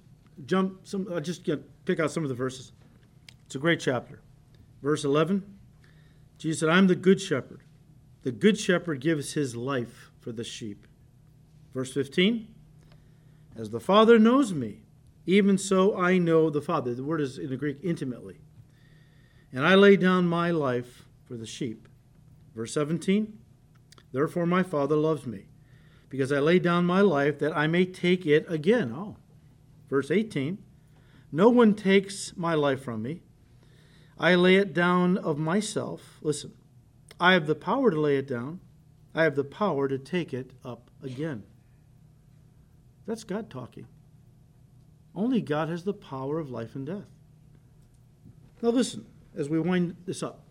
jump 0.45 0.85
some. 0.85 1.07
I'll 1.11 1.21
just 1.21 1.43
get, 1.43 1.85
pick 1.85 1.99
out 1.99 2.11
some 2.11 2.23
of 2.23 2.29
the 2.29 2.35
verses. 2.35 2.71
It's 3.45 3.55
a 3.55 3.59
great 3.59 3.79
chapter. 3.79 4.21
Verse 4.81 5.05
11, 5.05 5.43
Jesus 6.37 6.59
said, 6.59 6.69
"I'm 6.69 6.87
the 6.87 6.95
good 6.95 7.21
shepherd. 7.21 7.61
The 8.23 8.31
good 8.31 8.59
shepherd 8.59 8.99
gives 8.99 9.33
his 9.33 9.55
life 9.55 10.11
for 10.19 10.31
the 10.31 10.43
sheep." 10.43 10.87
Verse 11.73 11.93
15. 11.93 12.47
As 13.55 13.69
the 13.69 13.79
Father 13.79 14.17
knows 14.17 14.53
me, 14.53 14.83
even 15.25 15.57
so 15.57 15.97
I 15.97 16.17
know 16.17 16.49
the 16.49 16.61
Father. 16.61 16.93
The 16.93 17.03
word 17.03 17.21
is 17.21 17.37
in 17.37 17.49
the 17.49 17.57
Greek 17.57 17.77
intimately. 17.83 18.39
And 19.53 19.65
I 19.65 19.75
lay 19.75 19.97
down 19.97 20.27
my 20.27 20.51
life 20.51 21.05
for 21.23 21.35
the 21.35 21.45
sheep. 21.45 21.87
Verse 22.55 22.73
17 22.73 23.37
Therefore 24.11 24.45
my 24.45 24.63
Father 24.63 24.95
loves 24.95 25.25
me, 25.25 25.45
because 26.09 26.31
I 26.31 26.39
lay 26.39 26.59
down 26.59 26.85
my 26.85 27.01
life 27.01 27.39
that 27.39 27.55
I 27.55 27.67
may 27.67 27.85
take 27.85 28.25
it 28.25 28.45
again. 28.49 28.93
Oh. 28.93 29.17
Verse 29.89 30.11
18 30.11 30.57
No 31.31 31.49
one 31.49 31.75
takes 31.75 32.35
my 32.35 32.53
life 32.53 32.83
from 32.83 33.01
me. 33.03 33.21
I 34.17 34.35
lay 34.35 34.55
it 34.55 34.73
down 34.73 35.17
of 35.17 35.37
myself. 35.37 36.19
Listen, 36.21 36.53
I 37.19 37.33
have 37.33 37.47
the 37.47 37.55
power 37.55 37.89
to 37.91 37.99
lay 37.99 38.17
it 38.17 38.27
down, 38.27 38.59
I 39.15 39.23
have 39.23 39.35
the 39.35 39.43
power 39.43 39.87
to 39.87 39.97
take 39.97 40.33
it 40.33 40.51
up 40.63 40.89
again. 41.01 41.43
That's 43.05 43.23
God 43.23 43.49
talking. 43.49 43.87
Only 45.13 45.41
God 45.41 45.69
has 45.69 45.83
the 45.83 45.93
power 45.93 46.39
of 46.39 46.49
life 46.49 46.75
and 46.75 46.85
death. 46.85 47.09
Now, 48.61 48.69
listen 48.69 49.05
as 49.35 49.49
we 49.49 49.59
wind 49.59 49.95
this 50.05 50.23
up. 50.23 50.45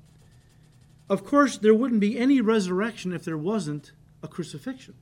Of 1.11 1.25
course, 1.25 1.59
there 1.59 1.75
wouldn't 1.75 1.99
be 2.01 2.17
any 2.17 2.41
resurrection 2.41 3.13
if 3.13 3.25
there 3.25 3.37
wasn't 3.37 3.91
a 4.23 4.29
crucifixion. 4.29 4.95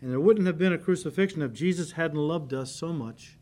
And 0.00 0.12
there 0.12 0.20
wouldn't 0.20 0.46
have 0.46 0.56
been 0.56 0.72
a 0.72 0.78
crucifixion 0.78 1.42
if 1.42 1.52
Jesus 1.52 1.92
hadn't 1.92 2.16
loved 2.16 2.54
us 2.54 2.70
so 2.70 2.92
much. 2.92 3.38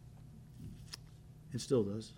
It 1.52 1.60
still 1.60 1.82
does. 1.82 2.14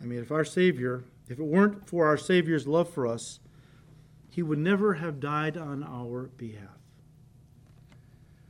I 0.00 0.06
mean, 0.06 0.20
if 0.20 0.32
our 0.32 0.44
Savior, 0.44 1.04
if 1.28 1.38
it 1.38 1.44
weren't 1.44 1.86
for 1.86 2.06
our 2.06 2.16
Savior's 2.16 2.66
love 2.66 2.88
for 2.88 3.06
us, 3.06 3.40
he 4.30 4.42
would 4.42 4.58
never 4.58 4.94
have 4.94 5.20
died 5.20 5.58
on 5.58 5.84
our 5.84 6.30
behalf. 6.38 6.78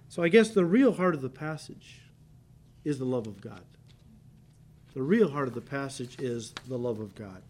So 0.08 0.22
I 0.22 0.28
guess 0.28 0.50
the 0.50 0.64
real 0.64 0.92
heart 0.92 1.16
of 1.16 1.20
the 1.20 1.28
passage 1.28 2.02
is 2.84 3.00
the 3.00 3.04
love 3.04 3.26
of 3.26 3.40
God. 3.40 3.64
The 4.94 5.02
real 5.02 5.30
heart 5.30 5.48
of 5.48 5.54
the 5.54 5.60
passage 5.60 6.16
is 6.20 6.54
the 6.68 6.78
love 6.78 7.00
of 7.00 7.16
God. 7.16 7.42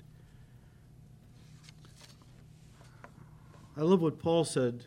I 3.76 3.82
love 3.82 4.00
what 4.00 4.18
Paul 4.18 4.44
said 4.44 4.86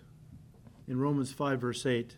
in 0.87 0.99
Romans 0.99 1.31
5, 1.31 1.61
verse 1.61 1.85
8. 1.85 2.15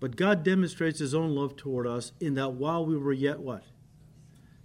But 0.00 0.16
God 0.16 0.42
demonstrates 0.42 0.98
his 0.98 1.14
own 1.14 1.36
love 1.36 1.56
toward 1.56 1.86
us 1.86 2.10
in 2.20 2.34
that 2.34 2.54
while 2.54 2.84
we 2.84 2.96
were 2.96 3.12
yet 3.12 3.38
what? 3.38 3.62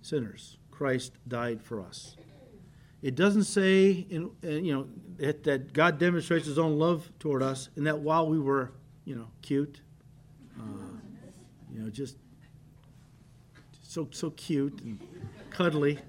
Sinners, 0.01 0.57
Christ 0.71 1.13
died 1.27 1.61
for 1.61 1.79
us. 1.79 2.17
It 3.03 3.13
doesn't 3.13 3.43
say, 3.43 4.07
in, 4.09 4.31
you 4.41 4.73
know, 4.73 4.87
that, 5.17 5.43
that 5.43 5.73
God 5.73 5.99
demonstrates 5.99 6.47
his 6.47 6.57
own 6.57 6.79
love 6.79 7.11
toward 7.19 7.43
us 7.43 7.69
in 7.77 7.83
that 7.83 7.99
while 7.99 8.27
we 8.27 8.39
were, 8.39 8.71
you 9.05 9.15
know, 9.15 9.27
cute, 9.43 9.81
uh, 10.59 10.63
you 11.71 11.79
know, 11.79 11.91
just 11.91 12.17
so, 13.83 14.07
so 14.11 14.31
cute 14.31 14.81
and 14.81 14.99
cuddly. 15.51 15.99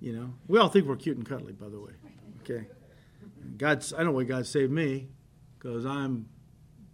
You 0.00 0.12
know, 0.14 0.34
we 0.48 0.58
all 0.58 0.68
think 0.68 0.86
we're 0.86 0.96
cute 0.96 1.16
and 1.16 1.26
cuddly, 1.26 1.52
by 1.52 1.68
the 1.68 1.78
way. 1.78 1.92
Okay. 2.42 2.66
God's, 3.56 3.92
I 3.92 4.02
know 4.02 4.12
why 4.12 4.24
God 4.24 4.46
saved 4.46 4.72
me, 4.72 5.08
because 5.58 5.84
I'm 5.84 6.28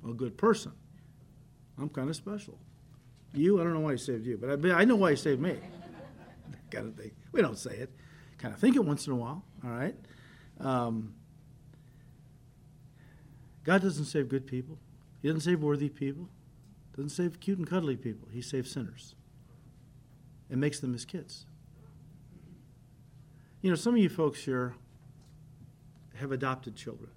a 0.08 0.12
good 0.12 0.36
person. 0.36 0.72
I'm 1.78 1.88
kind 1.88 2.08
of 2.08 2.16
special. 2.16 2.58
You, 3.32 3.60
I 3.60 3.64
don't 3.64 3.74
know 3.74 3.80
why 3.80 3.92
He 3.92 3.98
saved 3.98 4.26
you, 4.26 4.38
but 4.38 4.64
I, 4.70 4.80
I 4.80 4.84
know 4.84 4.96
why 4.96 5.10
He 5.10 5.16
saved 5.16 5.40
me. 5.40 5.56
kind 6.70 6.88
of 6.88 6.94
thing. 6.96 7.10
We 7.32 7.42
don't 7.42 7.58
say 7.58 7.76
it. 7.76 7.90
Kind 8.38 8.54
of 8.54 8.60
think 8.60 8.76
it 8.76 8.84
once 8.84 9.06
in 9.06 9.12
a 9.12 9.16
while. 9.16 9.44
All 9.64 9.70
right. 9.70 9.94
Um, 10.60 11.14
God 13.64 13.82
doesn't 13.82 14.04
save 14.04 14.28
good 14.28 14.46
people. 14.46 14.78
He 15.22 15.28
doesn't 15.28 15.40
save 15.40 15.62
worthy 15.62 15.88
people. 15.88 16.28
Doesn't 16.94 17.10
save 17.10 17.40
cute 17.40 17.58
and 17.58 17.68
cuddly 17.68 17.96
people. 17.96 18.28
He 18.30 18.40
saves 18.40 18.70
sinners 18.70 19.14
and 20.50 20.60
makes 20.60 20.80
them 20.80 20.92
his 20.92 21.04
kids. 21.04 21.46
You 23.62 23.70
know, 23.70 23.76
some 23.76 23.94
of 23.94 24.00
you 24.00 24.08
folks 24.08 24.44
here 24.44 24.74
have 26.14 26.32
adopted 26.32 26.76
children. 26.76 27.10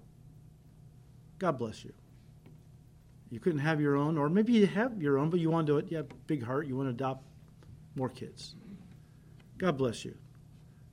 God 1.38 1.58
bless 1.58 1.84
you. 1.84 1.92
You 3.30 3.40
couldn't 3.40 3.60
have 3.60 3.80
your 3.80 3.96
own, 3.96 4.16
or 4.16 4.28
maybe 4.28 4.52
you 4.52 4.66
have 4.66 5.02
your 5.02 5.18
own, 5.18 5.30
but 5.30 5.40
you 5.40 5.50
want 5.50 5.66
to 5.66 5.74
do 5.74 5.78
it. 5.78 5.90
You 5.90 5.98
have 5.98 6.06
big 6.26 6.42
heart. 6.42 6.66
You 6.66 6.76
want 6.76 6.86
to 6.88 6.94
adopt 6.94 7.24
more 7.94 8.08
kids. 8.08 8.54
God 9.58 9.76
bless 9.76 10.04
you. 10.04 10.16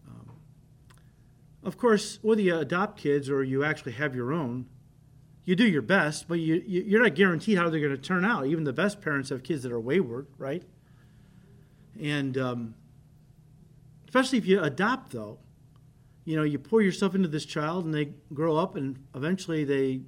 Um, 0.08 0.32
of 1.64 1.78
course, 1.78 2.20
whether 2.22 2.42
you 2.42 2.58
adopt 2.58 3.00
kids 3.00 3.30
or 3.30 3.44
you 3.44 3.64
actually 3.64 3.94
have 3.94 4.16
your 4.16 4.34
own, 4.34 4.66
you 5.46 5.56
do 5.56 5.68
your 5.68 5.84
best, 5.84 6.28
but 6.28 6.40
you, 6.40 6.64
you, 6.66 6.98
are 6.98 7.04
not 7.04 7.16
guaranteed 7.16 7.58
how 7.58 7.70
they're 7.70 7.80
going 7.80 7.96
to 7.96 7.98
turn 7.98 8.26
out. 8.26 8.48
Even 8.48 8.64
the 8.64 8.74
best 8.74 9.00
parents 9.00 9.30
have 9.30 9.44
kids 9.44 9.64
that 9.64 9.72
are 9.72 9.80
wayward, 9.80 10.28
right? 10.38 10.64
And 12.02 12.38
um, 12.38 12.76
especially 14.06 14.40
if 14.40 14.48
you 14.48 14.62
adopt, 14.62 15.12
though, 15.12 15.38
you 16.26 16.36
know, 16.36 16.44
you 16.44 16.60
pour 16.60 16.82
yourself 16.82 17.16
into 17.16 17.28
this 17.28 17.46
child 17.46 17.86
and 17.86 17.94
they 17.94 18.06
grow 18.34 18.58
up 18.58 18.76
and 18.76 18.98
eventually 19.16 19.64
they 19.64 20.02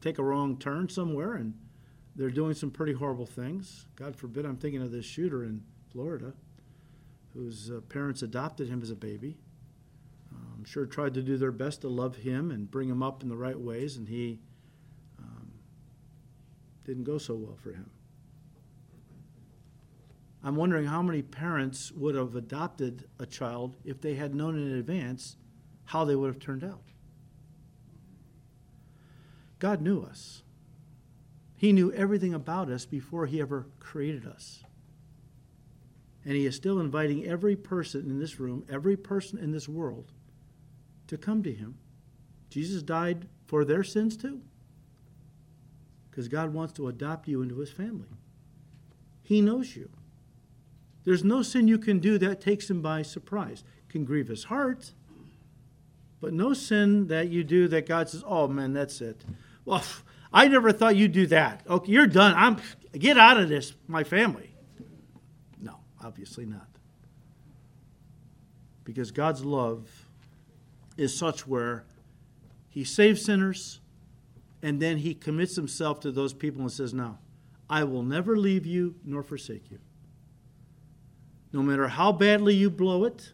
take 0.00 0.18
a 0.18 0.22
wrong 0.22 0.56
turn 0.56 0.88
somewhere 0.88 1.34
and 1.34 1.54
they're 2.16 2.30
doing 2.30 2.54
some 2.54 2.70
pretty 2.70 2.92
horrible 2.92 3.26
things. 3.26 3.86
God 3.96 4.16
forbid, 4.16 4.46
I'm 4.46 4.56
thinking 4.56 4.82
of 4.82 4.90
this 4.90 5.04
shooter 5.04 5.44
in 5.44 5.62
Florida 5.92 6.32
whose 7.34 7.70
uh, 7.70 7.80
parents 7.88 8.22
adopted 8.22 8.68
him 8.68 8.82
as 8.82 8.90
a 8.90 8.96
baby. 8.96 9.36
I'm 10.60 10.66
sure 10.66 10.84
tried 10.84 11.14
to 11.14 11.22
do 11.22 11.38
their 11.38 11.52
best 11.52 11.80
to 11.80 11.88
love 11.88 12.16
him 12.16 12.50
and 12.50 12.70
bring 12.70 12.90
him 12.90 13.02
up 13.02 13.22
in 13.22 13.30
the 13.30 13.36
right 13.36 13.58
ways, 13.58 13.96
and 13.96 14.06
he 14.06 14.40
um, 15.18 15.52
didn't 16.84 17.04
go 17.04 17.16
so 17.16 17.34
well 17.34 17.56
for 17.56 17.70
him. 17.70 17.90
I'm 20.42 20.56
wondering 20.56 20.86
how 20.86 21.02
many 21.02 21.22
parents 21.22 21.92
would 21.92 22.14
have 22.14 22.34
adopted 22.34 23.08
a 23.18 23.26
child 23.26 23.76
if 23.84 24.00
they 24.00 24.14
had 24.14 24.34
known 24.34 24.56
in 24.56 24.72
advance 24.78 25.36
how 25.84 26.04
they 26.04 26.16
would 26.16 26.28
have 26.28 26.38
turned 26.38 26.64
out. 26.64 26.82
God 29.58 29.82
knew 29.82 30.02
us. 30.02 30.42
He 31.56 31.72
knew 31.72 31.92
everything 31.92 32.32
about 32.32 32.70
us 32.70 32.86
before 32.86 33.26
He 33.26 33.40
ever 33.40 33.66
created 33.78 34.26
us. 34.26 34.64
And 36.24 36.34
He 36.34 36.46
is 36.46 36.56
still 36.56 36.80
inviting 36.80 37.26
every 37.26 37.54
person 37.54 38.08
in 38.10 38.18
this 38.18 38.40
room, 38.40 38.64
every 38.70 38.96
person 38.96 39.38
in 39.38 39.52
this 39.52 39.68
world, 39.68 40.12
to 41.08 41.18
come 41.18 41.42
to 41.42 41.52
Him. 41.52 41.76
Jesus 42.48 42.82
died 42.82 43.28
for 43.46 43.66
their 43.66 43.84
sins 43.84 44.16
too. 44.16 44.40
Because 46.10 46.28
God 46.28 46.54
wants 46.54 46.72
to 46.74 46.88
adopt 46.88 47.28
you 47.28 47.42
into 47.42 47.58
His 47.58 47.70
family. 47.70 48.08
He 49.22 49.42
knows 49.42 49.76
you. 49.76 49.90
There's 51.04 51.24
no 51.24 51.42
sin 51.42 51.68
you 51.68 51.78
can 51.78 51.98
do 51.98 52.18
that 52.18 52.40
takes 52.40 52.68
him 52.68 52.82
by 52.82 53.02
surprise. 53.02 53.64
Can 53.88 54.04
grieve 54.04 54.28
his 54.28 54.44
heart, 54.44 54.92
but 56.20 56.32
no 56.32 56.52
sin 56.52 57.08
that 57.08 57.28
you 57.28 57.42
do 57.42 57.66
that 57.68 57.86
God 57.86 58.08
says, 58.08 58.22
"Oh 58.26 58.46
man, 58.46 58.72
that's 58.72 59.00
it." 59.00 59.24
Well, 59.64 59.82
I 60.32 60.46
never 60.46 60.70
thought 60.72 60.94
you'd 60.94 61.12
do 61.12 61.26
that. 61.28 61.62
Okay, 61.68 61.90
you're 61.90 62.06
done. 62.06 62.34
I'm 62.36 62.58
get 62.96 63.18
out 63.18 63.38
of 63.38 63.48
this, 63.48 63.72
my 63.88 64.04
family. 64.04 64.54
No, 65.60 65.76
obviously 66.02 66.46
not. 66.46 66.68
Because 68.84 69.10
God's 69.10 69.44
love 69.44 70.06
is 70.96 71.16
such 71.16 71.46
where 71.46 71.84
he 72.68 72.84
saves 72.84 73.24
sinners 73.24 73.80
and 74.62 74.80
then 74.80 74.98
he 74.98 75.14
commits 75.14 75.56
himself 75.56 76.00
to 76.00 76.12
those 76.12 76.32
people 76.32 76.60
and 76.60 76.70
says, 76.70 76.94
"No, 76.94 77.18
I 77.68 77.82
will 77.84 78.02
never 78.02 78.36
leave 78.36 78.66
you 78.66 78.94
nor 79.04 79.22
forsake 79.24 79.70
you." 79.70 79.78
No 81.52 81.62
matter 81.62 81.88
how 81.88 82.12
badly 82.12 82.54
you 82.54 82.70
blow 82.70 83.04
it, 83.04 83.32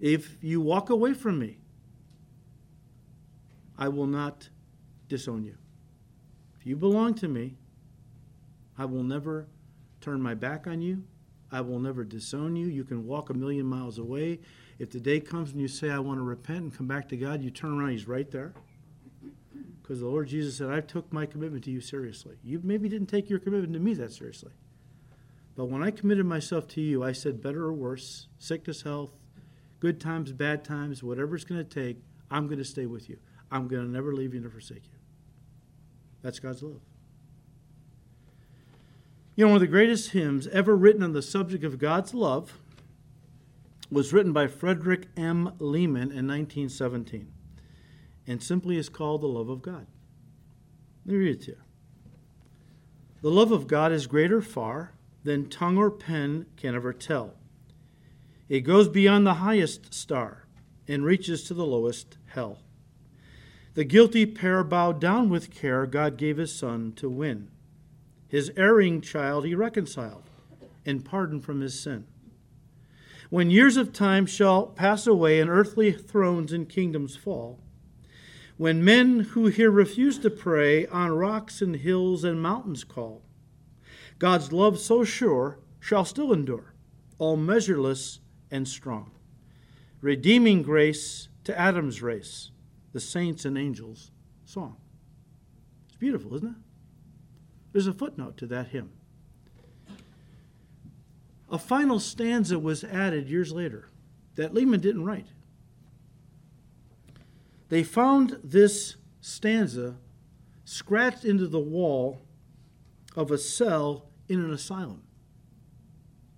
if 0.00 0.36
you 0.42 0.60
walk 0.60 0.90
away 0.90 1.14
from 1.14 1.38
me, 1.38 1.58
I 3.76 3.88
will 3.88 4.06
not 4.06 4.48
disown 5.08 5.44
you. 5.44 5.56
If 6.58 6.66
you 6.66 6.76
belong 6.76 7.14
to 7.14 7.28
me, 7.28 7.56
I 8.76 8.84
will 8.84 9.02
never 9.02 9.46
turn 10.00 10.20
my 10.20 10.34
back 10.34 10.66
on 10.66 10.80
you. 10.80 11.04
I 11.50 11.60
will 11.62 11.78
never 11.78 12.04
disown 12.04 12.56
you. 12.56 12.66
You 12.66 12.84
can 12.84 13.06
walk 13.06 13.30
a 13.30 13.34
million 13.34 13.66
miles 13.66 13.98
away. 13.98 14.40
If 14.78 14.90
the 14.90 15.00
day 15.00 15.18
comes 15.18 15.52
and 15.52 15.60
you 15.60 15.68
say, 15.68 15.90
I 15.90 15.98
want 15.98 16.18
to 16.18 16.22
repent 16.22 16.58
and 16.58 16.76
come 16.76 16.86
back 16.86 17.08
to 17.08 17.16
God, 17.16 17.42
you 17.42 17.50
turn 17.50 17.78
around, 17.78 17.90
He's 17.90 18.06
right 18.06 18.30
there. 18.30 18.52
Because 19.82 20.00
the 20.00 20.06
Lord 20.06 20.28
Jesus 20.28 20.58
said, 20.58 20.70
I 20.70 20.80
took 20.80 21.10
my 21.12 21.24
commitment 21.24 21.64
to 21.64 21.70
you 21.70 21.80
seriously. 21.80 22.36
You 22.44 22.60
maybe 22.62 22.88
didn't 22.88 23.06
take 23.06 23.30
your 23.30 23.38
commitment 23.38 23.72
to 23.72 23.78
me 23.78 23.94
that 23.94 24.12
seriously. 24.12 24.52
But 25.58 25.70
when 25.70 25.82
I 25.82 25.90
committed 25.90 26.24
myself 26.24 26.68
to 26.68 26.80
you, 26.80 27.02
I 27.02 27.10
said, 27.10 27.42
better 27.42 27.64
or 27.64 27.72
worse, 27.72 28.28
sickness, 28.38 28.82
health, 28.82 29.10
good 29.80 30.00
times, 30.00 30.30
bad 30.30 30.62
times, 30.62 31.02
whatever 31.02 31.34
it's 31.34 31.44
going 31.44 31.58
to 31.58 31.68
take, 31.68 32.00
I'm 32.30 32.46
going 32.46 32.60
to 32.60 32.64
stay 32.64 32.86
with 32.86 33.08
you. 33.08 33.18
I'm 33.50 33.66
going 33.66 33.84
to 33.84 33.90
never 33.90 34.14
leave 34.14 34.34
you 34.34 34.40
nor 34.40 34.50
forsake 34.50 34.84
you. 34.84 34.98
That's 36.22 36.38
God's 36.38 36.62
love. 36.62 36.80
You 39.34 39.46
know, 39.46 39.48
one 39.48 39.56
of 39.56 39.60
the 39.62 39.66
greatest 39.66 40.10
hymns 40.12 40.46
ever 40.46 40.76
written 40.76 41.02
on 41.02 41.12
the 41.12 41.22
subject 41.22 41.64
of 41.64 41.80
God's 41.80 42.14
love 42.14 42.60
was 43.90 44.12
written 44.12 44.32
by 44.32 44.46
Frederick 44.46 45.08
M. 45.16 45.54
Lehman 45.58 46.12
in 46.12 46.28
1917 46.28 47.32
and 48.28 48.40
simply 48.40 48.76
is 48.76 48.88
called 48.88 49.22
The 49.22 49.26
Love 49.26 49.48
of 49.48 49.62
God. 49.62 49.88
Let 51.04 51.14
me 51.14 51.18
read 51.18 51.34
it 51.34 51.42
to 51.46 51.50
you. 51.50 51.58
The 53.22 53.30
love 53.30 53.50
of 53.50 53.66
God 53.66 53.90
is 53.90 54.06
greater 54.06 54.40
far 54.40 54.92
than 55.24 55.48
tongue 55.48 55.76
or 55.76 55.90
pen 55.90 56.46
can 56.56 56.74
ever 56.74 56.92
tell. 56.92 57.34
It 58.48 58.60
goes 58.60 58.88
beyond 58.88 59.26
the 59.26 59.34
highest 59.34 59.92
star 59.92 60.46
and 60.86 61.04
reaches 61.04 61.44
to 61.44 61.54
the 61.54 61.66
lowest 61.66 62.16
hell. 62.26 62.60
The 63.74 63.84
guilty 63.84 64.26
pair 64.26 64.64
bowed 64.64 65.00
down 65.00 65.28
with 65.28 65.50
care 65.50 65.86
God 65.86 66.16
gave 66.16 66.38
his 66.38 66.54
son 66.54 66.92
to 66.96 67.08
win. 67.08 67.50
His 68.26 68.50
erring 68.56 69.00
child 69.00 69.44
he 69.44 69.54
reconciled 69.54 70.30
and 70.84 71.04
pardoned 71.04 71.44
from 71.44 71.60
his 71.60 71.78
sin. 71.78 72.06
When 73.30 73.50
years 73.50 73.76
of 73.76 73.92
time 73.92 74.24
shall 74.24 74.66
pass 74.66 75.06
away 75.06 75.38
and 75.38 75.50
earthly 75.50 75.92
thrones 75.92 76.52
and 76.52 76.68
kingdoms 76.68 77.14
fall, 77.14 77.60
When 78.56 78.82
men 78.82 79.20
who 79.20 79.46
here 79.46 79.70
refuse 79.70 80.18
to 80.20 80.30
pray 80.30 80.86
on 80.86 81.12
rocks 81.12 81.62
and 81.62 81.76
hills 81.76 82.24
and 82.24 82.42
mountains 82.42 82.84
call, 82.84 83.22
God's 84.18 84.52
love 84.52 84.78
so 84.78 85.04
sure 85.04 85.58
shall 85.80 86.04
still 86.04 86.32
endure, 86.32 86.74
all 87.18 87.36
measureless 87.36 88.20
and 88.50 88.66
strong, 88.66 89.12
redeeming 90.00 90.62
grace 90.62 91.28
to 91.44 91.58
Adam's 91.58 92.02
race, 92.02 92.50
the 92.92 93.00
saints 93.00 93.44
and 93.44 93.56
angels' 93.56 94.10
song. 94.44 94.76
It's 95.88 95.96
beautiful, 95.96 96.34
isn't 96.34 96.48
it? 96.48 96.56
There's 97.72 97.86
a 97.86 97.92
footnote 97.92 98.36
to 98.38 98.46
that 98.46 98.68
hymn. 98.68 98.90
A 101.50 101.58
final 101.58 102.00
stanza 102.00 102.58
was 102.58 102.84
added 102.84 103.28
years 103.28 103.52
later 103.52 103.88
that 104.34 104.52
Lehman 104.52 104.80
didn't 104.80 105.04
write. 105.04 105.28
They 107.68 107.82
found 107.82 108.38
this 108.42 108.96
stanza 109.20 109.96
scratched 110.64 111.24
into 111.24 111.46
the 111.46 111.58
wall 111.58 112.22
of 113.16 113.30
a 113.30 113.38
cell 113.38 114.07
in 114.28 114.40
an 114.40 114.52
asylum 114.52 115.02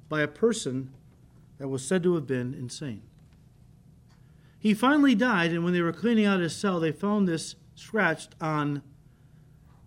by 0.09 0.21
a 0.21 0.29
person 0.29 0.93
that 1.59 1.69
was 1.69 1.85
said 1.85 2.03
to 2.03 2.15
have 2.15 2.27
been 2.27 2.55
insane. 2.55 3.03
He 4.59 4.75
finally 4.75 5.15
died, 5.15 5.53
and 5.53 5.65
when 5.65 5.73
they 5.73 5.81
were 5.81 5.93
cleaning 5.93 6.27
out 6.27 6.41
his 6.41 6.55
cell, 6.55 6.81
they 6.81 6.93
found 6.93 7.27
this 7.27 7.57
scratched 7.75 8.35
on 8.41 8.83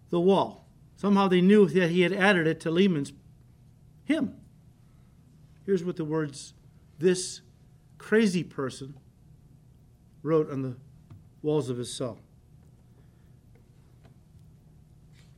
the 0.09 0.19
wall. 0.19 0.67
Somehow 0.95 1.27
they 1.27 1.41
knew 1.41 1.67
that 1.67 1.91
he 1.91 2.01
had 2.01 2.13
added 2.13 2.47
it 2.47 2.59
to 2.61 2.71
Lehman's 2.71 3.13
hymn. 4.05 4.35
Here's 5.65 5.83
what 5.83 5.95
the 5.95 6.05
words 6.05 6.53
this 6.99 7.41
crazy 7.97 8.43
person 8.43 8.95
wrote 10.23 10.49
on 10.49 10.61
the 10.61 10.75
walls 11.41 11.69
of 11.69 11.77
his 11.77 11.93
cell. 11.93 12.19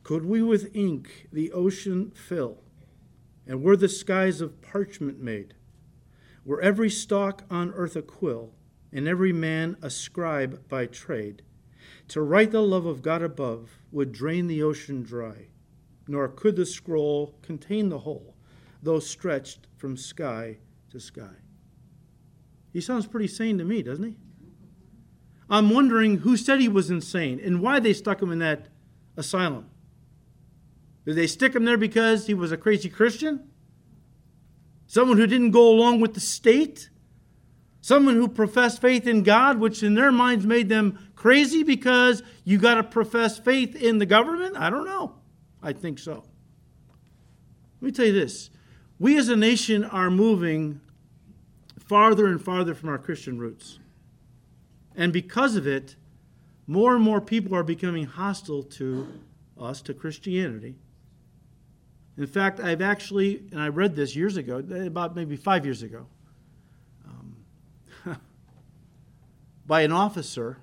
Could 0.06 0.24
we 0.24 0.40
with 0.40 0.70
ink 0.72 1.26
the 1.32 1.50
ocean 1.50 2.12
fill, 2.14 2.62
and 3.44 3.60
were 3.60 3.76
the 3.76 3.88
skies 3.88 4.40
of 4.40 4.62
parchment 4.62 5.20
made, 5.20 5.54
were 6.44 6.60
every 6.60 6.88
stalk 6.88 7.42
on 7.50 7.72
earth 7.72 7.96
a 7.96 8.02
quill, 8.02 8.52
and 8.92 9.08
every 9.08 9.32
man 9.32 9.76
a 9.82 9.90
scribe 9.90 10.68
by 10.68 10.86
trade, 10.86 11.42
to 12.06 12.22
write 12.22 12.52
the 12.52 12.62
love 12.62 12.86
of 12.86 13.02
God 13.02 13.20
above 13.20 13.80
would 13.90 14.12
drain 14.12 14.46
the 14.46 14.62
ocean 14.62 15.02
dry, 15.02 15.48
nor 16.06 16.28
could 16.28 16.54
the 16.54 16.66
scroll 16.66 17.34
contain 17.42 17.88
the 17.88 17.98
whole, 17.98 18.36
though 18.80 19.00
stretched 19.00 19.66
from 19.76 19.96
sky 19.96 20.58
to 20.90 21.00
sky. 21.00 21.34
He 22.72 22.80
sounds 22.80 23.08
pretty 23.08 23.26
sane 23.26 23.58
to 23.58 23.64
me, 23.64 23.82
doesn't 23.82 24.04
he? 24.04 24.16
I'm 25.50 25.68
wondering 25.68 26.18
who 26.18 26.36
said 26.36 26.60
he 26.60 26.68
was 26.68 26.92
insane 26.92 27.40
and 27.42 27.60
why 27.60 27.80
they 27.80 27.92
stuck 27.92 28.22
him 28.22 28.30
in 28.30 28.38
that 28.38 28.68
asylum. 29.16 29.70
Did 31.06 31.14
they 31.14 31.28
stick 31.28 31.54
him 31.54 31.64
there 31.64 31.78
because 31.78 32.26
he 32.26 32.34
was 32.34 32.52
a 32.52 32.56
crazy 32.56 32.90
Christian? 32.90 33.48
Someone 34.88 35.16
who 35.16 35.26
didn't 35.26 35.52
go 35.52 35.68
along 35.68 36.00
with 36.00 36.14
the 36.14 36.20
state? 36.20 36.90
Someone 37.80 38.16
who 38.16 38.26
professed 38.26 38.80
faith 38.80 39.06
in 39.06 39.22
God, 39.22 39.58
which 39.58 39.84
in 39.84 39.94
their 39.94 40.10
minds 40.10 40.44
made 40.44 40.68
them 40.68 40.98
crazy 41.14 41.62
because 41.62 42.24
you 42.44 42.58
got 42.58 42.74
to 42.74 42.82
profess 42.82 43.38
faith 43.38 43.76
in 43.76 43.98
the 43.98 44.06
government? 44.06 44.56
I 44.56 44.68
don't 44.68 44.84
know. 44.84 45.14
I 45.62 45.72
think 45.72 46.00
so. 46.00 46.24
Let 47.80 47.86
me 47.86 47.92
tell 47.92 48.06
you 48.06 48.12
this 48.12 48.50
we 48.98 49.16
as 49.16 49.28
a 49.28 49.36
nation 49.36 49.84
are 49.84 50.10
moving 50.10 50.80
farther 51.78 52.26
and 52.26 52.42
farther 52.42 52.74
from 52.74 52.88
our 52.88 52.98
Christian 52.98 53.38
roots. 53.38 53.78
And 54.96 55.12
because 55.12 55.54
of 55.54 55.66
it, 55.66 55.94
more 56.66 56.96
and 56.96 57.04
more 57.04 57.20
people 57.20 57.54
are 57.54 57.62
becoming 57.62 58.06
hostile 58.06 58.64
to 58.64 59.20
us, 59.60 59.80
to 59.82 59.94
Christianity. 59.94 60.76
In 62.18 62.26
fact, 62.26 62.60
I've 62.60 62.80
actually, 62.80 63.42
and 63.52 63.60
I 63.60 63.68
read 63.68 63.94
this 63.94 64.16
years 64.16 64.36
ago, 64.36 64.58
about 64.58 65.14
maybe 65.14 65.36
five 65.36 65.64
years 65.64 65.82
ago, 65.82 66.06
um, 67.06 67.36
by 69.66 69.82
an 69.82 69.92
officer 69.92 70.58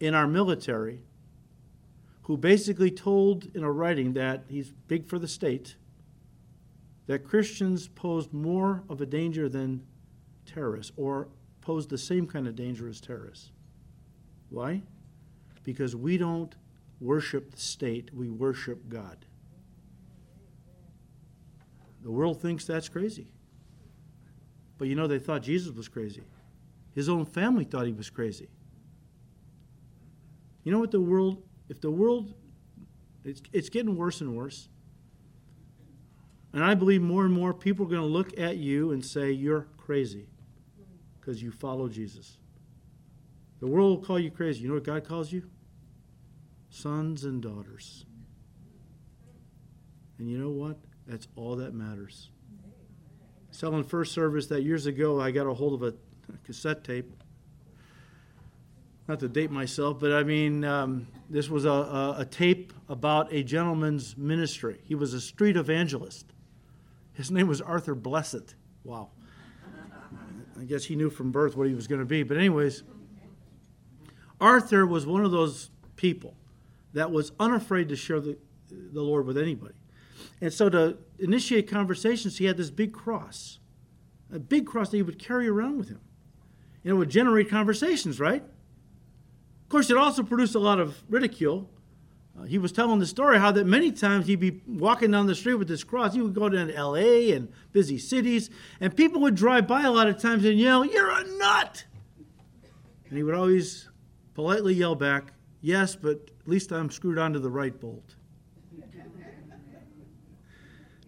in 0.00 0.14
our 0.14 0.26
military 0.26 1.02
who 2.22 2.36
basically 2.36 2.90
told 2.90 3.48
in 3.54 3.62
a 3.62 3.70
writing 3.70 4.14
that 4.14 4.44
he's 4.48 4.72
big 4.88 5.06
for 5.06 5.18
the 5.18 5.28
state 5.28 5.76
that 7.06 7.24
Christians 7.24 7.88
posed 7.88 8.32
more 8.32 8.84
of 8.88 9.00
a 9.00 9.06
danger 9.06 9.48
than 9.48 9.84
terrorists 10.46 10.92
or 10.96 11.28
posed 11.60 11.90
the 11.90 11.98
same 11.98 12.26
kind 12.26 12.46
of 12.46 12.54
danger 12.54 12.88
as 12.88 13.00
terrorists. 13.00 13.50
Why? 14.48 14.82
Because 15.64 15.94
we 15.94 16.16
don't 16.18 16.54
worship 17.00 17.50
the 17.50 17.60
state, 17.60 18.10
we 18.14 18.28
worship 18.28 18.88
God. 18.88 19.26
The 22.02 22.10
world 22.10 22.40
thinks 22.40 22.64
that's 22.64 22.88
crazy. 22.88 23.26
But 24.78 24.88
you 24.88 24.94
know, 24.94 25.06
they 25.06 25.18
thought 25.18 25.42
Jesus 25.42 25.74
was 25.74 25.88
crazy. 25.88 26.22
His 26.94 27.08
own 27.08 27.24
family 27.24 27.64
thought 27.64 27.86
he 27.86 27.92
was 27.92 28.10
crazy. 28.10 28.48
You 30.64 30.72
know 30.72 30.78
what 30.78 30.90
the 30.90 31.00
world, 31.00 31.42
if 31.68 31.80
the 31.80 31.90
world, 31.90 32.34
it's, 33.24 33.42
it's 33.52 33.68
getting 33.68 33.96
worse 33.96 34.20
and 34.20 34.36
worse. 34.36 34.68
And 36.52 36.64
I 36.64 36.74
believe 36.74 37.00
more 37.00 37.24
and 37.24 37.32
more 37.32 37.54
people 37.54 37.86
are 37.86 37.88
going 37.88 38.00
to 38.00 38.06
look 38.06 38.38
at 38.38 38.56
you 38.56 38.92
and 38.92 39.04
say, 39.04 39.30
You're 39.30 39.68
crazy 39.76 40.26
because 41.20 41.42
you 41.42 41.52
follow 41.52 41.88
Jesus. 41.88 42.38
The 43.60 43.66
world 43.66 43.98
will 43.98 44.06
call 44.06 44.18
you 44.18 44.30
crazy. 44.30 44.62
You 44.62 44.68
know 44.68 44.74
what 44.74 44.84
God 44.84 45.04
calls 45.04 45.30
you? 45.32 45.48
Sons 46.70 47.24
and 47.24 47.42
daughters. 47.42 48.06
And 50.18 50.28
you 50.30 50.38
know 50.38 50.50
what? 50.50 50.78
That's 51.10 51.26
all 51.34 51.56
that 51.56 51.74
matters. 51.74 52.30
Selling 53.50 53.82
first 53.82 54.12
service 54.12 54.46
that 54.46 54.62
years 54.62 54.86
ago, 54.86 55.20
I 55.20 55.32
got 55.32 55.44
a 55.44 55.52
hold 55.52 55.74
of 55.74 55.82
a 55.82 55.92
cassette 56.44 56.84
tape. 56.84 57.12
Not 59.08 59.18
to 59.18 59.28
date 59.28 59.50
myself, 59.50 59.98
but 59.98 60.12
I 60.12 60.22
mean, 60.22 60.62
um, 60.62 61.08
this 61.28 61.48
was 61.50 61.64
a, 61.64 61.70
a, 61.70 62.14
a 62.18 62.24
tape 62.24 62.72
about 62.88 63.32
a 63.32 63.42
gentleman's 63.42 64.16
ministry. 64.16 64.78
He 64.84 64.94
was 64.94 65.12
a 65.12 65.20
street 65.20 65.56
evangelist. 65.56 66.26
His 67.14 67.32
name 67.32 67.48
was 67.48 67.60
Arthur 67.60 67.96
Blessitt. 67.96 68.54
Wow. 68.84 69.10
I 70.60 70.62
guess 70.62 70.84
he 70.84 70.94
knew 70.94 71.10
from 71.10 71.32
birth 71.32 71.56
what 71.56 71.66
he 71.66 71.74
was 71.74 71.88
going 71.88 71.98
to 71.98 72.06
be. 72.06 72.22
But, 72.22 72.36
anyways, 72.36 72.84
Arthur 74.40 74.86
was 74.86 75.06
one 75.06 75.24
of 75.24 75.32
those 75.32 75.70
people 75.96 76.36
that 76.92 77.10
was 77.10 77.32
unafraid 77.40 77.88
to 77.88 77.96
share 77.96 78.20
the, 78.20 78.38
the 78.70 79.02
Lord 79.02 79.26
with 79.26 79.36
anybody. 79.36 79.74
And 80.40 80.52
so, 80.52 80.68
to 80.68 80.96
initiate 81.18 81.68
conversations, 81.68 82.38
he 82.38 82.46
had 82.46 82.56
this 82.56 82.70
big 82.70 82.92
cross, 82.92 83.58
a 84.32 84.38
big 84.38 84.66
cross 84.66 84.90
that 84.90 84.96
he 84.96 85.02
would 85.02 85.18
carry 85.18 85.48
around 85.48 85.78
with 85.78 85.88
him. 85.88 86.00
And 86.84 86.92
it 86.92 86.94
would 86.94 87.10
generate 87.10 87.50
conversations, 87.50 88.18
right? 88.18 88.42
Of 88.42 89.68
course, 89.68 89.90
it 89.90 89.96
also 89.96 90.22
produced 90.22 90.54
a 90.54 90.58
lot 90.58 90.80
of 90.80 91.02
ridicule 91.08 91.68
uh, 92.38 92.44
he 92.44 92.58
was 92.58 92.72
telling 92.72 92.98
the 92.98 93.06
story 93.06 93.38
how 93.38 93.50
that 93.52 93.66
many 93.66 93.90
times 93.90 94.26
he'd 94.26 94.40
be 94.40 94.60
walking 94.66 95.10
down 95.10 95.26
the 95.26 95.34
street 95.34 95.54
with 95.54 95.68
this 95.68 95.82
cross. 95.82 96.14
He 96.14 96.20
would 96.20 96.34
go 96.34 96.48
down 96.48 96.68
to 96.68 96.74
L.A. 96.74 97.32
and 97.32 97.52
busy 97.72 97.98
cities, 97.98 98.50
and 98.80 98.96
people 98.96 99.20
would 99.22 99.34
drive 99.34 99.66
by 99.66 99.82
a 99.82 99.90
lot 99.90 100.08
of 100.08 100.18
times 100.18 100.44
and 100.44 100.58
yell, 100.58 100.84
"You're 100.84 101.10
a 101.10 101.24
nut!" 101.24 101.84
And 103.08 103.16
he 103.16 103.22
would 103.22 103.34
always 103.34 103.88
politely 104.34 104.74
yell 104.74 104.94
back, 104.94 105.32
"Yes, 105.60 105.96
but 105.96 106.30
at 106.40 106.48
least 106.48 106.72
I'm 106.72 106.90
screwed 106.90 107.18
onto 107.18 107.40
the 107.40 107.50
right 107.50 107.78
bolt." 107.78 108.14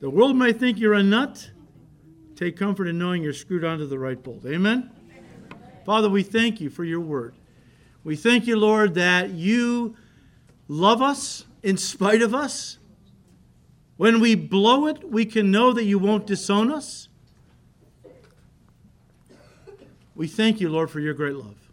The 0.03 0.11
world 0.11 0.37
may 0.37 0.53
think 0.53 0.81
you're 0.81 0.95
a 0.95 1.03
nut. 1.03 1.49
Take 2.35 2.57
comfort 2.57 2.89
in 2.89 2.99
knowing 2.99 3.23
you're 3.23 3.33
screwed 3.33 3.63
onto 3.63 3.87
the 3.87 4.01
right 4.01 4.21
bolt. 4.21 4.45
Amen. 4.45 4.91
Father, 5.87 6.11
we 6.11 6.25
thank 6.25 6.61
you 6.61 6.71
for 6.71 6.83
your 6.83 6.99
word. 6.99 7.37
We 8.03 8.17
thank 8.17 8.49
you, 8.49 8.57
Lord, 8.57 8.95
that 8.95 9.31
you 9.31 9.95
love 10.67 11.01
us 11.01 11.45
in 11.63 11.77
spite 11.77 12.21
of 12.21 12.35
us. 12.35 12.79
When 13.97 14.19
we 14.19 14.35
blow 14.35 14.89
it, 14.89 15.09
we 15.09 15.25
can 15.25 15.53
know 15.53 15.73
that 15.73 15.85
you 15.85 16.01
won't 16.01 16.27
disown 16.27 16.73
us. 16.73 17.09
We 20.17 20.27
thank 20.27 20.61
you, 20.61 20.69
Lord, 20.69 20.91
for 20.91 20.99
your 20.99 21.15
great 21.15 21.37
love. 21.37 21.71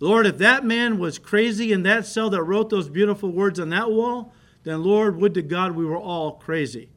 Lord, 0.00 0.26
if 0.26 0.38
that 0.38 0.64
man 0.64 0.98
was 0.98 1.20
crazy 1.20 1.72
in 1.72 1.84
that 1.84 2.04
cell 2.04 2.30
that 2.30 2.42
wrote 2.42 2.68
those 2.68 2.88
beautiful 2.88 3.30
words 3.30 3.60
on 3.60 3.68
that 3.68 3.92
wall, 3.92 4.32
then, 4.64 4.82
Lord, 4.82 5.16
would 5.16 5.34
to 5.34 5.42
God 5.42 5.72
we 5.72 5.84
were 5.84 5.98
all 5.98 6.32
crazy. 6.32 6.88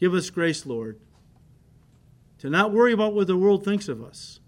Give 0.00 0.14
us 0.14 0.30
grace, 0.30 0.64
Lord, 0.64 1.00
to 2.38 2.48
not 2.48 2.72
worry 2.72 2.92
about 2.92 3.14
what 3.14 3.26
the 3.26 3.36
world 3.36 3.64
thinks 3.64 3.88
of 3.88 4.02
us, 4.02 4.38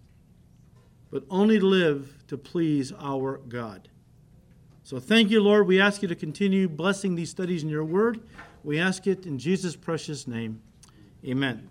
but 1.10 1.24
only 1.28 1.58
live 1.58 2.14
to 2.28 2.38
please 2.38 2.92
our 3.00 3.38
God. 3.38 3.88
So 4.84 5.00
thank 5.00 5.30
you, 5.30 5.40
Lord. 5.40 5.66
We 5.66 5.80
ask 5.80 6.02
you 6.02 6.08
to 6.08 6.16
continue 6.16 6.68
blessing 6.68 7.14
these 7.14 7.30
studies 7.30 7.62
in 7.62 7.68
your 7.68 7.84
word. 7.84 8.20
We 8.62 8.78
ask 8.78 9.06
it 9.06 9.26
in 9.26 9.38
Jesus' 9.38 9.76
precious 9.76 10.26
name. 10.26 10.62
Amen. 11.24 11.69